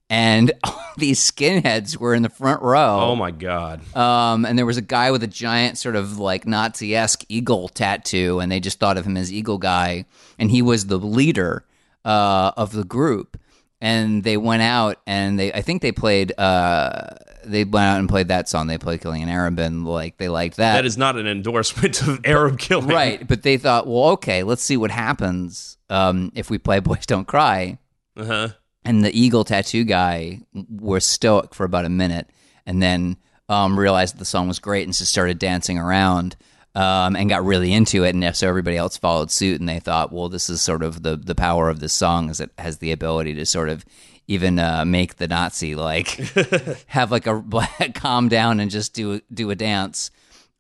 and 0.09 0.53
all 0.65 0.81
these 0.97 1.19
skinheads 1.19 1.97
were 1.97 2.15
in 2.15 2.23
the 2.23 2.29
front 2.29 2.63
row. 2.63 3.01
Oh 3.01 3.17
my 3.17 3.33
god. 3.33 3.81
Um, 3.97 4.45
and 4.45 4.57
there 4.57 4.65
was 4.65 4.77
a 4.77 4.81
guy 4.81 5.11
with 5.11 5.25
a 5.25 5.27
giant 5.27 5.77
sort 5.77 5.97
of 5.97 6.21
like 6.21 6.47
Nazi 6.47 6.95
esque 6.95 7.25
eagle 7.29 7.69
tattoo, 7.69 8.39
and 8.39 8.53
they 8.53 8.61
just 8.61 8.79
thought 8.79 8.97
of 8.97 9.05
him 9.05 9.17
as 9.17 9.33
Eagle 9.33 9.59
Guy, 9.59 10.05
and 10.39 10.53
he 10.53 10.63
was 10.63 10.87
the 10.87 11.01
leader 11.01 11.65
uh, 12.05 12.53
of 12.57 12.71
the 12.71 12.85
group. 12.85 13.41
And 13.81 14.23
they 14.23 14.37
went 14.37 14.63
out 14.63 15.01
and 15.05 15.37
they, 15.37 15.53
I 15.53 15.63
think 15.63 15.83
they 15.83 15.93
played, 15.93 16.33
uh, 16.39 17.17
they 17.47 17.65
went 17.65 17.87
out 17.87 17.99
and 17.99 18.09
played 18.09 18.29
that 18.29 18.49
song. 18.49 18.67
They 18.67 18.79
played 18.79 19.01
"Killing 19.01 19.23
an 19.23 19.29
Arab" 19.29 19.59
and 19.59 19.87
like 19.87 20.19
they 20.19 20.29
liked 20.29 20.57
that. 20.57 20.75
That 20.75 20.87
is 20.87 20.99
not 20.99 21.17
an 21.17 21.27
endorsement 21.27 22.03
of 22.03 22.21
Arab 22.25 22.59
killing. 22.59 22.89
right. 22.89 23.27
But 23.27 23.43
they 23.43 23.57
thought, 23.57 23.87
well, 23.87 24.11
okay, 24.11 24.43
let's 24.43 24.63
see 24.63 24.77
what 24.77 24.91
happens 24.91 25.79
um, 25.89 26.33
if 26.35 26.51
we 26.51 26.59
play 26.59 26.81
"Boys 26.81 27.07
Don't 27.07 27.27
Cry." 27.27 27.79
Uh-huh. 28.17 28.49
and 28.85 29.05
the 29.05 29.19
eagle 29.19 29.45
tattoo 29.45 29.85
guy 29.85 30.41
was 30.71 31.05
stoic 31.05 31.55
for 31.55 31.65
about 31.65 31.85
a 31.85 31.91
minute 31.91 32.31
and 32.65 32.83
then 32.83 33.19
um, 33.51 33.79
realized 33.79 34.15
that 34.15 34.19
the 34.19 34.25
song 34.25 34.49
was 34.49 34.59
great 34.59 34.85
and 34.85 34.97
just 34.97 35.13
started 35.13 35.39
dancing 35.39 35.79
around 35.79 36.35
um, 36.75 37.15
and 37.15 37.29
got 37.29 37.45
really 37.45 37.75
into 37.75 38.05
it 38.05 38.15
and 38.15 38.35
so 38.35 38.49
everybody 38.49 38.79
else 38.79 38.97
followed 38.97 39.31
suit 39.31 39.61
and 39.61 39.69
they 39.69 39.81
thought 39.81 40.13
well 40.15 40.31
this 40.31 40.49
is 40.49 40.63
sort 40.63 40.83
of 40.83 41.03
the, 41.03 41.15
the 41.15 41.35
power 41.35 41.69
of 41.69 41.81
this 41.81 41.93
song 41.93 42.31
is 42.31 42.41
it 42.41 42.51
has 42.57 42.79
the 42.79 42.91
ability 42.91 43.35
to 43.35 43.45
sort 43.45 43.69
of 43.69 43.85
even 44.29 44.59
uh, 44.59 44.85
make 44.85 45.17
the 45.17 45.29
nazi 45.29 45.75
like 45.75 46.09
have 46.87 47.11
like 47.11 47.27
a 47.27 47.43
calm 47.95 48.29
down 48.29 48.61
and 48.61 48.71
just 48.71 48.93
do 48.95 49.21
do 49.33 49.51
a 49.51 49.55
dance 49.55 50.11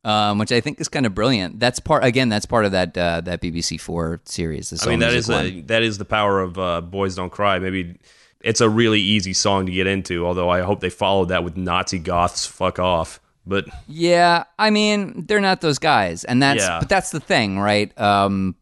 um, 0.07 0.39
which 0.39 0.53
I 0.53 0.61
think 0.61 0.81
is 0.81 0.89
kind 0.89 1.05
of 1.05 1.17
brilliant. 1.17 1.59
That's 1.59 1.81
part 1.81 2.05
again. 2.05 2.29
That's 2.29 2.47
part 2.47 2.65
of 2.65 2.71
that 2.71 2.97
uh, 2.97 3.23
that 3.23 3.43
BBC 3.43 3.81
Four 3.81 4.21
series. 4.25 4.73
I 4.87 4.89
mean, 4.89 5.01
that 5.01 5.13
is 5.13 5.29
a 5.29 5.63
that 5.63 5.83
is 5.83 5.99
the 5.99 6.05
power 6.05 6.41
of 6.41 6.57
uh, 6.57 6.81
"Boys 6.81 7.17
Don't 7.17 7.31
Cry." 7.31 7.59
Maybe 7.59 7.99
it's 8.41 8.61
a 8.61 8.69
really 8.69 9.01
easy 9.01 9.33
song 9.33 9.67
to 9.67 9.73
get 9.73 9.89
into. 9.89 10.25
Although 10.25 10.49
I 10.49 10.61
hope 10.61 10.79
they 10.79 10.91
followed 10.91 11.31
that 11.31 11.43
with 11.43 11.57
Nazi 11.57 11.99
goths. 11.99 12.47
Fuck 12.47 12.79
off. 12.79 13.21
But 13.45 13.67
Yeah, 13.89 14.45
I 14.61 14.71
mean, 14.71 15.25
they're 15.27 15.41
not 15.41 15.61
those 15.61 15.81
guys, 15.81 16.23
and 16.23 16.41
that's 16.41 16.63
Yeah. 16.63 16.79
but 16.79 16.89
that's 16.89 17.11
the 17.11 17.21
thing, 17.21 17.59
right? 17.59 17.97
Um, 17.99 18.55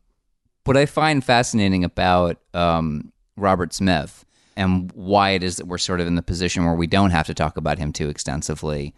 what 0.64 0.78
I 0.78 0.86
find 0.86 1.22
fascinating 1.22 1.84
about 1.84 2.38
um, 2.54 3.12
Robert 3.36 3.74
Smith 3.74 4.24
and 4.56 4.90
why 4.92 5.30
it 5.30 5.42
is 5.42 5.56
that 5.56 5.66
we're 5.66 5.78
sort 5.78 6.00
of 6.00 6.06
in 6.06 6.14
the 6.14 6.22
position 6.22 6.64
where 6.64 6.74
we 6.74 6.86
don't 6.86 7.10
have 7.10 7.26
to 7.26 7.34
talk 7.34 7.56
about 7.56 7.78
him 7.78 7.92
too 7.92 8.08
extensively 8.08 8.94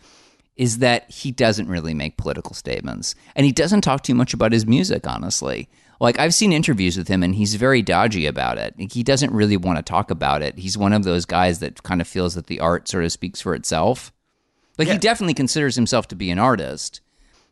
is 0.57 0.79
that 0.79 1.11
he 1.11 1.31
doesn't 1.31 1.69
really 1.69 1.93
make 1.93 2.17
political 2.17 2.55
statements, 2.55 3.15
and 3.35 3.45
he 3.45 3.53
doesn't 3.53 3.83
talk 3.83 4.03
too 4.03 4.15
much 4.15 4.33
about 4.33 4.53
his 4.53 4.67
music, 4.67 5.07
honestly. 5.07 5.69
Like 6.01 6.19
I've 6.19 6.35
seen 6.35 6.53
interviews 6.53 6.97
with 6.97 7.09
him, 7.09 7.23
and 7.23 7.35
he's 7.35 7.55
very 7.57 7.83
dodgy 7.83 8.27
about 8.27 8.59
it. 8.59 8.75
He 8.91 9.03
doesn't 9.03 9.33
really 9.33 9.57
want 9.57 9.79
to 9.79 9.83
talk 9.83 10.11
about 10.11 10.43
it. 10.43 10.59
He's 10.59 10.79
one 10.79 10.93
of 10.93 11.05
those 11.05 11.27
guys 11.27 11.59
that 11.61 11.83
kind 11.83 12.01
of 12.01 12.09
feels 12.09 12.35
that 12.35 12.47
the 12.47 12.61
art 12.61 12.89
sort 12.89 13.05
of 13.05 13.13
speaks 13.13 13.41
for 13.41 13.55
itself. 13.55 14.13
Like 14.79 14.89
he 14.89 14.99
definitely 14.99 15.35
considers 15.35 15.75
himself 15.75 16.07
to 16.09 16.15
be 16.17 16.31
an 16.31 16.39
artist, 16.39 17.01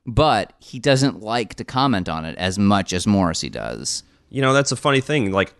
but 0.07 0.53
he 0.59 0.79
doesn't 0.79 1.21
like 1.21 1.55
to 1.55 1.65
comment 1.65 2.09
on 2.09 2.27
it 2.27 2.37
as 2.37 2.59
much 2.59 2.93
as 2.93 3.07
Morrissey 3.07 3.49
does. 3.49 4.03
you 4.29 4.43
know 4.43 4.53
that's 4.53 4.73
a 4.73 4.77
funny 4.77 5.01
thing. 5.01 5.33
Like 5.33 5.55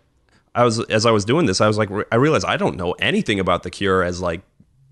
I 0.55 0.63
was 0.63 0.79
as 0.85 1.05
I 1.05 1.11
was 1.11 1.25
doing 1.25 1.45
this, 1.45 1.61
I 1.61 1.67
was 1.67 1.77
like, 1.77 1.89
I 2.11 2.15
realized 2.15 2.45
I 2.45 2.57
don't 2.57 2.77
know 2.77 2.93
anything 2.93 3.39
about 3.39 3.63
the 3.63 3.69
Cure 3.69 4.03
as 4.03 4.21
like 4.21 4.41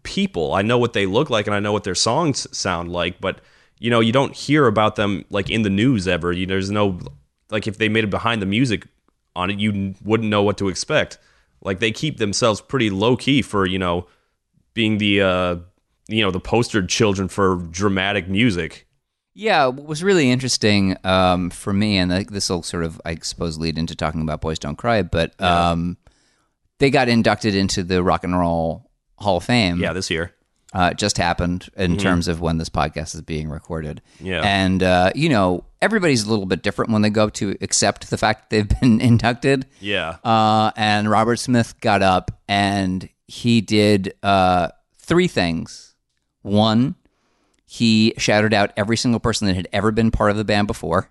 people. 0.03 0.53
I 0.53 0.61
know 0.61 0.77
what 0.77 0.93
they 0.93 1.05
look 1.05 1.29
like 1.29 1.47
and 1.47 1.55
I 1.55 1.59
know 1.59 1.71
what 1.71 1.85
their 1.85 1.95
songs 1.95 2.45
sound 2.55 2.91
like, 2.91 3.21
but 3.21 3.39
you 3.79 3.89
know, 3.89 4.01
you 4.01 4.11
don't 4.11 4.35
hear 4.35 4.67
about 4.67 4.97
them 4.97 5.25
like 5.29 5.49
in 5.49 5.63
the 5.63 5.69
news 5.69 6.07
ever. 6.07 6.31
You, 6.31 6.45
there's 6.45 6.69
no 6.69 6.99
like 7.49 7.65
if 7.65 7.77
they 7.77 7.89
made 7.89 8.03
it 8.03 8.09
behind 8.09 8.41
the 8.41 8.45
music 8.45 8.87
on 9.35 9.49
it, 9.49 9.59
you 9.59 9.95
wouldn't 10.03 10.29
know 10.29 10.43
what 10.43 10.57
to 10.57 10.67
expect. 10.67 11.17
Like 11.61 11.79
they 11.79 11.91
keep 11.91 12.17
themselves 12.17 12.59
pretty 12.59 12.89
low 12.89 13.15
key 13.15 13.41
for 13.41 13.65
you 13.65 13.79
know 13.79 14.07
being 14.73 14.97
the 14.97 15.21
uh, 15.21 15.55
you 16.07 16.23
know 16.23 16.31
the 16.31 16.39
poster 16.41 16.85
children 16.85 17.29
for 17.29 17.55
dramatic 17.71 18.27
music. 18.27 18.85
Yeah, 19.35 19.65
what 19.67 19.87
was 19.87 20.03
really 20.03 20.29
interesting 20.29 20.95
um, 21.03 21.49
for 21.49 21.73
me, 21.73 21.97
and 21.97 22.11
like, 22.11 22.29
this 22.29 22.49
will 22.49 22.61
sort 22.63 22.83
of, 22.83 23.01
I 23.03 23.15
suppose, 23.21 23.57
lead 23.57 23.77
into 23.77 23.95
talking 23.95 24.21
about 24.21 24.41
Boys 24.41 24.59
Don't 24.59 24.75
Cry, 24.77 25.01
but 25.01 25.39
um, 25.41 25.97
they 26.79 26.89
got 26.91 27.09
inducted 27.09 27.55
into 27.55 27.83
the 27.83 28.03
Rock 28.03 28.23
and 28.23 28.37
Roll 28.37 28.89
Hall 29.17 29.37
of 29.37 29.43
Fame. 29.43 29.79
Yeah, 29.79 29.93
this 29.93 30.09
year. 30.11 30.33
uh, 30.73 30.89
it 30.91 30.97
just 30.97 31.17
happened 31.17 31.69
in 31.77 31.97
terms 31.97 32.27
of 32.27 32.41
when 32.41 32.57
this 32.57 32.69
podcast 32.69 33.15
is 33.15 33.21
being 33.21 33.49
recorded. 33.49 34.01
Yeah. 34.19 34.41
And, 34.43 34.81
uh, 34.83 35.11
you 35.15 35.29
know, 35.29 35.65
everybody's 35.81 36.23
a 36.25 36.29
little 36.29 36.45
bit 36.47 36.61
different 36.63 36.91
when 36.91 37.01
they 37.03 37.09
go 37.11 37.29
to 37.29 37.55
accept 37.61 38.09
the 38.09 38.17
fact 38.17 38.49
that 38.49 38.55
they've 38.69 38.79
been 38.81 38.99
inducted. 39.01 39.65
Yeah. 39.79 40.17
Uh, 40.23 40.71
and 40.75 41.09
Robert 41.09 41.37
Smith 41.37 41.79
got 41.79 42.01
up 42.01 42.31
and 42.47 43.07
he 43.27 43.61
did 43.61 44.13
uh, 44.23 44.69
three 44.97 45.27
things. 45.27 45.95
One, 46.41 46.95
he 47.77 48.13
shouted 48.17 48.53
out 48.53 48.71
every 48.77 48.95
single 48.97 49.19
person 49.19 49.47
that 49.47 49.55
had 49.55 49.67
ever 49.73 49.91
been 49.91 50.11
part 50.11 50.29
of 50.31 50.37
the 50.37 50.45
band 50.45 50.67
before. 50.67 51.09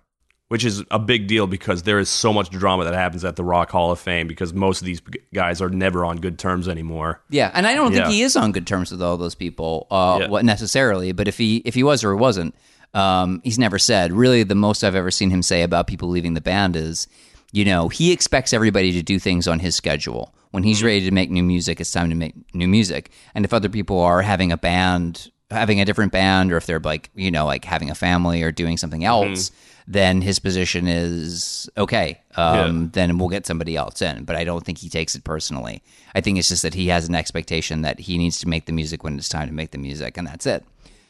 which 0.49 0.63
is 0.65 0.83
a 0.91 0.99
big 0.99 1.25
deal 1.27 1.47
because 1.47 1.81
there 1.81 1.97
is 1.97 2.07
so 2.09 2.31
much 2.31 2.49
drama 2.51 2.83
that 2.83 2.93
happens 2.93 3.25
at 3.25 3.35
the 3.35 3.43
Rock 3.43 3.71
Hall 3.71 3.91
of 3.91 3.97
Fame 3.99 4.27
because 4.27 4.53
most 4.53 4.81
of 4.81 4.85
these 4.85 5.01
guys 5.33 5.61
are 5.63 5.69
never 5.69 6.05
on 6.05 6.17
good 6.17 6.37
terms 6.37 6.67
anymore. 6.67 7.21
Yeah, 7.31 7.49
and 7.55 7.65
I 7.65 7.73
don't 7.73 7.91
think 7.91 8.05
Yeah. 8.05 8.11
he 8.11 8.21
is 8.21 8.35
on 8.35 8.51
good 8.51 8.67
terms 8.67 8.91
with 8.91 9.01
all 9.01 9.17
those 9.17 9.33
people, 9.33 9.87
uh, 9.89 10.17
Yeah. 10.21 10.27
what 10.29 10.45
necessarily. 10.45 11.11
But 11.11 11.27
if 11.27 11.37
he 11.39 11.57
if 11.65 11.73
he 11.73 11.81
was 11.81 12.03
or 12.03 12.13
he 12.13 12.19
wasn't, 12.19 12.53
um, 12.93 13.41
he's 13.43 13.57
never 13.57 13.79
said. 13.79 14.13
Really, 14.13 14.43
the 14.43 14.53
most 14.53 14.83
I've 14.83 14.95
ever 14.95 15.09
seen 15.11 15.31
him 15.31 15.41
say 15.41 15.63
about 15.63 15.87
people 15.87 16.07
leaving 16.09 16.35
the 16.35 16.41
band 16.41 16.75
is, 16.75 17.07
you 17.51 17.65
know, 17.65 17.89
he 17.89 18.11
expects 18.11 18.53
everybody 18.53 18.91
to 18.91 19.01
do 19.01 19.17
things 19.17 19.47
on 19.47 19.57
his 19.59 19.75
schedule. 19.75 20.35
When 20.51 20.61
he's 20.63 20.83
ready 20.83 21.01
to 21.01 21.11
make 21.11 21.31
new 21.31 21.41
music, 21.43 21.81
it's 21.81 21.91
time 21.91 22.09
to 22.11 22.15
make 22.15 22.35
new 22.53 22.67
music. 22.67 23.09
And 23.33 23.43
if 23.43 23.53
other 23.53 23.69
people 23.69 23.99
are 23.99 24.21
having 24.21 24.51
a 24.51 24.57
band, 24.57 25.31
having 25.53 25.79
a 25.79 25.85
different 25.85 26.11
band, 26.11 26.51
or 26.51 26.57
if 26.57 26.65
they're 26.65 26.79
like, 26.79 27.09
you 27.15 27.31
know, 27.31 27.45
like 27.45 27.65
having 27.65 27.89
a 27.89 27.95
family 27.95 28.43
or 28.43 28.51
doing 28.51 28.77
something 28.77 29.03
else, 29.05 29.51
then 29.87 30.21
his 30.21 30.39
position 30.39 30.87
is 30.87 31.69
okay. 31.77 32.21
Um, 32.35 32.89
Then 32.91 33.17
we'll 33.17 33.29
get 33.29 33.45
somebody 33.45 33.75
else 33.75 34.01
in. 34.01 34.23
But 34.23 34.35
I 34.35 34.43
don't 34.43 34.65
think 34.65 34.77
he 34.77 34.89
takes 34.89 35.15
it 35.15 35.23
personally. 35.23 35.81
I 36.15 36.21
think 36.21 36.37
it's 36.37 36.49
just 36.49 36.61
that 36.63 36.73
he 36.73 36.87
has 36.87 37.07
an 37.07 37.15
expectation 37.15 37.81
that 37.83 37.99
he 37.99 38.17
needs 38.17 38.39
to 38.39 38.47
make 38.47 38.65
the 38.65 38.71
music 38.73 39.03
when 39.03 39.17
it's 39.17 39.29
time 39.29 39.47
to 39.47 39.53
make 39.53 39.71
the 39.71 39.77
music, 39.77 40.17
and 40.17 40.27
that's 40.27 40.45
it. 40.45 40.63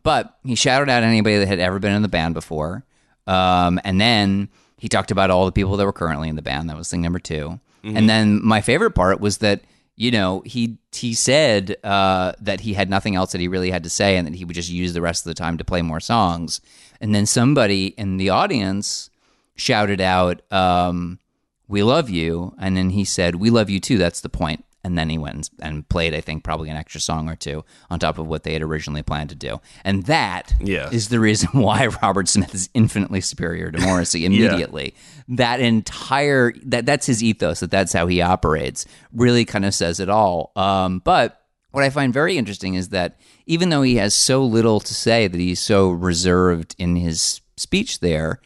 But 0.04 0.36
he 0.44 0.56
shouted 0.56 0.90
out 0.90 1.04
anybody 1.04 1.38
that 1.38 1.48
had 1.48 1.60
ever 1.60 1.80
been 1.80 1.94
in 1.94 2.02
the 2.02 2.08
band 2.08 2.34
before. 2.34 2.84
Um, 3.28 3.80
and 3.86 4.02
then 4.02 4.50
he 4.78 4.90
talked 4.90 5.12
about 5.12 5.30
all 5.30 5.46
the 5.46 5.52
people 5.54 5.78
that 5.78 5.86
were 5.86 5.94
currently 5.94 6.28
in 6.28 6.36
the 6.36 6.42
band. 6.42 6.70
That 6.70 6.76
was 6.78 6.90
thing 6.90 7.02
number 7.02 7.20
2 7.20 7.60
And 7.84 8.10
then 8.10 8.44
my 8.44 8.60
favorite 8.62 8.92
part 8.92 9.20
was 9.22 9.38
that, 9.40 9.62
you 9.96 10.12
know, 10.12 10.42
he 10.46 10.78
he 10.92 11.14
said 11.14 11.76
uh, 11.84 12.34
that 12.40 12.62
he 12.62 12.74
had 12.74 12.90
nothing 12.90 13.16
else 13.16 13.32
that 13.32 13.42
he 13.42 13.48
really 13.48 13.72
had 13.72 13.84
to 13.84 13.90
say 13.90 14.18
and 14.18 14.28
that 14.28 14.36
he 14.36 14.46
would 14.46 14.56
just 14.56 14.70
use 14.70 14.94
the 14.94 15.02
rest 15.02 15.26
of 15.26 15.30
the 15.30 15.36
time 15.36 15.58
to 15.58 15.64
play 15.64 15.82
more 15.82 16.00
songs. 16.00 16.62
And 17.00 17.14
then 17.14 17.26
somebody 17.26 17.88
in 17.88 18.18
the 18.18 18.30
audience 18.30 19.10
shouted 19.56 20.02
out, 20.02 20.42
um, 20.52 21.20
We 21.68 21.84
love 21.84 22.10
you. 22.10 22.56
And 22.60 22.76
then 22.76 22.92
he 22.92 23.06
said, 23.06 23.36
We 23.36 23.50
love 23.50 23.70
you 23.70 23.80
too. 23.80 23.98
That's 23.98 24.22
the 24.22 24.30
point. 24.30 24.66
And 24.86 24.98
then 24.98 25.10
he 25.10 25.18
went 25.18 25.36
and- 25.36 25.50
and 25.62 25.90
played, 25.90 26.14
I 26.14 26.20
think, 26.22 26.44
probably 26.44 26.70
an 26.70 26.76
extra 26.76 27.00
song 27.00 27.30
or 27.30 27.36
two 27.38 27.64
on 27.90 28.00
top 28.00 28.18
of 28.18 28.28
what 28.28 28.44
they 28.44 28.52
had 28.54 28.62
originally 28.62 29.02
planned 29.02 29.30
to 29.30 29.36
do. 29.36 29.62
And 29.86 30.04
that 30.08 30.54
is 30.60 30.68
Yeah. 30.70 30.90
the 31.10 31.20
reason 31.20 31.50
why 31.54 31.88
Robert 32.02 32.28
Smith 32.28 32.54
is 32.54 32.70
infinitely 32.74 33.22
superior 33.22 33.72
to 33.72 33.80
Morrissey 33.80 34.26
immediately. 34.26 34.94
That 35.30 35.62
entire 35.62 36.54
that 36.66 36.86
that's 36.86 37.06
his 37.06 37.24
ethos, 37.24 37.62
that 37.62 37.72
that's 37.72 37.94
how 37.94 38.08
he 38.08 38.22
operates, 38.22 38.86
really 39.14 39.46
kind 39.46 39.64
of 39.66 39.74
says 39.74 40.00
it 40.02 40.10
all. 40.10 40.52
Um, 40.56 41.02
but 41.06 41.40
what 41.72 41.84
I 41.84 41.90
find 41.90 42.14
very 42.14 42.38
interesting 42.38 42.76
is 42.76 42.90
that 42.90 43.18
even 43.46 43.70
though 43.70 43.82
he 43.84 43.96
has 43.96 44.14
so 44.14 44.44
little 44.46 44.80
to 44.82 44.94
say, 44.94 45.28
that 45.28 45.40
he's 45.40 45.60
so 45.62 45.90
reserved 45.90 46.76
in 46.78 46.96
his 46.98 47.42
speech 47.58 48.00
there, 48.02 48.42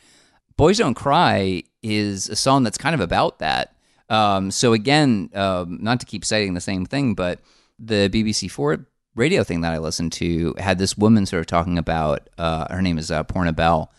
Boys 0.55 0.77
Don't 0.77 0.93
Cry 0.93 1.63
is 1.83 2.29
a 2.29 2.35
song 2.35 2.63
that's 2.63 2.77
kind 2.77 2.93
of 2.95 3.01
about 3.01 3.39
that. 3.39 3.73
Um, 4.09 4.51
so 4.51 4.73
again, 4.73 5.29
um, 5.33 5.79
not 5.81 5.99
to 5.99 6.05
keep 6.05 6.23
citing 6.23 6.53
the 6.53 6.61
same 6.61 6.85
thing, 6.85 7.13
but 7.13 7.39
the 7.79 8.09
BBC 8.11 8.49
Four 8.49 8.87
radio 9.15 9.43
thing 9.43 9.61
that 9.61 9.73
I 9.73 9.79
listened 9.79 10.13
to 10.13 10.53
had 10.57 10.77
this 10.77 10.97
woman 10.97 11.25
sort 11.25 11.41
of 11.41 11.47
talking 11.47 11.77
about. 11.77 12.29
Uh, 12.37 12.73
her 12.73 12.81
name 12.81 12.97
is 12.97 13.11
uh, 13.11 13.23
Poorna 13.23 13.53
Bell. 13.53 13.91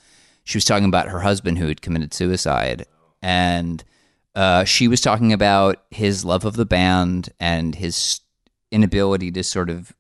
She 0.45 0.57
was 0.57 0.65
talking 0.65 0.87
about 0.87 1.09
her 1.09 1.21
husband 1.21 1.59
who 1.59 1.69
had 1.69 1.83
committed 1.83 2.15
suicide, 2.15 2.87
and 3.21 3.85
uh, 4.35 4.65
she 4.65 4.89
was 4.89 5.01
talking 5.01 5.33
about 5.33 5.85
his 5.91 6.25
love 6.25 6.45
of 6.45 6.57
the 6.57 6.65
band 6.65 7.31
and 7.39 7.75
his 7.75 8.21
inability 8.71 9.31
to 9.33 9.43
sort 9.43 9.69
of 9.71 9.93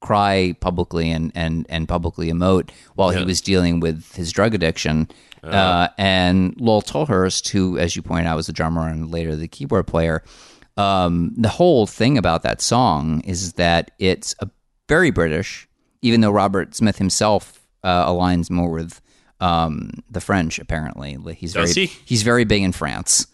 cry 0.00 0.54
publicly 0.60 1.10
and 1.10 1.32
and 1.34 1.66
and 1.68 1.88
publicly 1.88 2.30
emote 2.30 2.70
while 2.94 3.10
he 3.10 3.24
was 3.24 3.40
dealing 3.40 3.80
with 3.80 4.14
his 4.14 4.32
drug 4.32 4.54
addiction. 4.54 5.08
Uh, 5.42 5.88
and 5.96 6.60
Lol 6.60 6.82
Tolhurst, 6.82 7.48
who, 7.50 7.78
as 7.78 7.94
you 7.94 8.02
point 8.02 8.26
out, 8.26 8.36
was 8.36 8.48
the 8.48 8.52
drummer 8.52 8.88
and 8.88 9.10
later 9.10 9.36
the 9.36 9.48
keyboard 9.48 9.86
player, 9.86 10.22
um, 10.76 11.32
the 11.36 11.48
whole 11.48 11.86
thing 11.86 12.18
about 12.18 12.42
that 12.42 12.60
song 12.60 13.20
is 13.20 13.54
that 13.54 13.92
it's 13.98 14.34
a 14.40 14.50
very 14.88 15.10
British, 15.10 15.68
even 16.02 16.20
though 16.20 16.30
Robert 16.30 16.74
Smith 16.74 16.98
himself 16.98 17.66
uh, 17.84 18.06
aligns 18.06 18.50
more 18.50 18.70
with 18.70 19.00
um, 19.40 19.90
the 20.10 20.20
French. 20.20 20.58
Apparently, 20.58 21.16
he's 21.34 21.52
Does 21.52 21.74
very 21.74 21.86
he? 21.86 21.98
he's 22.04 22.22
very 22.22 22.44
big 22.44 22.62
in 22.62 22.72
France. 22.72 23.26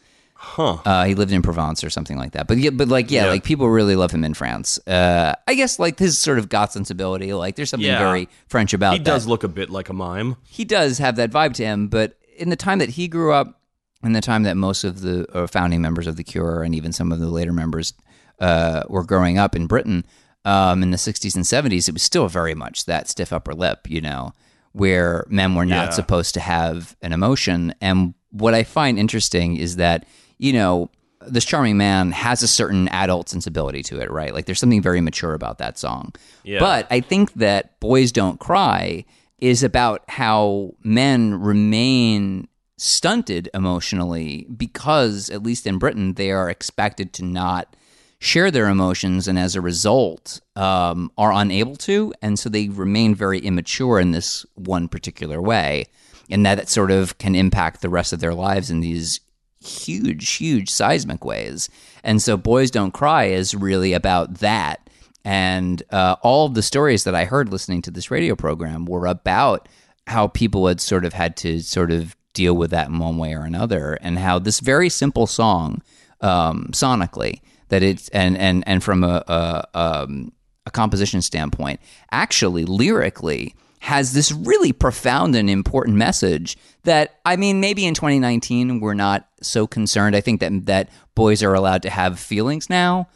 Huh. 0.45 0.79
Uh, 0.85 1.05
he 1.05 1.15
lived 1.15 1.33
in 1.33 1.43
Provence 1.43 1.83
or 1.83 1.91
something 1.91 2.17
like 2.19 2.33
that. 2.33 2.47
But 2.47 2.59
yeah, 2.59 2.71
but 2.71 2.89
like 2.89 3.11
yeah, 3.11 3.25
Yeah. 3.25 3.31
like 3.31 3.45
people 3.45 3.69
really 3.69 3.97
love 3.97 4.11
him 4.13 4.23
in 4.25 4.35
France. 4.35 4.79
Uh, 4.87 5.35
I 5.49 5.55
guess 5.55 5.79
like 5.79 5.99
his 5.99 6.19
sort 6.19 6.39
of 6.39 6.49
goth 6.49 6.73
sensibility, 6.73 7.33
like 7.33 7.57
there's 7.57 7.71
something 7.71 7.87
Yeah. 7.87 7.99
very 7.99 8.29
French 8.49 8.73
about 8.75 8.93
He 8.93 8.99
that. 8.99 9.05
does 9.05 9.27
look 9.27 9.43
a 9.43 9.49
bit 9.49 9.71
like 9.71 9.89
a 9.89 9.93
mime. 9.95 10.37
he 10.45 10.65
does 10.65 10.99
have 10.99 11.17
that 11.17 11.31
vibe 11.31 11.55
to 11.55 11.65
him, 11.65 11.89
but 11.89 12.17
in 12.37 12.51
the 12.51 12.57
time 12.57 12.79
that 12.79 12.91
he 12.91 13.09
grew 13.09 13.33
up, 13.33 13.61
in 14.03 14.13
the 14.13 14.21
time 14.21 14.43
that 14.43 14.57
most 14.57 14.85
of 14.85 15.01
the 15.01 15.27
uh, 15.37 15.47
founding 15.47 15.81
members 15.81 16.07
of 16.07 16.17
the 16.17 16.25
Cure 16.25 16.63
and 16.63 16.75
even 16.75 16.93
some 16.93 17.11
of 17.11 17.19
the 17.21 17.29
later 17.31 17.53
members 17.53 17.95
uh, 18.39 18.83
were 18.89 19.03
growing 19.05 19.39
up 19.39 19.57
in 19.57 19.67
Britain 19.67 20.05
um, 20.45 20.83
in 20.83 20.91
the 20.91 20.99
60s 20.99 21.35
and 21.35 21.45
70s, 21.45 21.89
it 21.89 21.93
was 21.95 22.03
still 22.03 22.29
very 22.29 22.55
much 22.55 22.85
that 22.85 23.09
stiff 23.09 23.33
upper 23.33 23.55
lip, 23.55 23.89
you 23.89 24.01
know, 24.03 24.33
where 24.73 25.25
men 25.31 25.55
were 25.55 25.65
not 25.65 25.95
supposed 25.95 26.35
to 26.35 26.41
have 26.41 26.97
an 27.01 27.13
emotion. 27.13 27.75
And 27.81 28.13
what 28.31 28.53
I 28.55 28.63
find 28.65 28.99
interesting 28.99 29.57
is 29.57 29.77
that, 29.77 30.05
you 30.39 30.53
know, 30.53 30.91
this 31.27 31.45
charming 31.45 31.77
man 31.77 32.13
has 32.13 32.43
a 32.43 32.49
certain 32.49 32.89
adult 32.89 33.29
sensibility 33.29 33.83
to 33.85 34.01
it, 34.01 34.11
right? 34.11 34.35
Like 34.35 34.47
there's 34.47 34.59
something 34.59 34.83
very 34.83 35.01
mature 35.01 35.35
about 35.35 35.59
that 35.59 35.79
song. 35.79 36.13
Yeah. 36.43 36.61
But 36.61 36.87
I 36.91 37.01
think 37.01 37.33
that 37.35 37.81
Boys 37.81 38.13
Don't 38.13 38.39
Cry 38.39 39.05
is 39.39 39.63
about 39.63 40.03
how 40.09 40.75
men 40.83 41.41
remain 41.41 42.49
stunted 42.77 43.49
emotionally 43.55 44.47
because, 44.55 45.31
at 45.31 45.43
least 45.43 45.67
in 45.67 45.79
Britain, 45.79 46.15
they 46.15 46.31
are 46.31 46.51
expected 46.51 47.13
to 47.15 47.25
not 47.25 47.77
share 48.19 48.51
their 48.51 48.69
emotions 48.69 49.29
and 49.29 49.39
as 49.39 49.55
a 49.55 49.61
result 49.61 50.41
um, 50.57 51.11
are 51.19 51.33
unable 51.33 51.77
to. 51.77 52.13
And 52.23 52.39
so 52.39 52.49
they 52.49 52.69
remain 52.69 53.15
very 53.15 53.39
immature 53.39 54.01
in 54.01 54.13
this 54.13 54.47
one 54.55 54.89
particular 54.89 55.43
way. 55.43 55.87
And 56.31 56.47
that 56.47 56.59
it 56.59 56.71
sort 56.71 56.91
of 56.91 57.19
can 57.19 57.35
impact 57.35 57.83
the 57.83 57.91
rest 57.91 58.15
of 58.15 58.21
their 58.21 58.33
lives 58.33 58.71
in 58.71 58.81
these 58.81 59.21
huge, 59.65 60.31
huge 60.33 60.71
seismic 60.71 61.25
ways. 61.25 61.69
And 62.03 62.21
so 62.23 62.37
Boys 62.37 62.71
Don't 62.71 62.93
Cry 62.93 63.25
is 63.25 63.55
really 63.55 63.93
about 63.93 64.35
that. 64.39 64.89
And 65.25 65.83
uh, 65.91 66.17
all 66.23 66.47
of 66.47 66.55
the 66.55 66.63
stories 66.63 67.05
that 67.05 67.15
I 67.15 67.25
heard 67.25 67.51
listening 67.51 67.83
to 67.83 67.91
this 67.91 68.11
radio 68.11 68.37
program 68.37 68.85
were 68.85 69.07
about 69.07 69.69
how 70.07 70.29
people 70.29 70.67
had 70.67 70.81
sort 70.81 71.05
of 71.05 71.15
had 71.15 71.37
to 71.39 71.61
sort 71.61 71.91
of 71.91 72.15
deal 72.35 72.55
with 72.55 72.71
that 72.73 72.89
in 72.89 72.99
one 72.99 73.17
way 73.17 73.33
or 73.33 73.45
another, 73.45 73.95
and 74.03 74.19
how 74.19 74.39
this 74.39 74.61
very 74.61 74.91
simple 74.91 75.27
song, 75.27 75.81
um, 76.21 76.69
sonically, 76.73 77.41
that 77.69 77.83
it's 77.83 78.09
and 78.11 78.37
and 78.37 78.65
and 78.67 78.85
from 78.85 79.03
a 79.03 79.25
a, 79.27 79.67
um, 79.73 80.33
a 80.67 80.71
composition 80.71 81.23
standpoint, 81.23 81.81
actually 82.11 82.65
lyrically 82.67 83.55
has 83.85 84.15
this 84.15 84.33
really 84.33 84.73
profound 84.73 85.37
and 85.37 85.51
important 85.51 85.95
message 85.95 86.57
that 86.85 87.21
I 87.27 87.37
mean 87.37 87.61
maybe 87.61 87.85
in 87.85 87.93
2019 87.93 88.81
we're 88.81 88.95
not 88.95 89.29
so 89.43 89.67
concerned. 89.67 90.17
I 90.17 90.23
think 90.23 90.41
that 90.41 90.65
that 90.65 90.89
boys 91.15 91.43
are 91.43 91.53
allowed 91.53 91.83
to 91.83 91.91
have 91.91 92.19
feelings 92.19 92.71
now. 92.71 93.09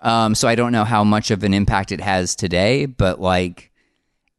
Um, 0.00 0.34
so 0.34 0.48
I 0.48 0.56
don't 0.56 0.72
know 0.72 0.82
how 0.82 1.04
much 1.04 1.30
of 1.30 1.44
an 1.44 1.54
impact 1.54 1.92
it 1.92 2.00
has 2.00 2.34
today, 2.34 2.86
but 2.86 3.20
like 3.20 3.70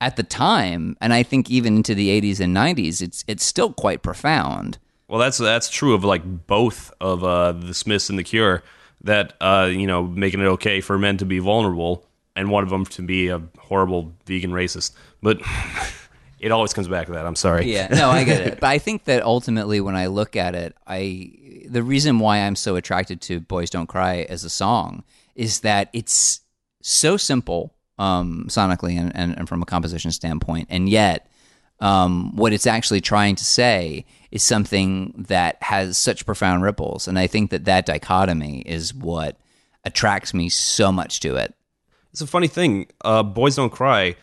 at 0.01 0.17
the 0.17 0.23
time, 0.23 0.97
and 0.99 1.13
I 1.13 1.23
think 1.23 1.49
even 1.49 1.77
into 1.77 1.95
the 1.95 2.09
80s 2.21 2.41
and 2.41 2.53
90s, 2.53 3.01
it's 3.01 3.23
it's 3.25 3.45
still 3.45 3.71
quite 3.71 4.03
profound. 4.03 4.79
Well, 5.07 5.21
that's 5.21 5.37
that's 5.37 5.69
true 5.69 5.93
of 5.93 6.03
like 6.03 6.47
both 6.47 6.91
of 6.99 7.23
uh, 7.23 7.53
the 7.53 7.73
Smiths 7.73 8.09
and 8.09 8.19
the 8.19 8.25
Cure. 8.25 8.61
That 9.05 9.35
uh, 9.39 9.69
you 9.71 9.87
know, 9.87 10.03
making 10.03 10.41
it 10.41 10.47
okay 10.47 10.81
for 10.81 10.97
men 10.97 11.15
to 11.19 11.25
be 11.25 11.39
vulnerable, 11.39 12.05
and 12.37 12.49
one 12.51 12.63
of 12.63 12.69
them 12.69 12.85
to 12.85 13.01
be 13.01 13.27
a 13.27 13.41
horrible 13.59 14.13
vegan 14.25 14.51
racist. 14.51 14.93
But 15.21 15.41
it 16.39 16.51
always 16.51 16.73
comes 16.73 16.87
back 16.87 17.07
to 17.07 17.13
that. 17.13 17.25
I'm 17.25 17.35
sorry. 17.35 17.69
Yeah, 17.71 17.87
no, 17.87 18.09
I 18.09 18.23
get 18.23 18.41
it. 18.41 18.59
But 18.61 18.67
I 18.67 18.77
think 18.77 19.05
that 19.05 19.23
ultimately, 19.23 19.81
when 19.81 19.95
I 19.95 20.07
look 20.07 20.35
at 20.35 20.55
it, 20.55 20.75
I 20.85 21.31
the 21.67 21.83
reason 21.83 22.19
why 22.19 22.37
I'm 22.37 22.55
so 22.55 22.75
attracted 22.75 23.19
to 23.21 23.39
"Boys 23.41 23.69
Don't 23.69 23.87
Cry" 23.87 24.25
as 24.29 24.43
a 24.43 24.49
song 24.49 25.03
is 25.35 25.61
that 25.61 25.89
it's 25.91 26.41
so 26.81 27.17
simple 27.17 27.75
um, 27.99 28.45
sonically 28.49 28.97
and, 28.97 29.13
and, 29.15 29.37
and 29.37 29.49
from 29.49 29.61
a 29.61 29.65
composition 29.65 30.11
standpoint, 30.11 30.67
and 30.69 30.87
yet 30.87 31.29
um, 31.79 32.35
what 32.35 32.53
it's 32.53 32.67
actually 32.67 33.01
trying 33.01 33.35
to 33.35 33.45
say 33.45 34.05
is 34.31 34.43
something 34.43 35.25
that 35.27 35.57
has 35.61 35.97
such 35.97 36.25
profound 36.25 36.63
ripples. 36.63 37.07
And 37.07 37.17
I 37.17 37.27
think 37.27 37.51
that 37.51 37.65
that 37.65 37.85
dichotomy 37.85 38.61
is 38.61 38.93
what 38.93 39.37
attracts 39.83 40.33
me 40.33 40.49
so 40.49 40.91
much 40.91 41.19
to 41.21 41.35
it. 41.35 41.53
It's 42.17 42.23
a 42.23 42.25
funny 42.25 42.47
thing. 42.47 42.87
Uh, 43.05 43.21
Boys 43.21 43.57
Don't 43.57 43.69
Cry. 43.69 44.15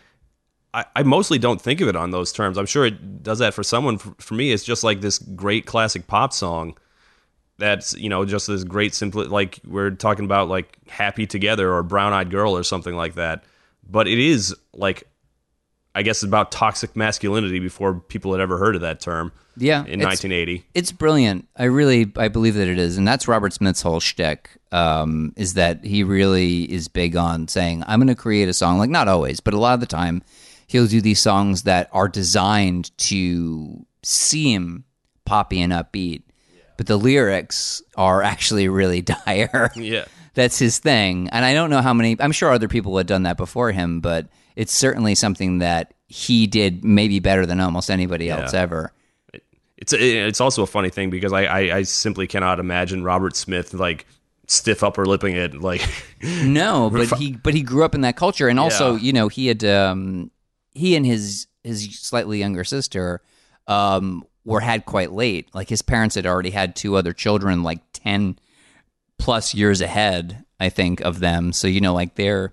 I, 0.74 0.84
I 0.96 1.02
mostly 1.04 1.38
don't 1.38 1.60
think 1.60 1.80
of 1.80 1.86
it 1.86 1.94
on 1.94 2.10
those 2.10 2.32
terms. 2.32 2.58
I'm 2.58 2.66
sure 2.66 2.84
it 2.84 3.22
does 3.22 3.38
that 3.38 3.54
for 3.54 3.62
someone. 3.62 3.98
For, 3.98 4.16
for 4.18 4.34
me, 4.34 4.50
it's 4.50 4.64
just 4.64 4.82
like 4.82 5.00
this 5.00 5.20
great 5.20 5.64
classic 5.64 6.08
pop 6.08 6.32
song. 6.32 6.76
That's 7.58 7.94
you 7.94 8.08
know 8.08 8.24
just 8.24 8.48
this 8.48 8.64
great 8.64 8.96
simple 8.96 9.24
like 9.28 9.60
we're 9.64 9.92
talking 9.92 10.24
about 10.24 10.48
like 10.48 10.76
Happy 10.88 11.24
Together 11.24 11.72
or 11.72 11.84
Brown 11.84 12.12
Eyed 12.12 12.32
Girl 12.32 12.56
or 12.56 12.64
something 12.64 12.96
like 12.96 13.14
that. 13.14 13.44
But 13.88 14.08
it 14.08 14.18
is 14.18 14.52
like 14.72 15.04
I 15.94 16.02
guess 16.02 16.16
it's 16.18 16.24
about 16.24 16.50
toxic 16.50 16.96
masculinity 16.96 17.60
before 17.60 17.94
people 18.00 18.32
had 18.32 18.40
ever 18.40 18.58
heard 18.58 18.74
of 18.74 18.80
that 18.80 19.00
term. 19.00 19.30
Yeah, 19.56 19.82
in 19.82 20.00
it's- 20.00 20.06
1980. 20.06 20.64
It's 20.74 20.90
brilliant. 20.90 21.46
I 21.56 21.64
really, 21.64 22.10
I 22.16 22.26
believe 22.28 22.54
that 22.54 22.66
it 22.66 22.78
is, 22.78 22.98
and 22.98 23.06
that's 23.06 23.28
Robert 23.28 23.52
Smith's 23.52 23.82
whole 23.82 24.00
shtick. 24.00 24.50
Um, 24.72 25.32
is 25.36 25.54
that 25.54 25.84
he 25.84 26.02
really 26.02 26.64
is 26.64 26.88
big 26.88 27.14
on 27.14 27.46
saying, 27.46 27.84
"I'm 27.86 28.00
going 28.00 28.08
to 28.08 28.16
create 28.16 28.48
a 28.48 28.52
song." 28.52 28.78
Like 28.78 28.90
not 28.90 29.06
always, 29.06 29.38
but 29.38 29.54
a 29.54 29.58
lot 29.58 29.74
of 29.74 29.80
the 29.80 29.86
time, 29.86 30.22
he'll 30.66 30.88
do 30.88 31.00
these 31.00 31.20
songs 31.20 31.62
that 31.62 31.88
are 31.92 32.08
designed 32.08 32.90
to 32.98 33.86
seem 34.02 34.82
poppy 35.24 35.60
and 35.60 35.72
upbeat, 35.72 36.22
but 36.76 36.86
the 36.88 36.96
lyrics 36.96 37.80
are 37.96 38.20
actually 38.22 38.68
really 38.68 39.00
dire. 39.26 39.70
Yeah. 39.76 40.06
that's 40.34 40.58
his 40.58 40.78
thing. 40.80 41.28
And 41.30 41.44
I 41.44 41.54
don't 41.54 41.70
know 41.70 41.80
how 41.82 41.94
many. 41.94 42.16
I'm 42.18 42.32
sure 42.32 42.50
other 42.50 42.66
people 42.68 42.96
had 42.98 43.06
done 43.06 43.22
that 43.22 43.36
before 43.36 43.70
him, 43.70 44.00
but 44.00 44.26
it's 44.56 44.72
certainly 44.72 45.14
something 45.14 45.58
that 45.58 45.94
he 46.06 46.46
did 46.46 46.84
maybe 46.84 47.18
better 47.18 47.46
than 47.46 47.60
almost 47.60 47.90
anybody 47.90 48.30
else 48.30 48.54
ever. 48.54 48.92
It's 49.76 49.92
it's 49.92 50.40
also 50.40 50.62
a 50.62 50.66
funny 50.66 50.90
thing 50.90 51.10
because 51.10 51.32
I, 51.32 51.44
I, 51.44 51.76
I 51.78 51.82
simply 51.82 52.26
cannot 52.26 52.60
imagine 52.60 53.02
Robert 53.02 53.36
Smith 53.36 53.74
like 53.74 54.06
stiff 54.46 54.82
upper 54.84 55.04
lipping 55.06 55.34
it 55.36 55.54
like 55.54 55.82
No, 56.22 56.88
but 56.92 57.18
he 57.18 57.32
but 57.32 57.54
he 57.54 57.62
grew 57.62 57.84
up 57.84 57.94
in 57.94 58.02
that 58.02 58.16
culture, 58.16 58.48
and 58.48 58.60
also 58.60 58.94
Yeah. 58.94 59.00
you 59.00 59.12
know 59.12 59.28
he 59.28 59.46
had 59.48 59.64
um, 59.64 60.30
he 60.72 60.94
and 60.96 61.04
his 61.04 61.48
his 61.64 61.98
slightly 61.98 62.38
younger 62.38 62.62
sister 62.64 63.20
um, 63.66 64.24
were 64.44 64.60
had 64.60 64.84
quite 64.86 65.12
late. 65.12 65.52
Like 65.54 65.68
his 65.68 65.82
parents 65.82 66.14
had 66.14 66.26
already 66.26 66.50
had 66.50 66.76
two 66.76 66.96
other 66.96 67.12
children, 67.12 67.62
like 67.62 67.80
ten 67.92 68.38
plus 69.18 69.54
years 69.54 69.80
ahead, 69.80 70.44
I 70.60 70.68
think, 70.68 71.00
of 71.00 71.20
them. 71.20 71.52
So 71.52 71.66
you 71.66 71.80
know, 71.80 71.94
like 71.94 72.14
they're 72.14 72.52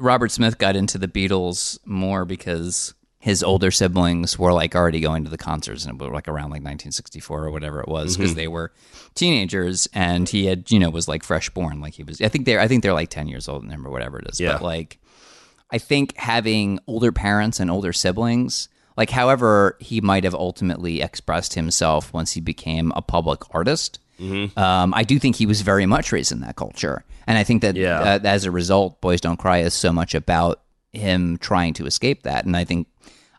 Robert 0.00 0.30
Smith 0.30 0.58
got 0.58 0.76
into 0.76 0.98
the 0.98 1.08
Beatles 1.08 1.78
more 1.84 2.24
because 2.24 2.94
his 3.20 3.42
older 3.42 3.70
siblings 3.70 4.38
were 4.38 4.52
like 4.52 4.74
already 4.74 5.00
going 5.00 5.24
to 5.24 5.30
the 5.30 5.38
concerts 5.38 5.84
and 5.84 5.94
it 5.94 6.02
was 6.02 6.10
like 6.10 6.26
around 6.26 6.44
like 6.44 6.62
1964 6.62 7.44
or 7.44 7.50
whatever 7.50 7.80
it 7.80 7.88
was 7.88 8.16
because 8.16 8.30
mm-hmm. 8.30 8.38
they 8.38 8.48
were 8.48 8.72
teenagers 9.14 9.86
and 9.92 10.28
he 10.30 10.46
had 10.46 10.70
you 10.70 10.78
know 10.78 10.88
was 10.88 11.06
like 11.06 11.22
fresh 11.22 11.50
born. 11.50 11.80
Like 11.80 11.94
he 11.94 12.02
was 12.02 12.20
I 12.20 12.28
think 12.28 12.46
they're 12.46 12.60
I 12.60 12.66
think 12.66 12.82
they're 12.82 12.94
like 12.94 13.10
10 13.10 13.28
years 13.28 13.48
old 13.48 13.70
him 13.70 13.86
or 13.86 13.90
whatever 13.90 14.18
it 14.18 14.28
is. 14.30 14.40
Yeah. 14.40 14.54
but 14.54 14.62
like 14.62 14.98
I 15.70 15.78
think 15.78 16.16
having 16.16 16.80
older 16.86 17.12
parents 17.12 17.60
and 17.60 17.70
older 17.70 17.92
siblings 17.92 18.68
like 18.96 19.10
however 19.10 19.76
he 19.80 20.00
might 20.00 20.24
have 20.24 20.34
ultimately 20.34 21.02
expressed 21.02 21.54
himself 21.54 22.12
once 22.14 22.32
he 22.32 22.40
became 22.40 22.90
a 22.96 23.02
public 23.02 23.42
artist 23.54 23.98
um, 24.56 24.94
I 24.94 25.02
do 25.04 25.18
think 25.18 25.36
he 25.36 25.46
was 25.46 25.62
very 25.62 25.86
much 25.86 26.12
raised 26.12 26.32
in 26.32 26.40
that 26.40 26.56
culture, 26.56 27.04
and 27.26 27.38
I 27.38 27.44
think 27.44 27.62
that 27.62 27.76
Yeah. 27.76 28.00
uh, 28.00 28.18
as 28.24 28.44
a 28.44 28.50
result, 28.50 29.00
"Boys 29.00 29.20
Don't 29.20 29.36
Cry" 29.38 29.58
is 29.58 29.74
so 29.74 29.92
much 29.92 30.14
about 30.14 30.60
him 30.92 31.38
trying 31.38 31.72
to 31.74 31.86
escape 31.86 32.24
that. 32.24 32.44
And 32.44 32.56
I 32.56 32.64
think, 32.64 32.86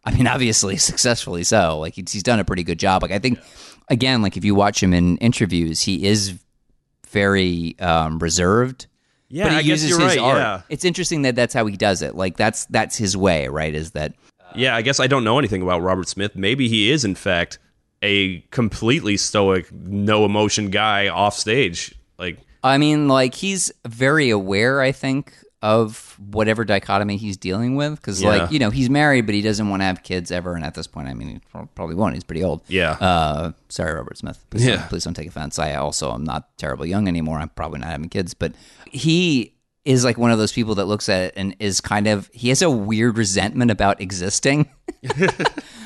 I 0.06 0.12
mean, 0.12 0.26
obviously, 0.36 0.78
successfully 0.78 1.44
so. 1.44 1.80
Like 1.80 1.94
he's, 1.96 2.12
he's 2.12 2.24
done 2.24 2.40
a 2.40 2.46
pretty 2.46 2.64
good 2.64 2.80
job. 2.80 3.02
Like 3.04 3.12
I 3.12 3.20
think, 3.20 3.40
again, 3.90 4.22
like 4.22 4.38
if 4.38 4.46
you 4.46 4.56
watch 4.56 4.82
him 4.82 4.94
in 4.94 5.18
interviews, 5.18 5.82
he 5.82 6.06
is 6.06 6.40
very 7.10 7.76
um, 7.80 8.20
reserved. 8.20 8.88
Yeah, 9.30 9.46
but 9.46 9.52
he 9.54 9.58
I 9.60 9.62
guess 9.62 9.70
uses 9.84 9.90
you're 9.92 10.00
his 10.00 10.18
right, 10.18 10.20
art. 10.20 10.38
yeah. 10.38 10.62
It's 10.70 10.84
interesting 10.84 11.22
that 11.22 11.36
that's 11.36 11.54
how 11.54 11.66
he 11.66 11.78
does 11.78 12.02
it. 12.02 12.16
Like 12.16 12.38
that's 12.38 12.66
that's 12.66 12.98
his 12.98 13.16
way, 13.16 13.48
right? 13.48 13.74
Is 13.74 13.92
that 13.92 14.14
Yeah, 14.56 14.76
I 14.76 14.82
guess 14.82 15.00
I 15.00 15.08
don't 15.08 15.24
know 15.24 15.40
anything 15.40 15.62
about 15.62 15.82
Robert 15.82 16.10
Smith. 16.10 16.36
Maybe 16.36 16.68
he 16.68 16.92
is 16.92 17.06
in 17.06 17.16
fact 17.16 17.58
a 18.02 18.40
completely 18.52 19.18
stoic, 19.18 19.72
no 19.72 20.26
emotion 20.26 20.70
guy 20.70 21.08
off 21.08 21.36
stage. 21.38 21.94
Like 22.18 22.40
I 22.64 22.78
mean, 22.78 23.08
like 23.08 23.36
he's 23.36 23.72
very 23.88 24.30
aware, 24.30 24.82
I 24.82 24.92
think, 24.92 25.34
of 25.64 26.18
whatever 26.20 26.64
dichotomy 26.66 27.18
he's 27.18 27.38
dealing 27.38 27.76
with. 27.76 27.96
Because, 27.96 28.22
Yeah. 28.22 28.30
like, 28.30 28.52
you 28.52 28.58
know, 28.60 28.72
he's 28.72 28.90
married, 28.90 29.28
but 29.28 29.36
he 29.36 29.42
doesn't 29.44 29.70
want 29.70 29.82
to 29.82 29.86
have 29.86 30.02
kids 30.04 30.32
ever. 30.32 30.56
And 30.56 30.64
at 30.66 30.74
this 30.74 30.88
point, 30.88 31.08
I 31.08 31.14
mean, 31.14 31.28
he 31.28 31.40
probably 31.76 31.94
won't. 31.96 32.16
He's 32.16 32.24
pretty 32.24 32.44
old. 32.44 32.62
Yeah. 32.68 32.92
Uh, 32.94 33.52
sorry, 33.70 33.94
Robert 33.94 34.18
Smith. 34.18 34.44
Please, 34.50 34.66
Yeah. 34.66 34.78
don't, 34.78 34.90
please 34.90 35.04
don't 35.04 35.14
take 35.14 35.28
offense. 35.28 35.60
I 35.60 35.76
also 35.76 36.14
am 36.14 36.24
not 36.24 36.56
terribly 36.58 36.90
young 36.90 37.08
anymore. 37.08 37.38
I'm 37.38 37.50
probably 37.50 37.80
not 37.80 37.90
having 37.90 38.10
kids, 38.10 38.34
but 38.34 38.54
he 38.92 39.54
is 39.86 40.04
like 40.04 40.18
one 40.18 40.32
of 40.32 40.38
those 40.40 40.52
people 40.54 40.76
that 40.76 40.86
looks 40.86 41.10
at 41.10 41.22
it 41.22 41.34
and 41.36 41.56
is 41.60 41.82
kind 41.82 42.08
of 42.08 42.30
he 42.34 42.50
has 42.50 42.62
a 42.62 42.70
weird 42.70 43.18
resentment 43.18 43.72
about 43.72 44.00
existing 44.02 44.70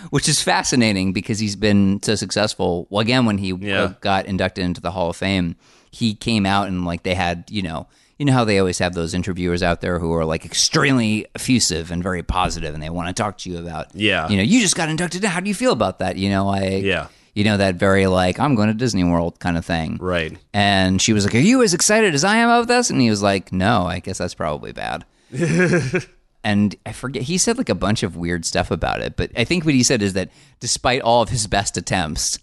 which 0.10 0.28
is 0.30 0.41
fascinating 0.41 1.14
because 1.14 1.39
he's 1.39 1.56
been 1.56 2.01
so 2.03 2.16
successful 2.16 2.88
well 2.89 3.01
again 3.01 3.26
when 3.26 3.38
he 3.38 3.51
uh, 3.53 3.58
Yeah. 3.58 3.93
got 4.01 4.26
inducted 4.26 4.64
into 4.66 4.82
the 4.82 4.91
hall 4.91 5.10
of 5.10 5.16
fame 5.16 5.56
he 5.91 6.14
came 6.14 6.45
out 6.45 6.68
and 6.68 6.86
like 6.86 7.03
they 7.03 7.16
had 7.16 7.45
you 7.49 7.62
know 7.62 7.88
you 8.18 8.26
know 8.26 8.34
how 8.34 8.45
they 8.45 8.60
always 8.60 8.80
have 8.80 8.93
those 8.93 9.14
interviewers 9.14 9.62
out 9.62 9.82
there 9.82 9.99
who 9.99 10.14
are 10.14 10.24
like 10.26 10.45
extremely 10.45 11.26
effusive 11.36 11.91
and 11.91 12.01
very 12.01 12.24
positive 12.24 12.74
and 12.74 12.82
they 12.82 12.89
want 12.89 13.08
to 13.08 13.14
talk 13.14 13.38
to 13.39 13.49
you 13.49 13.58
about 13.58 13.88
Yeah. 13.93 14.28
you 14.30 14.38
know 14.38 14.43
you 14.43 14.60
just 14.62 14.76
got 14.76 14.89
inducted 14.89 15.24
how 15.24 15.39
do 15.39 15.47
you 15.49 15.56
feel 15.56 15.72
about 15.74 15.99
that 15.99 16.16
you 16.18 16.30
know 16.30 16.47
I 16.47 16.68
Yeah. 16.84 17.08
you 17.34 17.43
know 17.43 17.58
that 17.58 17.76
very 17.76 18.08
like 18.08 18.39
I'm 18.39 18.56
going 18.56 18.70
to 18.70 18.74
Disney 18.74 19.03
World 19.03 19.39
kind 19.39 19.58
of 19.58 19.66
thing 19.66 19.97
Right. 19.99 20.38
and 20.53 21.01
she 21.01 21.12
was 21.14 21.26
like, 21.26 21.36
Are 21.36 21.39
you 21.39 21.62
as 21.64 21.74
excited 21.74 22.14
as 22.14 22.24
I 22.24 22.38
am 22.38 22.49
about 22.49 22.68
this? 22.70 22.89
And 22.89 23.01
he 23.01 23.10
was 23.10 23.22
like, 23.22 23.51
No, 23.51 23.86
I 23.86 23.99
guess 23.99 24.18
that's 24.20 24.34
probably 24.36 24.72
bad. 24.72 25.03
and 26.46 26.76
I 26.86 26.91
forget, 26.91 27.24
he 27.24 27.39
said 27.39 27.58
like 27.58 27.70
a 27.70 27.76
bunch 27.76 28.04
of 28.04 28.16
weird 28.16 28.46
stuff 28.46 28.70
about 28.70 29.02
it. 29.02 29.18
But 29.18 29.32
I 29.36 29.46
think 29.46 29.66
what 29.66 29.74
he 29.74 29.82
said 29.82 30.04
is 30.04 30.14
that 30.14 30.30
despite 30.60 31.02
all 31.02 31.24
of 31.24 31.30
his 31.30 31.48
best 31.48 31.76
attempts, 31.76 32.38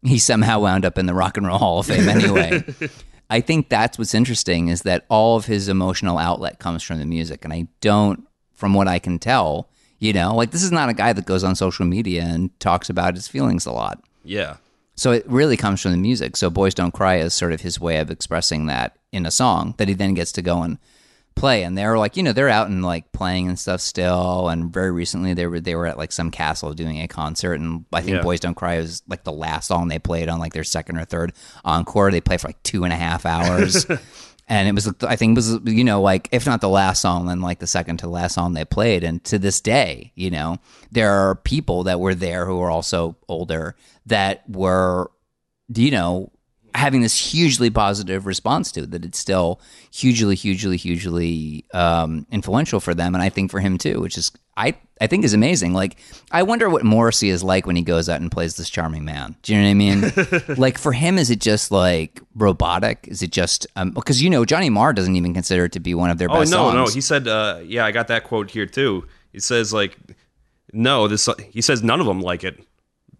he 0.00 0.18
somehow 0.18 0.60
wound 0.60 0.86
up 0.86 0.96
in 0.96 1.04
the 1.04 1.12
Rock 1.12 1.36
and 1.36 1.46
Roll 1.46 1.58
Hall 1.58 1.78
of 1.80 1.86
Fame 1.86 2.08
anyway. 2.08 2.64
I 3.30 3.42
think 3.42 3.68
that's 3.68 3.98
what's 3.98 4.14
interesting 4.14 4.68
is 4.68 4.82
that 4.82 5.04
all 5.10 5.36
of 5.36 5.44
his 5.44 5.68
emotional 5.68 6.16
outlet 6.16 6.60
comes 6.60 6.82
from 6.82 6.98
the 6.98 7.04
music. 7.04 7.44
And 7.44 7.52
I 7.52 7.68
don't, 7.82 8.26
from 8.54 8.72
what 8.72 8.88
I 8.88 8.98
can 8.98 9.18
tell, 9.18 9.68
you 9.98 10.14
know, 10.14 10.34
like 10.34 10.50
this 10.50 10.62
is 10.62 10.72
not 10.72 10.88
a 10.88 10.94
guy 10.94 11.12
that 11.12 11.26
goes 11.26 11.44
on 11.44 11.54
social 11.54 11.84
media 11.84 12.22
and 12.22 12.58
talks 12.58 12.88
about 12.88 13.16
his 13.16 13.28
feelings 13.28 13.66
a 13.66 13.72
lot. 13.72 14.02
Yeah. 14.24 14.56
So 14.96 15.12
it 15.12 15.28
really 15.28 15.58
comes 15.58 15.82
from 15.82 15.92
the 15.92 15.98
music. 15.98 16.38
So 16.38 16.48
Boys 16.48 16.72
Don't 16.72 16.94
Cry 16.94 17.16
is 17.16 17.34
sort 17.34 17.52
of 17.52 17.60
his 17.60 17.78
way 17.78 17.98
of 17.98 18.10
expressing 18.10 18.64
that 18.66 18.96
in 19.12 19.26
a 19.26 19.30
song 19.30 19.74
that 19.76 19.88
he 19.88 19.94
then 19.94 20.14
gets 20.14 20.32
to 20.32 20.42
go 20.42 20.62
and 20.62 20.78
play. 21.34 21.62
And 21.62 21.76
they're 21.76 21.98
like, 21.98 22.16
you 22.16 22.22
know, 22.22 22.32
they're 22.32 22.48
out 22.48 22.68
and 22.68 22.84
like 22.84 23.12
playing 23.12 23.48
and 23.48 23.58
stuff 23.58 23.80
still. 23.80 24.48
And 24.48 24.72
very 24.72 24.90
recently 24.90 25.34
they 25.34 25.46
were 25.46 25.60
they 25.60 25.74
were 25.74 25.86
at 25.86 25.98
like 25.98 26.12
some 26.12 26.30
castle 26.30 26.72
doing 26.74 27.00
a 27.00 27.08
concert. 27.08 27.54
And 27.54 27.84
I 27.92 28.00
think 28.00 28.16
Yeah. 28.16 28.22
Boys 28.22 28.40
Don't 28.40 28.54
Cry 28.54 28.78
was 28.78 29.02
like 29.08 29.24
the 29.24 29.32
last 29.32 29.68
song 29.68 29.88
they 29.88 29.98
played 29.98 30.28
on 30.28 30.38
like 30.38 30.52
their 30.52 30.64
second 30.64 30.98
or 30.98 31.04
third 31.04 31.32
encore. 31.64 32.10
They 32.10 32.20
played 32.20 32.40
for 32.40 32.48
like 32.48 32.62
two 32.62 32.84
and 32.84 32.92
a 32.92 32.96
half 32.96 33.26
hours. 33.26 33.86
And 34.48 34.68
it 34.68 34.74
was, 34.74 34.92
I 35.02 35.16
think, 35.16 35.32
it 35.32 35.36
was 35.36 35.60
you 35.64 35.84
know, 35.84 36.02
like 36.02 36.28
if 36.32 36.46
not 36.46 36.60
the 36.60 36.68
last 36.68 37.00
song, 37.00 37.26
then 37.26 37.40
like 37.40 37.60
the 37.60 37.66
second 37.66 37.98
to 37.98 38.06
the 38.06 38.10
last 38.12 38.34
song 38.34 38.52
they 38.52 38.64
played. 38.64 39.04
And 39.04 39.22
to 39.24 39.38
this 39.38 39.60
day, 39.60 40.12
you 40.14 40.30
know, 40.30 40.58
there 40.90 41.10
are 41.12 41.36
people 41.36 41.84
that 41.84 42.00
were 42.00 42.14
there 42.14 42.44
who 42.44 42.60
are 42.60 42.70
also 42.70 43.16
older 43.28 43.76
that 44.06 44.42
were 44.50 45.10
do 45.70 45.80
you 45.82 45.92
know, 45.92 46.32
having 46.74 47.02
this 47.02 47.16
hugely 47.16 47.70
positive 47.70 48.26
response 48.26 48.72
to 48.72 48.82
it, 48.82 48.90
that 48.92 49.04
it's 49.04 49.18
still 49.18 49.60
hugely, 49.92 50.34
hugely, 50.34 50.76
hugely 50.76 51.64
um, 51.74 52.26
influential 52.30 52.80
for 52.80 52.94
them, 52.94 53.14
and 53.14 53.22
I 53.22 53.28
think 53.28 53.50
for 53.50 53.60
him 53.60 53.78
too, 53.78 54.00
which 54.00 54.16
is 54.18 54.30
I 54.56 54.74
I 55.00 55.06
think 55.06 55.24
is 55.24 55.34
amazing. 55.34 55.72
Like 55.74 55.96
I 56.30 56.42
wonder 56.42 56.68
what 56.68 56.84
Morrissey 56.84 57.28
is 57.30 57.42
like 57.42 57.66
when 57.66 57.76
he 57.76 57.82
goes 57.82 58.08
out 58.08 58.20
and 58.20 58.30
plays 58.30 58.56
this 58.56 58.68
charming 58.70 59.04
man. 59.04 59.34
Do 59.42 59.54
you 59.54 59.58
know 59.60 59.64
what 59.64 59.70
I 59.70 59.74
mean? 59.74 60.56
like 60.60 60.78
for 60.78 60.92
him, 60.92 61.18
is 61.18 61.30
it 61.30 61.40
just 61.40 61.70
like 61.70 62.20
robotic? 62.34 63.06
Is 63.08 63.22
it 63.22 63.32
just 63.32 63.66
because 63.94 64.22
you 64.22 64.28
know 64.30 64.44
Johnny 64.44 64.70
Marr 64.70 64.92
doesn't 64.92 65.16
even 65.16 65.34
consider 65.34 65.64
it 65.66 65.72
to 65.72 65.80
be 65.80 65.94
one 65.94 66.10
of 66.10 66.18
their 66.18 66.30
Oh 66.30 66.40
best 66.40 66.52
no, 66.52 66.70
songs. 66.70 66.74
no. 66.90 66.94
He 66.94 67.00
said, 67.00 67.26
uh, 67.28 67.60
"Yeah, 67.64 67.84
I 67.86 67.92
got 67.92 68.08
that 68.08 68.24
quote 68.24 68.50
here 68.50 68.66
too." 68.66 69.06
He 69.32 69.40
says, 69.40 69.72
"Like, 69.72 69.96
no, 70.72 71.08
this." 71.08 71.28
He 71.50 71.60
says 71.62 71.82
none 71.82 72.00
of 72.00 72.06
them 72.06 72.20
like 72.20 72.44
it. 72.44 72.62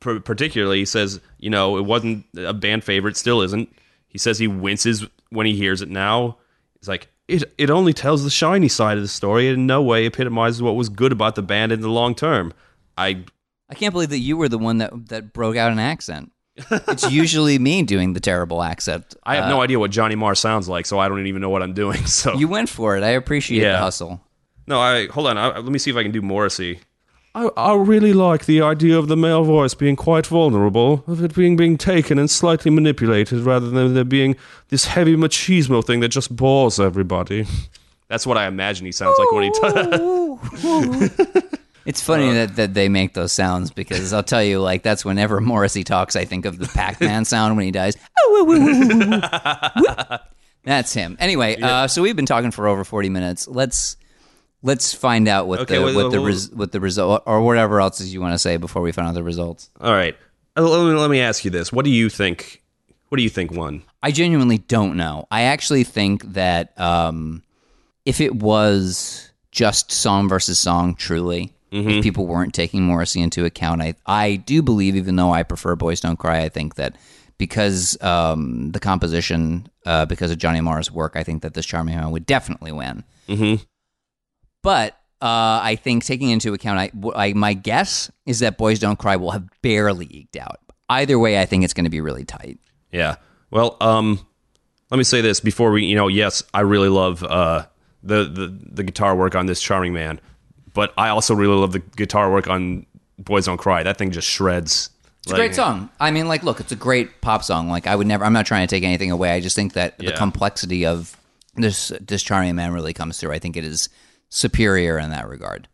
Particularly, 0.02 0.78
he 0.80 0.84
says, 0.84 1.20
"You 1.38 1.50
know, 1.50 1.76
it 1.78 1.84
wasn't 1.84 2.26
a 2.36 2.52
band 2.52 2.84
favorite. 2.84 3.16
Still 3.16 3.40
isn't." 3.42 3.68
He 4.08 4.18
says 4.18 4.38
he 4.38 4.48
winces 4.48 5.06
when 5.30 5.46
he 5.46 5.54
hears 5.56 5.80
it 5.82 5.88
now. 5.88 6.36
He's 6.80 6.88
like, 6.88 7.08
"It 7.28 7.44
it 7.56 7.70
only 7.70 7.92
tells 7.92 8.24
the 8.24 8.30
shiny 8.30 8.68
side 8.68 8.96
of 8.98 9.02
the 9.02 9.08
story. 9.08 9.48
and 9.48 9.58
in 9.58 9.66
no 9.66 9.80
way 9.82 10.06
epitomizes 10.06 10.60
what 10.62 10.76
was 10.76 10.88
good 10.88 11.12
about 11.12 11.34
the 11.36 11.42
band 11.42 11.72
in 11.72 11.80
the 11.80 11.88
long 11.88 12.14
term." 12.14 12.52
I 12.98 13.24
I 13.70 13.74
can't 13.74 13.92
believe 13.92 14.10
that 14.10 14.18
you 14.18 14.36
were 14.36 14.48
the 14.48 14.58
one 14.58 14.78
that 14.78 15.08
that 15.08 15.32
broke 15.32 15.56
out 15.56 15.72
an 15.72 15.78
accent. 15.78 16.32
it's 16.70 17.10
usually 17.10 17.58
me 17.58 17.82
doing 17.82 18.12
the 18.12 18.20
terrible 18.20 18.62
accent. 18.62 19.14
I 19.24 19.36
have 19.36 19.48
no 19.48 19.60
uh, 19.60 19.64
idea 19.64 19.78
what 19.78 19.90
Johnny 19.90 20.14
Marr 20.16 20.34
sounds 20.34 20.68
like, 20.68 20.84
so 20.84 20.98
I 20.98 21.08
don't 21.08 21.26
even 21.26 21.40
know 21.40 21.48
what 21.48 21.62
I'm 21.62 21.72
doing. 21.72 22.04
So 22.06 22.34
You 22.34 22.46
went 22.46 22.68
for 22.68 22.94
it. 22.98 23.02
I 23.02 23.10
appreciate 23.10 23.62
Yeah. 23.62 23.72
the 23.72 23.78
hustle. 23.78 24.20
No, 24.66 24.78
I 24.78 25.06
hold 25.06 25.28
on. 25.28 25.38
I, 25.38 25.46
let 25.58 25.64
me 25.72 25.78
see 25.78 25.90
if 25.90 25.96
I 25.96 26.02
can 26.02 26.12
do 26.12 26.20
Morrissey. 26.20 26.80
I, 27.34 27.48
I 27.56 27.74
really 27.74 28.12
like 28.12 28.44
the 28.44 28.60
idea 28.60 28.98
of 28.98 29.08
the 29.08 29.16
male 29.16 29.42
voice 29.44 29.72
being 29.74 29.96
quite 29.96 30.26
vulnerable, 30.26 31.02
of 31.06 31.24
it 31.24 31.34
being 31.34 31.56
being 31.56 31.78
taken 31.78 32.18
and 32.18 32.30
slightly 32.30 32.70
manipulated, 32.70 33.40
rather 33.40 33.70
than 33.70 33.94
there 33.94 34.04
being 34.04 34.36
this 34.68 34.84
heavy 34.84 35.16
machismo 35.16 35.82
thing 35.84 36.00
that 36.00 36.08
just 36.08 36.34
bores 36.36 36.78
everybody. 36.78 37.46
That's 38.08 38.26
what 38.26 38.36
I 38.36 38.46
imagine 38.46 38.84
he 38.84 38.92
sounds 38.92 39.18
like 39.18 39.32
when 39.32 39.44
he 39.44 39.50
does. 39.60 41.42
It's 41.84 42.00
funny 42.00 42.28
Uh, 42.28 42.34
that, 42.34 42.54
that 42.56 42.74
they 42.74 42.88
make 42.88 43.14
those 43.14 43.32
sounds 43.32 43.72
because 43.72 44.12
I'll 44.12 44.22
tell 44.22 44.40
you, 44.44 44.60
like 44.60 44.84
that's 44.84 45.04
whenever 45.04 45.40
Morrissey 45.40 45.82
talks, 45.82 46.14
I 46.14 46.24
think 46.24 46.44
of 46.44 46.58
the 46.60 46.68
Pac-Man 46.68 47.24
sound 47.24 47.56
when 47.56 47.64
he 47.66 47.72
dies. 47.72 47.96
That's 50.64 50.94
him. 50.94 51.16
Anyway, 51.18 51.60
uh, 51.60 51.88
so 51.88 52.02
we've 52.02 52.14
been 52.14 52.26
talking 52.26 52.52
for 52.52 52.68
over 52.68 52.84
forty 52.84 53.08
minutes. 53.08 53.48
Let's 53.48 53.96
let's 54.62 54.94
find 54.94 55.28
out 55.28 55.46
what 55.46 55.60
Okay, 55.60 55.78
the 55.78 55.82
what 55.82 56.10
the 56.10 56.20
well, 56.20 56.28
res, 56.28 56.50
what 56.50 56.72
the 56.72 56.80
result 56.80 57.22
or 57.26 57.42
whatever 57.42 57.80
else 57.80 58.00
is 58.00 58.12
you 58.12 58.20
want 58.20 58.34
to 58.34 58.38
say 58.38 58.56
before 58.56 58.82
we 58.82 58.92
find 58.92 59.08
out 59.08 59.14
the 59.14 59.22
results. 59.22 59.70
All 59.80 59.92
right. 59.92 60.16
Uh, 60.56 60.62
Let 60.62 60.84
me, 60.92 60.98
let 60.98 61.10
me 61.10 61.20
ask 61.20 61.44
you 61.44 61.50
this: 61.50 61.72
What 61.72 61.84
do 61.84 61.90
you 61.90 62.08
think? 62.08 62.62
What 63.08 63.16
do 63.16 63.22
you 63.22 63.30
think 63.30 63.52
won? 63.52 63.82
I 64.02 64.10
genuinely 64.10 64.58
don't 64.58 64.96
know. 64.96 65.26
I 65.30 65.42
actually 65.42 65.84
think 65.84 66.24
that 66.32 66.78
um, 66.80 67.42
if 68.04 68.20
it 68.20 68.34
was 68.34 69.30
just 69.50 69.92
song 69.92 70.28
versus 70.28 70.58
song, 70.58 70.94
truly, 70.94 71.52
if 71.70 72.02
people 72.02 72.26
weren't 72.26 72.52
taking 72.52 72.82
Morrissey 72.82 73.20
into 73.20 73.44
account, 73.44 73.80
I 73.80 73.94
I 74.06 74.36
do 74.36 74.60
believe, 74.62 74.96
even 74.96 75.16
though 75.16 75.32
I 75.32 75.42
prefer 75.42 75.74
Boys 75.76 76.00
Don't 76.00 76.18
Cry, 76.18 76.42
I 76.42 76.48
think 76.50 76.74
that 76.74 76.96
because 77.38 78.00
um, 78.02 78.72
the 78.72 78.80
composition, 78.80 79.66
uh, 79.86 80.04
because 80.06 80.30
of 80.30 80.38
Johnny 80.38 80.60
Marr's 80.60 80.90
work, 80.92 81.12
I 81.16 81.22
think 81.22 81.42
that 81.42 81.54
this 81.54 81.64
Charming 81.66 81.96
Man 81.96 82.10
would 82.10 82.26
definitely 82.26 82.72
win. 82.72 83.04
But 84.62 84.92
uh, 85.20 85.60
I 85.62 85.76
think 85.82 86.04
taking 86.04 86.30
into 86.30 86.54
account, 86.54 86.78
I, 86.78 86.90
I- 87.14 87.32
my 87.32 87.54
guess 87.54 88.10
is 88.26 88.40
that 88.40 88.58
Boys 88.58 88.78
Don't 88.78 88.98
Cry 88.98 89.16
will 89.16 89.30
have 89.32 89.48
barely 89.62 90.06
eked 90.10 90.36
out. 90.36 90.58
Either 90.88 91.18
way, 91.18 91.40
I 91.40 91.46
think 91.46 91.64
it's 91.64 91.72
going 91.74 91.84
to 91.84 91.90
be 91.90 92.00
really 92.00 92.24
tight. 92.24 92.58
Yeah. 92.90 93.16
Well, 93.50 93.76
um, 93.80 94.24
let 94.90 94.98
me 94.98 95.04
say 95.04 95.20
this 95.20 95.40
before 95.40 95.70
we, 95.70 95.84
you 95.86 95.94
know, 95.96 96.08
yes, 96.08 96.42
I 96.52 96.60
really 96.60 96.88
love 96.88 97.22
uh, 97.24 97.66
the, 98.02 98.24
the 98.24 98.46
the 98.72 98.82
guitar 98.82 99.14
work 99.16 99.34
on 99.34 99.46
this 99.46 99.60
charming 99.62 99.94
man, 99.94 100.20
but 100.74 100.92
I 100.98 101.08
also 101.08 101.34
really 101.34 101.54
love 101.56 101.72
the 101.72 101.78
guitar 101.78 102.30
work 102.30 102.48
on 102.48 102.84
Boys 103.18 103.46
Don't 103.46 103.56
Cry. 103.58 103.82
That 103.82 103.96
thing 103.96 104.10
just 104.10 104.28
shreds. 104.28 104.90
It's 105.22 105.32
a 105.32 105.36
great 105.36 105.54
song. 105.54 105.88
I 106.00 106.10
mean, 106.10 106.26
like, 106.28 106.42
look, 106.42 106.58
it's 106.60 106.72
a 106.72 106.76
great 106.76 107.20
pop 107.20 107.44
song. 107.44 107.68
Like, 107.70 107.86
I 107.86 107.94
would 107.94 108.06
never. 108.08 108.24
I'm 108.24 108.32
not 108.32 108.44
trying 108.44 108.66
to 108.66 108.74
take 108.74 108.82
anything 108.84 109.10
away. 109.12 109.30
I 109.30 109.40
just 109.40 109.54
think 109.54 109.74
that 109.74 109.96
the 109.98 110.06
complexity 110.16 110.84
of 110.84 111.16
this 111.54 111.92
this 112.00 112.22
charming 112.22 112.56
man 112.56 112.72
really 112.72 112.92
comes 112.92 113.18
through. 113.18 113.32
I 113.32 113.38
think 113.38 113.56
it 113.56 113.64
is 113.64 113.88
superior 114.32 114.98
in 114.98 115.10
that 115.10 115.28
regard. 115.28 115.68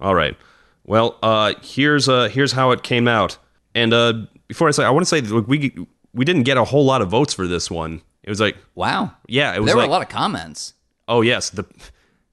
All 0.00 0.14
right. 0.14 0.36
Well, 0.84 1.18
uh, 1.22 1.54
here's 1.62 2.08
uh, 2.08 2.28
here's 2.28 2.52
how 2.52 2.70
it 2.70 2.82
came 2.82 3.08
out. 3.08 3.36
And 3.74 3.92
uh, 3.92 4.12
before 4.46 4.68
I 4.68 4.70
say, 4.70 4.84
I 4.84 4.90
want 4.90 5.02
to 5.02 5.08
say 5.08 5.20
that 5.20 5.48
we 5.48 5.74
we 6.14 6.24
didn't 6.24 6.44
get 6.44 6.56
a 6.56 6.64
whole 6.64 6.84
lot 6.84 7.02
of 7.02 7.08
votes 7.10 7.34
for 7.34 7.46
this 7.46 7.70
one. 7.70 8.00
It 8.22 8.30
was 8.30 8.40
like, 8.40 8.56
Wow. 8.74 9.12
yeah, 9.26 9.54
it 9.54 9.60
was 9.60 9.66
there 9.68 9.76
like, 9.76 9.84
were 9.86 9.88
a 9.88 9.92
lot 9.92 10.02
of 10.02 10.08
comments. 10.08 10.74
oh 11.08 11.20
yes, 11.22 11.50
the 11.50 11.64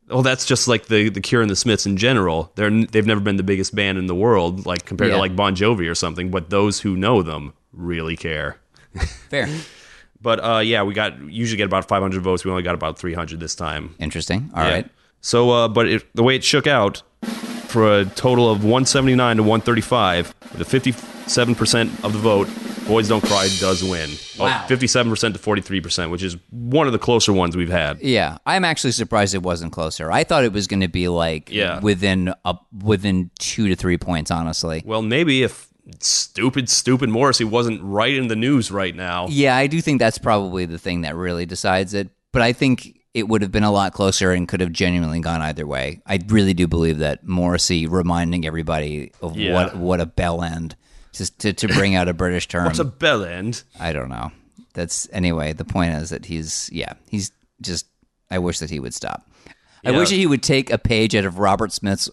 well, 0.07 0.21
that's 0.21 0.45
just 0.45 0.67
like 0.67 0.85
the 0.85 1.09
the 1.09 1.19
Cure 1.21 1.41
and 1.41 1.49
the 1.49 1.55
Smiths 1.55 1.85
in 1.85 1.97
general. 1.97 2.51
They're 2.55 2.69
they've 2.85 3.05
never 3.07 3.19
been 3.21 3.37
the 3.37 3.43
biggest 3.43 3.73
band 3.75 3.97
in 3.97 4.05
the 4.05 4.15
world, 4.15 4.65
like 4.65 4.85
compared 4.85 5.09
Yeah. 5.09 5.15
to 5.15 5.19
like 5.21 5.35
Bon 5.35 5.55
Jovi 5.55 5.89
or 5.89 5.95
something. 5.95 6.29
But 6.31 6.49
those 6.51 6.79
who 6.81 6.95
know 6.95 7.21
them 7.23 7.53
really 7.73 8.15
care. 8.15 8.57
Fair. 9.29 9.47
But 10.21 10.43
uh, 10.43 10.59
yeah, 10.59 10.83
we 10.83 10.93
got 10.93 11.19
usually 11.29 11.57
get 11.57 11.65
about 11.65 11.87
500 11.87 12.21
votes. 12.21 12.45
We 12.45 12.51
only 12.51 12.63
got 12.63 12.75
about 12.75 12.97
300 12.99 13.39
this 13.39 13.55
time. 13.55 13.95
Interesting. 13.99 14.49
All 14.55 14.63
right. 14.63 14.89
So, 15.25 15.49
uh, 15.49 15.67
but 15.67 15.87
it, 15.87 16.05
the 16.13 16.21
way 16.21 16.35
it 16.35 16.43
shook 16.43 16.67
out 16.67 17.01
for 17.23 17.99
a 18.01 18.05
total 18.05 18.47
of 18.51 18.59
179 18.63 19.37
to 19.37 19.41
135, 19.41 20.35
with 20.55 20.61
a 20.61 20.79
57% 20.79 22.03
of 22.03 22.13
the 22.13 22.19
vote, 22.19 22.47
Boys 22.87 23.07
Don't 23.09 23.23
Cry 23.23 23.49
does 23.59 23.83
win. 23.83 24.11
Wow. 24.37 24.63
Oh, 24.63 24.71
57% 24.71 25.33
to 25.33 25.39
43%, 25.39 26.11
which 26.11 26.21
is 26.21 26.37
one 26.51 26.85
of 26.85 26.93
the 26.93 26.99
closer 26.99 27.33
ones 27.33 27.57
we've 27.57 27.71
had. 27.71 27.99
Yeah, 28.01 28.37
I'm 28.45 28.63
actually 28.63 28.91
surprised 28.91 29.33
it 29.33 29.41
wasn't 29.41 29.71
closer. 29.73 30.11
I 30.11 30.23
thought 30.23 30.43
it 30.43 30.53
was 30.53 30.67
going 30.67 30.81
to 30.81 30.87
be 30.87 31.07
like 31.07 31.49
Yeah. 31.51 31.79
within 31.79 32.31
a, 32.45 32.55
within 32.83 33.31
two 33.39 33.67
to 33.69 33.75
three 33.75 33.97
points. 33.97 34.29
Honestly. 34.29 34.83
Well, 34.85 35.01
maybe 35.01 35.41
if 35.41 35.67
stupid, 36.01 36.69
stupid 36.69 37.09
Morrissey 37.09 37.45
wasn't 37.45 37.81
right 37.81 38.13
in 38.13 38.27
the 38.27 38.35
news 38.35 38.69
right 38.69 38.95
now. 38.95 39.25
Yeah, 39.29 39.55
I 39.57 39.65
do 39.65 39.81
think 39.81 39.97
that's 39.97 40.19
probably 40.19 40.65
the 40.67 40.77
thing 40.77 41.01
that 41.01 41.15
really 41.15 41.47
decides 41.47 41.95
it. 41.95 42.11
But 42.31 42.43
I 42.43 42.53
think 42.53 42.99
it 43.15 43.27
would 43.29 43.41
have 43.41 43.51
been 43.51 43.63
a 43.63 43.71
lot 43.71 43.93
closer 43.93 44.31
and 44.31 44.47
could 44.47 44.59
have 44.59 44.71
genuinely 44.73 45.21
gone 45.21 45.41
either 45.41 45.65
way. 45.65 46.01
I 46.05 46.19
really 46.27 46.53
do 46.53 46.67
believe 46.67 46.97
that 46.99 47.25
Morrissey 47.25 47.87
reminding 47.87 48.45
everybody 48.45 49.11
of 49.21 49.37
Yeah. 49.37 49.53
what 49.53 49.75
what 49.77 50.01
a 50.01 50.05
bell 50.05 50.43
end 50.43 50.75
just 51.13 51.39
to, 51.39 51.53
to 51.53 51.67
bring 51.69 51.95
out 51.95 52.07
a 52.09 52.13
British 52.13 52.47
term. 52.47 52.65
What's 52.65 52.79
a 52.79 52.83
bell 52.85 53.23
end? 53.23 53.63
I 53.79 53.93
don't 53.93 54.09
know. 54.09 54.31
That's 54.73 55.07
anyway. 55.13 55.53
The 55.53 55.63
point 55.65 55.93
is 55.95 56.09
that 56.09 56.25
he's 56.25 56.69
yeah 56.71 56.93
he's 57.09 57.31
just. 57.61 57.87
I 58.29 58.39
wish 58.39 58.59
that 58.59 58.69
he 58.69 58.79
would 58.79 58.93
stop. 58.93 59.25
I 59.85 59.91
wish 59.91 60.09
that 60.09 60.15
he 60.15 60.25
would 60.27 60.43
take 60.43 60.69
a 60.71 60.77
page 60.79 61.15
out 61.15 61.25
of 61.25 61.37
Robert 61.39 61.71
Smith's 61.71 62.09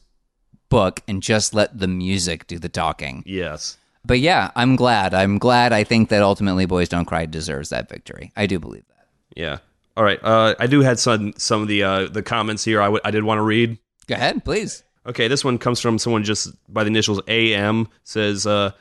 book 0.68 1.00
and 1.09 1.22
just 1.22 1.53
let 1.55 1.76
the 1.78 1.88
music 1.88 2.46
do 2.46 2.59
the 2.59 2.68
talking. 2.68 3.22
Yes. 3.26 3.76
But 4.05 4.20
yeah, 4.20 4.50
I'm 4.55 4.76
glad. 4.76 5.14
I'm 5.14 5.38
glad. 5.38 5.72
I 5.72 5.82
think 5.84 6.11
that 6.11 6.22
ultimately, 6.22 6.66
Boys 6.66 6.88
Don't 6.88 7.07
Cry 7.07 7.24
deserves 7.26 7.70
that 7.70 7.88
victory. 7.88 8.30
I 8.36 8.46
do 8.46 8.59
believe 8.59 8.84
that. 8.88 9.07
Yeah. 9.34 9.59
All 9.97 10.05
right. 10.05 10.18
Uh, 10.22 10.55
I 10.59 10.66
do 10.66 10.80
had 10.80 10.99
some 10.99 11.34
some 11.36 11.62
of 11.62 11.68
the 11.68 11.82
uh, 11.82 12.09
the 12.09 12.22
comments 12.22 12.64
here. 12.64 12.80
I, 12.80 12.86
w- 12.86 13.01
I 13.05 13.11
did 13.11 13.24
want 13.24 13.38
to 13.38 13.43
read. 13.43 13.78
Go 14.07 14.14
ahead, 14.14 14.45
please. 14.45 14.82
Okay, 15.07 15.28
this 15.28 15.45
one 15.45 15.59
comes 15.59 15.80
from 15.80 15.99
someone 15.99 16.22
just 16.24 16.51
by 16.72 16.84
the 16.84 16.88
initials 16.88 17.20
AM. 17.28 17.88
Says, 18.05 18.47
uh, 18.47 18.72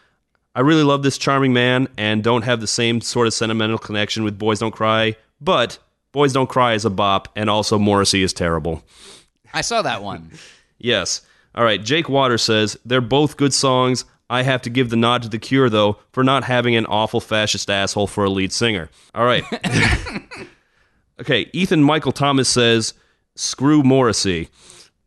"I 0.55 0.61
really 0.61 0.83
love 0.83 1.03
this 1.03 1.17
charming 1.17 1.51
man 1.53 1.87
and 1.97 2.23
don't 2.23 2.43
have 2.43 2.61
the 2.61 2.67
same 2.67 3.01
sort 3.01 3.27
of 3.27 3.33
sentimental 3.33 3.77
connection 3.77 4.23
with 4.23 4.37
Boys 4.37 4.59
Don't 4.59 4.71
Cry, 4.71 5.15
but 5.41 5.79
Boys 6.11 6.31
Don't 6.33 6.49
Cry 6.49 6.73
is 6.73 6.85
a 6.85 6.89
bop, 6.89 7.27
and 7.35 7.49
also 7.49 7.77
Morrissey 7.77 8.23
is 8.23 8.33
terrible." 8.33 8.83
I 9.53 9.61
saw 9.61 9.81
that 9.81 10.01
one. 10.03 10.31
Yes. 10.83 11.21
All 11.53 11.63
right. 11.63 11.83
Jake 11.83 12.09
Waters 12.09 12.41
says 12.41 12.75
they're 12.83 13.01
both 13.01 13.37
good 13.37 13.53
songs. 13.53 14.03
I 14.31 14.41
have 14.41 14.63
to 14.63 14.69
give 14.71 14.89
the 14.89 14.95
nod 14.95 15.21
to 15.21 15.29
The 15.29 15.37
Cure 15.37 15.69
though 15.69 15.99
for 16.11 16.23
not 16.23 16.43
having 16.43 16.75
an 16.75 16.87
awful 16.87 17.19
fascist 17.19 17.69
asshole 17.69 18.07
for 18.07 18.23
a 18.23 18.31
lead 18.31 18.51
singer. 18.51 18.89
All 19.13 19.23
right. 19.25 19.43
okay. 21.21 21.49
Ethan 21.53 21.83
Michael 21.83 22.11
Thomas 22.11 22.49
says, 22.49 22.93
"Screw 23.35 23.83
Morrissey." 23.83 24.49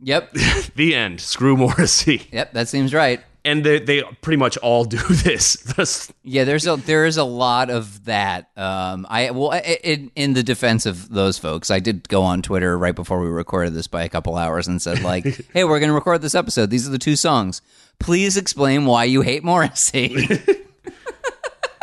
Yep. 0.00 0.34
The 0.76 0.94
end. 0.94 1.20
Screw 1.20 1.56
Morrissey. 1.56 2.26
Yep, 2.32 2.54
that 2.54 2.68
seems 2.68 2.92
right. 2.92 3.20
And 3.44 3.62
they, 3.62 3.78
they 3.78 4.02
pretty 4.22 4.38
much 4.38 4.56
all 4.56 4.84
do 4.84 4.96
this. 5.08 6.12
Yeah, 6.24 6.44
there's 6.44 6.66
a 6.66 6.76
there 6.76 7.04
is 7.04 7.16
a 7.16 7.24
lot 7.24 7.70
of 7.70 8.06
that. 8.06 8.50
Um, 8.56 9.06
I 9.08 9.30
well, 9.30 9.52
in 9.84 10.10
in 10.16 10.32
the 10.32 10.42
defense 10.42 10.84
of 10.86 11.10
those 11.10 11.38
folks, 11.38 11.70
I 11.70 11.78
did 11.78 12.08
go 12.08 12.22
on 12.22 12.42
Twitter 12.42 12.76
right 12.76 12.94
before 12.94 13.20
we 13.20 13.28
recorded 13.28 13.74
this 13.74 13.86
by 13.86 14.02
a 14.02 14.08
couple 14.08 14.36
hours 14.36 14.66
and 14.66 14.82
said 14.82 15.02
like, 15.02 15.24
"Hey, 15.52 15.62
we're 15.64 15.78
going 15.78 15.90
to 15.90 15.94
record 15.94 16.22
this 16.22 16.34
episode. 16.34 16.70
These 16.70 16.88
are 16.88 16.90
the 16.90 16.98
two 16.98 17.16
songs. 17.16 17.62
Please 18.00 18.36
explain 18.36 18.86
why 18.86 19.04
you 19.04 19.20
hate 19.20 19.44
Morrissey." 19.44 20.26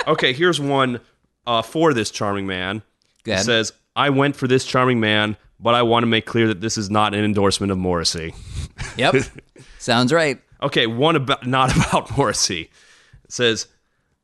okay, 0.08 0.34
here's 0.34 0.60
one 0.60 1.00
uh, 1.46 1.62
for 1.62 1.94
this 1.94 2.12
charming 2.12 2.48
man. 2.48 2.82
It 3.26 3.44
says, 3.44 3.72
I 3.96 4.10
went 4.10 4.36
for 4.36 4.48
this 4.48 4.66
charming 4.66 5.00
man, 5.00 5.38
but 5.60 5.74
I 5.74 5.82
want 5.84 6.04
to 6.04 6.08
make 6.08 6.26
clear 6.26 6.48
that 6.48 6.62
this 6.62 6.78
is 6.78 6.90
not 6.90 7.14
an 7.14 7.24
endorsement 7.24 7.72
of 7.72 7.78
Morrissey. 7.78 8.34
yep, 8.98 9.16
sounds 9.80 10.12
right. 10.14 10.42
Okay, 10.62 10.88
one 10.88 11.16
about 11.16 11.46
not 11.46 11.76
about 11.76 12.16
Morrissey. 12.18 12.70
It 13.24 13.32
says, 13.32 13.68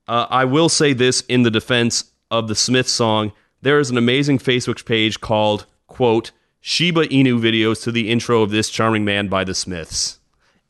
uh, 0.07 0.27
I 0.29 0.45
will 0.45 0.69
say 0.69 0.93
this 0.93 1.21
in 1.21 1.43
the 1.43 1.51
defense 1.51 2.11
of 2.31 2.47
the 2.47 2.55
Smith 2.55 2.87
song. 2.87 3.33
There 3.61 3.79
is 3.79 3.89
an 3.89 3.97
amazing 3.97 4.39
Facebook 4.39 4.85
page 4.85 5.19
called, 5.19 5.65
quote, 5.87 6.31
Shiba 6.61 7.07
Inu 7.07 7.39
videos 7.39 7.83
to 7.83 7.91
the 7.91 8.09
intro 8.09 8.41
of 8.41 8.51
this 8.51 8.69
charming 8.69 9.05
man 9.05 9.27
by 9.27 9.43
the 9.43 9.55
Smiths. 9.55 10.19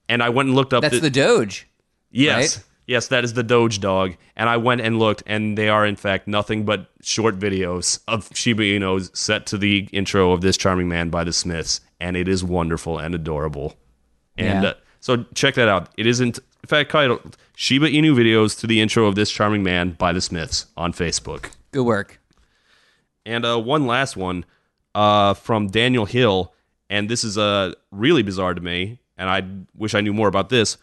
And 0.07 0.23
I 0.23 0.29
went 0.29 0.47
and 0.47 0.55
looked 0.55 0.73
up 0.73 0.83
That's 0.83 0.95
the, 0.95 1.01
the 1.01 1.09
Doge. 1.09 1.67
Yes. 2.11 2.57
right? 2.57 2.65
Yes, 2.87 3.09
that 3.09 3.23
is 3.25 3.33
the 3.33 3.43
Doge 3.43 3.79
dog. 3.81 4.15
And 4.37 4.49
I 4.49 4.55
went 4.57 4.79
and 4.81 4.97
looked, 4.97 5.21
and 5.27 5.57
they 5.57 5.67
are, 5.67 5.85
in 5.85 5.97
fact, 5.97 6.25
nothing 6.27 6.63
but 6.63 6.89
short 7.01 7.37
videos 7.37 7.99
of 8.07 8.29
Shiba 8.33 8.63
Inus 8.63 9.15
set 9.15 9.45
to 9.47 9.57
the 9.57 9.89
intro 9.91 10.31
of 10.31 10.39
This 10.41 10.55
Charming 10.57 10.87
Man 10.87 11.09
by 11.09 11.23
the 11.25 11.33
Smiths. 11.33 11.81
And 11.99 12.15
it 12.15 12.27
is 12.29 12.43
wonderful 12.45 12.97
and 12.97 13.13
adorable. 13.13 13.75
And 14.37 14.63
Yeah. 14.63 14.69
uh, 14.69 14.73
so 15.01 15.25
check 15.35 15.55
that 15.55 15.67
out. 15.67 15.89
It 15.97 16.07
isn't, 16.07 16.37
in 16.37 16.67
fact, 16.67 16.91
titled 16.91 17.35
Shiba 17.55 17.89
Inu 17.89 18.15
videos 18.15 18.57
to 18.61 18.67
the 18.67 18.79
intro 18.79 19.05
of 19.05 19.15
This 19.15 19.31
Charming 19.31 19.63
Man 19.63 19.91
by 19.91 20.13
the 20.13 20.21
Smiths 20.21 20.67
on 20.77 20.93
Facebook. 20.93 21.49
Good 21.71 21.83
work. 21.83 22.21
And 23.25 23.45
uh, 23.45 23.59
one 23.59 23.85
last 23.85 24.15
one 24.15 24.45
uh, 24.95 25.33
from 25.33 25.67
Daniel 25.67 26.05
Hill, 26.05 26.53
and 26.89 27.09
this 27.09 27.25
is 27.25 27.37
uh, 27.37 27.73
really 27.91 28.23
bizarre 28.23 28.53
to 28.53 28.61
me, 28.61 28.99
and 29.17 29.29
I 29.29 29.43
wish 29.75 29.93
I 29.93 29.99
knew 29.99 30.13
more 30.13 30.29
about 30.29 30.47
this. 30.47 30.77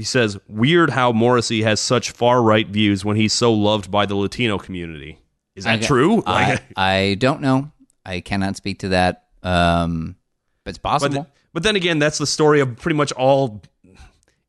He 0.00 0.04
says, 0.04 0.38
"Weird 0.48 0.88
how 0.88 1.12
Morrissey 1.12 1.60
has 1.60 1.78
such 1.78 2.12
far 2.12 2.42
right 2.42 2.66
views 2.66 3.04
when 3.04 3.18
he's 3.18 3.34
so 3.34 3.52
loved 3.52 3.90
by 3.90 4.06
the 4.06 4.14
Latino 4.14 4.56
community. 4.56 5.18
Is 5.54 5.64
that 5.64 5.82
I- 5.82 5.86
true? 5.86 6.22
I, 6.26 6.58
I 6.74 7.16
don't 7.18 7.42
know. 7.42 7.70
I 8.06 8.20
cannot 8.20 8.56
speak 8.56 8.78
to 8.78 8.88
that. 8.88 9.24
Um, 9.42 10.16
but 10.64 10.70
it's 10.70 10.78
but 10.78 10.88
possible. 10.88 11.26
but 11.52 11.64
then 11.64 11.76
again, 11.76 11.98
that's 11.98 12.16
the 12.16 12.26
story 12.26 12.60
of 12.60 12.76
pretty 12.78 12.96
much 12.96 13.12
all. 13.12 13.60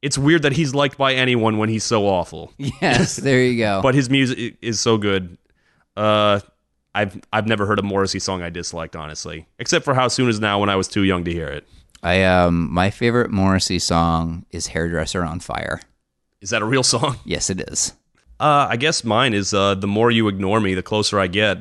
It's 0.01 0.17
weird 0.17 0.43
that 0.43 0.53
he's 0.53 0.73
liked 0.73 0.97
by 0.97 1.15
anyone 1.15 1.57
when 1.57 1.67
he's 1.67 1.83
so 1.83 2.07
awful, 2.07 2.53
yes, 2.57 3.17
there 3.17 3.43
you 3.43 3.57
go. 3.57 3.81
but 3.83 3.93
his 3.93 4.09
music 4.09 4.55
is 4.61 4.79
so 4.79 4.97
good. 4.97 5.37
Uh, 5.97 6.39
I've 6.95 7.19
I've 7.33 7.45
never 7.45 7.65
heard 7.65 7.77
a 7.77 7.83
Morrissey 7.83 8.19
song 8.19 8.41
I 8.41 8.49
disliked, 8.49 8.95
honestly, 8.95 9.47
except 9.59 9.83
for 9.83 9.93
"How 9.95 10.07
Soon 10.07 10.29
Is 10.29 10.39
Now" 10.39 10.61
when 10.61 10.69
I 10.69 10.77
was 10.77 10.87
too 10.87 11.03
young 11.03 11.25
to 11.25 11.31
hear 11.33 11.47
it. 11.49 11.67
I 12.03 12.23
um, 12.23 12.71
my 12.73 12.89
favorite 12.89 13.31
Morrissey 13.31 13.79
song 13.79 14.45
is 14.51 14.67
"Hairdresser 14.67 15.23
on 15.23 15.39
Fire." 15.39 15.81
Is 16.41 16.49
that 16.49 16.61
a 16.61 16.65
real 16.65 16.83
song? 16.83 17.17
Yes, 17.25 17.49
it 17.49 17.61
is. 17.61 17.93
Uh, 18.39 18.67
I 18.69 18.77
guess 18.77 19.03
mine 19.03 19.33
is 19.33 19.53
uh, 19.53 19.75
"The 19.75 19.87
More 19.87 20.09
You 20.11 20.27
Ignore 20.27 20.59
Me, 20.61 20.73
the 20.73 20.81
Closer 20.83 21.19
I 21.19 21.27
Get." 21.27 21.59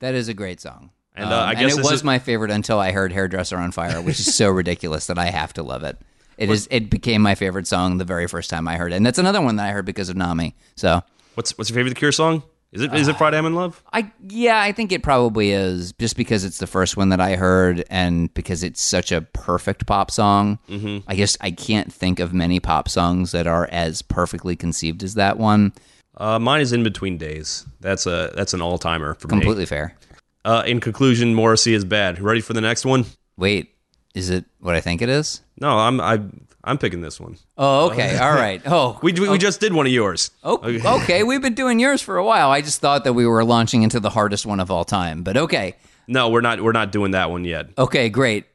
That 0.00 0.14
is 0.14 0.28
a 0.28 0.34
great 0.34 0.60
song. 0.60 0.90
And, 1.16 1.32
uh, 1.32 1.36
I 1.36 1.50
and 1.52 1.60
guess 1.60 1.76
it 1.76 1.82
was 1.82 1.92
is- 1.92 2.04
my 2.04 2.18
favorite 2.18 2.50
until 2.50 2.78
I 2.78 2.92
heard 2.92 3.12
"Hairdresser 3.12 3.56
on 3.56 3.72
Fire," 3.72 4.00
which 4.00 4.20
is 4.20 4.34
so 4.34 4.48
ridiculous 4.62 5.06
that 5.08 5.18
I 5.18 5.26
have 5.26 5.52
to 5.54 5.62
love 5.62 5.82
it. 5.82 5.98
It 6.38 6.50
is. 6.50 6.66
It 6.70 6.90
became 6.90 7.22
my 7.22 7.34
favorite 7.34 7.66
song 7.66 7.98
the 7.98 8.04
very 8.04 8.26
first 8.26 8.50
time 8.50 8.66
I 8.68 8.76
heard 8.76 8.92
it, 8.92 8.96
and 8.96 9.06
that's 9.06 9.18
another 9.18 9.40
one 9.40 9.56
that 9.56 9.66
I 9.66 9.70
heard 9.70 9.84
because 9.86 10.08
of 10.08 10.16
Nami. 10.16 10.54
So 10.76 11.02
What's 11.34 11.56
what's 11.58 11.70
your 11.70 11.74
favorite 11.76 11.90
The 11.90 11.94
Cure 11.96 12.12
song? 12.12 12.42
Is 12.74 12.82
it 12.82 12.92
is 12.92 13.06
it 13.06 13.16
Friday 13.16 13.38
I'm 13.38 13.46
in 13.46 13.54
Love? 13.54 13.80
I 13.92 14.10
yeah, 14.28 14.60
I 14.60 14.72
think 14.72 14.90
it 14.90 15.04
probably 15.04 15.52
is 15.52 15.92
just 15.92 16.16
because 16.16 16.44
it's 16.44 16.58
the 16.58 16.66
first 16.66 16.96
one 16.96 17.10
that 17.10 17.20
I 17.20 17.36
heard 17.36 17.84
and 17.88 18.34
because 18.34 18.64
it's 18.64 18.82
such 18.82 19.12
a 19.12 19.20
perfect 19.20 19.86
pop 19.86 20.10
song. 20.10 20.58
Mm-hmm. 20.68 21.08
I 21.08 21.14
guess 21.14 21.36
I 21.40 21.52
can't 21.52 21.92
think 21.92 22.18
of 22.18 22.34
many 22.34 22.58
pop 22.58 22.88
songs 22.88 23.30
that 23.30 23.46
are 23.46 23.68
as 23.70 24.02
perfectly 24.02 24.56
conceived 24.56 25.04
as 25.04 25.14
that 25.14 25.38
one. 25.38 25.72
Uh, 26.16 26.40
mine 26.40 26.62
is 26.62 26.72
"In 26.72 26.82
Between 26.82 27.16
Days." 27.16 27.64
That's 27.78 28.06
a 28.06 28.32
that's 28.34 28.54
an 28.54 28.60
all 28.60 28.78
timer 28.78 29.14
for 29.14 29.28
me. 29.28 29.30
Completely 29.30 29.66
fair. 29.66 29.96
Uh, 30.44 30.64
in 30.66 30.80
conclusion, 30.80 31.32
Morrissey 31.32 31.74
is 31.74 31.84
bad. 31.84 32.20
Ready 32.20 32.40
for 32.40 32.54
the 32.54 32.60
next 32.60 32.84
one? 32.84 33.06
Wait, 33.36 33.73
is 34.14 34.30
it 34.30 34.44
what 34.60 34.74
I 34.74 34.80
think 34.80 35.02
it 35.02 35.08
is? 35.08 35.40
No, 35.60 35.76
I'm 35.78 36.00
I 36.00 36.20
I'm 36.62 36.78
picking 36.78 37.00
this 37.02 37.20
one. 37.20 37.36
Oh, 37.58 37.90
okay. 37.90 38.16
All 38.22 38.32
right. 38.32 38.62
Oh, 38.64 38.98
We 39.02 39.12
we, 39.12 39.28
we 39.28 39.38
just 39.38 39.60
did 39.60 39.72
one 39.72 39.86
of 39.86 39.92
yours. 39.92 40.30
oh, 40.42 40.58
okay. 41.02 41.22
We've 41.22 41.42
been 41.42 41.54
doing 41.54 41.78
yours 41.80 42.00
for 42.00 42.16
a 42.16 42.24
while. 42.24 42.50
I 42.50 42.60
just 42.62 42.80
thought 42.80 43.04
that 43.04 43.12
we 43.12 43.26
were 43.26 43.44
launching 43.44 43.82
into 43.82 44.00
the 44.00 44.10
hardest 44.10 44.46
one 44.46 44.60
of 44.60 44.70
all 44.70 44.84
time. 44.84 45.22
But 45.22 45.36
okay. 45.36 45.76
No, 46.06 46.28
we're 46.30 46.40
not 46.40 46.60
we're 46.62 46.72
not 46.72 46.92
doing 46.92 47.10
that 47.12 47.30
one 47.30 47.44
yet. 47.44 47.68
Okay, 47.76 48.08
great. 48.08 48.46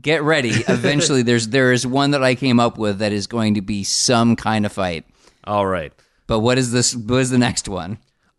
Get 0.00 0.22
ready. 0.22 0.50
Eventually, 0.68 1.22
there's 1.22 1.48
there 1.48 1.72
is 1.72 1.86
one 1.86 2.10
that 2.12 2.22
I 2.22 2.34
came 2.34 2.60
up 2.60 2.78
with 2.78 2.98
that 2.98 3.12
is 3.12 3.26
going 3.26 3.54
to 3.54 3.62
be 3.62 3.84
some 3.84 4.36
kind 4.36 4.66
of 4.66 4.72
fight. 4.72 5.04
All 5.44 5.66
right. 5.66 5.92
But 6.26 6.40
what 6.40 6.58
is 6.58 6.72
this? 6.72 6.94
What 6.94 7.20
is 7.20 7.30
the 7.30 7.38
next 7.38 7.68
one? 7.68 7.92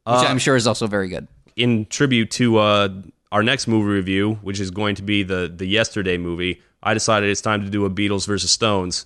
Which 0.05 0.16
I'm 0.24 0.38
sure 0.39 0.55
is 0.55 0.68
also 0.68 0.88
very 0.88 1.10
good. 1.10 1.28
in 1.58 1.86
tribute 1.86 2.32
to 2.32 2.58
uh, 2.58 2.89
our 3.32 3.43
next 3.43 3.67
movie 3.67 3.89
review, 3.89 4.36
which 4.41 4.59
is 4.59 4.71
going 4.71 4.95
to 4.95 5.01
be 5.01 5.23
the 5.23 5.51
the 5.53 5.65
Yesterday 5.65 6.17
movie, 6.17 6.61
I 6.84 6.93
decided 6.93 7.30
it's 7.30 7.41
time 7.41 7.63
to 7.63 7.69
do 7.69 7.86
a 7.86 7.89
Beatles 7.89 8.28
versus 8.28 8.51
Stones. 8.51 9.05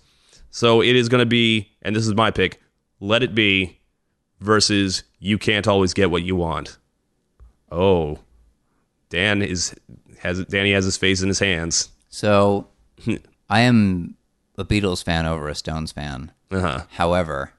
So 0.49 0.81
it 0.81 0.95
is 0.95 1.07
going 1.07 1.21
to 1.21 1.25
be, 1.25 1.71
and 1.81 1.95
this 1.95 2.05
is 2.05 2.13
my 2.13 2.31
pick: 2.31 2.61
Let 2.99 3.23
It 3.23 3.33
Be 3.33 3.79
versus 4.39 5.03
You 5.19 5.37
Can't 5.37 5.67
Always 5.67 5.93
Get 5.93 6.11
What 6.11 6.23
You 6.23 6.35
Want. 6.35 6.77
Oh, 7.71 8.19
Dan 9.09 9.41
is 9.41 9.75
has 10.19 10.43
Danny 10.45 10.73
has 10.73 10.85
his 10.85 10.97
face 10.97 11.21
in 11.21 11.27
his 11.27 11.39
hands. 11.39 11.89
So 12.09 12.67
I 13.49 13.61
am 13.61 14.15
a 14.57 14.65
Beatles 14.65 15.03
fan 15.03 15.25
over 15.25 15.47
a 15.47 15.55
Stones 15.55 15.91
fan. 15.91 16.31
Uh-huh. 16.51 16.83
However, 16.91 17.53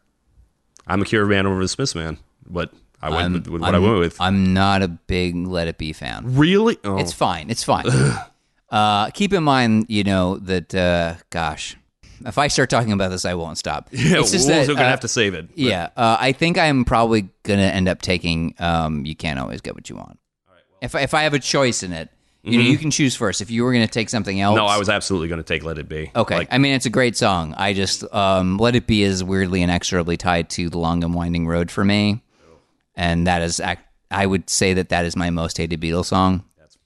I'm 0.86 1.02
a 1.02 1.04
Cure 1.04 1.26
man 1.26 1.46
over 1.46 1.60
the 1.60 1.68
Smiths 1.68 1.94
man, 1.94 2.18
but 2.46 2.72
I 3.03 3.11
went 3.11 3.24
I'm, 3.26 3.32
with, 3.32 3.48
what 3.48 3.62
I'm- 3.64 3.74
I 3.74 3.78
went 3.78 3.98
with. 3.98 4.20
I'm 4.20 4.55
not 4.55 4.82
a 4.82 4.88
big 4.88 5.34
Let 5.46 5.68
It 5.68 5.76
Be 5.78 5.92
fan. 5.92 6.36
really? 6.36 6.78
Oh. 6.84 6.98
It's 6.98 7.12
fine. 7.12 7.50
It's 7.50 7.64
fine. 7.64 7.84
uh, 8.70 9.11
keep 9.11 9.32
in 9.32 9.42
mind, 9.44 9.86
you 9.88 10.05
know 10.05 10.38
that. 10.38 10.74
Uh, 10.74 11.14
gosh, 11.30 11.76
if 12.24 12.38
I 12.38 12.48
start 12.48 12.70
talking 12.70 12.92
about 12.92 13.11
this, 13.11 13.24
I 13.24 13.34
won't 13.34 13.59
stop. 13.59 13.88
yeah, 13.92 14.20
it's 14.20 14.30
just 14.30 14.48
we're 14.48 14.55
that, 14.61 14.66
gonna 14.68 14.80
uh, 14.80 14.90
have 14.90 15.00
to 15.00 15.09
save 15.09 15.34
it. 15.34 15.48
Yeah, 15.55 15.88
uh, 15.96 16.16
I 16.20 16.32
think 16.32 16.59
I'm 16.59 16.84
probably 16.84 17.28
gonna 17.42 17.62
end 17.62 17.88
up 17.88 18.00
taking. 18.03 18.55
Um, 18.59 19.05
you 19.05 19.14
can't 19.16 19.38
always 19.38 19.61
get 19.61 19.74
what 19.74 19.90
you 19.90 19.96
want. 19.96 20.18
if 20.80 20.94
I, 20.94 21.00
if 21.00 21.14
I 21.14 21.22
have 21.24 21.34
a 21.34 21.38
choice 21.38 21.82
in 21.82 21.92
it, 21.92 22.09
you 22.44 22.59
know, 22.59 22.64
you 22.64 22.78
can 22.78 22.90
choose 22.90 23.14
first. 23.14 23.40
If 23.40 23.50
you 23.50 23.64
were 23.64 23.72
gonna 23.72 23.86
take 23.86 24.09
something 24.11 24.40
else, 24.40 24.57
Mm-hmm. 24.57 24.64
No, 24.66 24.72
I 24.72 24.78
was 24.78 24.88
absolutely 24.88 25.28
going 25.28 25.38
to 25.38 25.44
take 25.46 25.62
Let 25.64 25.78
It 25.78 25.88
Be. 25.88 26.11
Okay, 26.14 26.38
Like, 26.38 26.48
I 26.50 26.59
mean 26.59 26.74
it's 26.74 26.86
a 26.86 26.90
great 26.90 27.16
song. 27.16 27.55
I 27.57 27.72
just 27.72 28.03
um, 28.14 28.57
let 28.59 28.74
it 28.76 28.86
be 28.86 29.03
is 29.03 29.22
weirdly 29.22 29.62
inexorably 29.62 30.16
tied 30.16 30.50
to 30.50 30.68
the 30.70 30.78
long 30.78 31.05
and 31.05 31.14
winding 31.14 31.46
road 31.46 31.70
for 31.70 31.84
me, 31.84 32.22
and 32.95 33.26
that 33.26 33.43
is 33.43 33.61
ac- 33.61 33.80
I 34.11 34.26
would 34.26 34.49
say 34.51 34.74
that 34.74 34.90
that 34.90 35.05
is 35.05 35.16
my 35.16 35.30
most 35.30 35.57
hated 35.59 35.80
Beatles 35.80 36.07
song. 36.07 36.45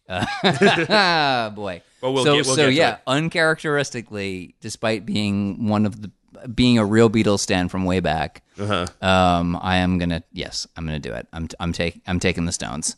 Ah, 0.09 1.51
boy. 1.55 1.83
Well, 2.03 2.13
we'll 2.15 2.25
so 2.25 2.37
get- 2.37 2.47
we'll 2.47 2.55
so 2.57 2.69
yeah, 2.69 2.99
uncharacteristically, 3.07 4.55
despite 4.61 5.07
being 5.07 5.69
one 5.69 5.87
of 5.87 6.03
the 6.03 6.11
being 6.55 6.79
a 6.79 6.85
real 6.85 7.09
Beatles 7.11 7.41
stan 7.41 7.69
from 7.69 7.85
way 7.85 8.01
back, 8.01 8.43
Uh-huh. 8.59 8.87
um, 9.07 9.59
I 9.61 9.77
am 9.79 9.99
gonna 9.99 10.23
yes, 10.33 10.67
I'm 10.77 10.85
gonna 10.85 10.99
do 11.01 11.13
it. 11.13 11.27
I'm 11.33 11.49
I'm 11.59 11.73
taking 11.73 12.03
I'm 12.07 12.21
taking 12.21 12.45
the 12.45 12.53
Stones. 12.53 12.97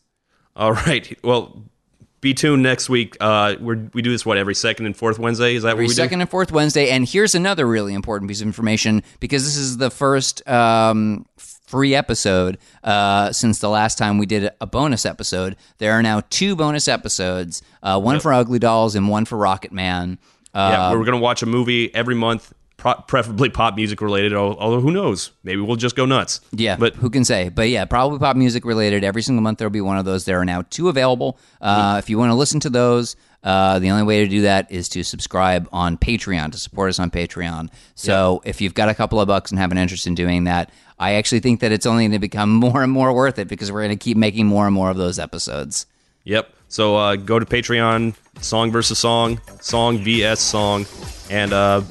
All 0.56 0.72
right. 0.72 1.16
Well, 1.22 1.62
be 2.20 2.34
tuned 2.34 2.64
next 2.64 2.88
week. 2.88 3.16
Uh, 3.20 3.54
we 3.60 3.76
we 3.94 4.02
do 4.02 4.10
this 4.10 4.26
what 4.26 4.36
every 4.38 4.56
second 4.56 4.86
and 4.86 4.96
fourth 4.96 5.18
Wednesday. 5.20 5.54
Is 5.54 5.62
that 5.62 5.70
every 5.70 5.84
what 5.84 5.88
we 5.90 5.94
second 5.94 6.20
and 6.20 6.28
fourth 6.28 6.50
Wednesday. 6.50 6.90
And 6.90 7.08
here's 7.08 7.36
another 7.36 7.64
really 7.64 7.94
important 7.94 8.28
piece 8.28 8.40
of 8.40 8.46
information 8.48 9.04
because 9.20 9.44
this 9.44 9.56
is 9.56 9.76
the 9.76 9.88
first 9.90 10.46
um, 10.48 11.26
free 11.68 11.94
episode 11.94 12.56
uh, 12.82 13.30
since 13.30 13.58
the 13.58 13.68
last 13.68 13.98
time 13.98 14.16
we 14.18 14.24
did 14.26 14.50
a 14.60 14.66
bonus 14.66 15.04
episode. 15.04 15.54
There 15.78 15.92
are 15.92 16.02
now 16.02 16.22
two 16.30 16.56
bonus 16.56 16.88
episodes, 16.88 17.62
uh, 17.82 18.00
one 18.00 18.20
for 18.20 18.30
UglyDolls 18.32 18.96
and 18.96 19.08
one 19.08 19.26
for 19.26 19.36
Rocketman. 19.36 20.16
Uh, 20.54 20.70
Yeah, 20.72 20.92
we're 20.92 21.04
gonna 21.04 21.18
watch 21.18 21.42
a 21.42 21.46
movie 21.46 21.94
every 21.94 22.14
month, 22.14 22.54
pro- 22.78 22.94
preferably 23.06 23.50
pop 23.50 23.76
music 23.76 24.00
related. 24.00 24.32
Although 24.32 24.80
who 24.80 24.90
knows, 24.90 25.30
maybe 25.44 25.60
we'll 25.60 25.76
just 25.76 25.94
go 25.94 26.06
nuts. 26.06 26.40
Yeah, 26.52 26.76
but 26.76 26.96
who 26.96 27.10
can 27.10 27.24
say? 27.26 27.50
But 27.50 27.68
yeah, 27.68 27.84
probably 27.84 28.18
pop 28.18 28.34
music 28.34 28.64
related. 28.64 29.04
Every 29.04 29.20
single 29.22 29.42
month 29.42 29.58
there'll 29.58 29.70
be 29.70 29.82
one 29.82 29.98
of 29.98 30.06
those. 30.06 30.24
There 30.24 30.40
are 30.40 30.44
now 30.46 30.62
two 30.70 30.88
available. 30.88 31.38
Uh, 31.60 31.96
if 31.98 32.08
you 32.08 32.16
want 32.18 32.30
to 32.30 32.34
listen 32.34 32.60
to 32.60 32.70
those, 32.70 33.14
uh, 33.42 33.78
the 33.78 33.90
only 33.90 34.02
way 34.02 34.24
to 34.24 34.28
do 34.28 34.42
that 34.42 34.70
is 34.70 34.88
to 34.90 35.04
subscribe 35.04 35.68
on 35.72 35.96
Patreon 35.96 36.52
to 36.52 36.58
support 36.58 36.90
us 36.90 36.98
on 36.98 37.10
Patreon. 37.10 37.70
So 37.94 38.42
if 38.44 38.60
you've 38.60 38.74
got 38.74 38.88
a 38.88 38.94
couple 38.94 39.20
of 39.20 39.28
bucks 39.28 39.50
and 39.50 39.58
have 39.58 39.72
an 39.72 39.78
interest 39.78 40.06
in 40.06 40.14
doing 40.14 40.44
that, 40.44 40.70
I 40.98 41.14
actually 41.14 41.40
think 41.40 41.60
that 41.60 41.70
it's 41.70 41.86
only 41.86 42.04
going 42.04 42.12
to 42.12 42.18
become 42.18 42.50
more 42.54 42.82
and 42.82 42.92
more 42.92 43.12
worth 43.12 43.38
it 43.38 43.48
because 43.48 43.70
we're 43.70 43.82
going 43.84 43.96
to 43.96 44.02
keep 44.02 44.16
making 44.16 44.46
more 44.46 44.66
and 44.66 44.74
more 44.74 44.90
of 44.90 44.96
those 44.96 45.18
episodes. 45.18 45.86
Yep. 46.24 46.52
So 46.68 46.96
uh, 46.96 47.16
go 47.16 47.38
to 47.38 47.46
Patreon, 47.46 48.14
song 48.42 48.70
versus 48.70 48.98
song, 48.98 49.40
song 49.60 49.98
vs 49.98 50.38
song, 50.38 50.84
and 51.30 51.52
uh, 51.52 51.82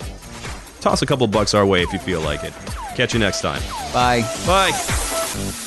toss 0.82 1.02
a 1.02 1.06
couple 1.06 1.26
bucks 1.28 1.54
our 1.54 1.66
way 1.66 1.82
if 1.82 1.92
you 1.92 2.00
feel 2.00 2.22
like 2.22 2.44
it. 2.44 2.54
Catch 2.96 3.14
you 3.14 3.20
next 3.20 3.42
time. 3.42 3.62
Bye. 3.94 4.22
Bye. 4.46 5.64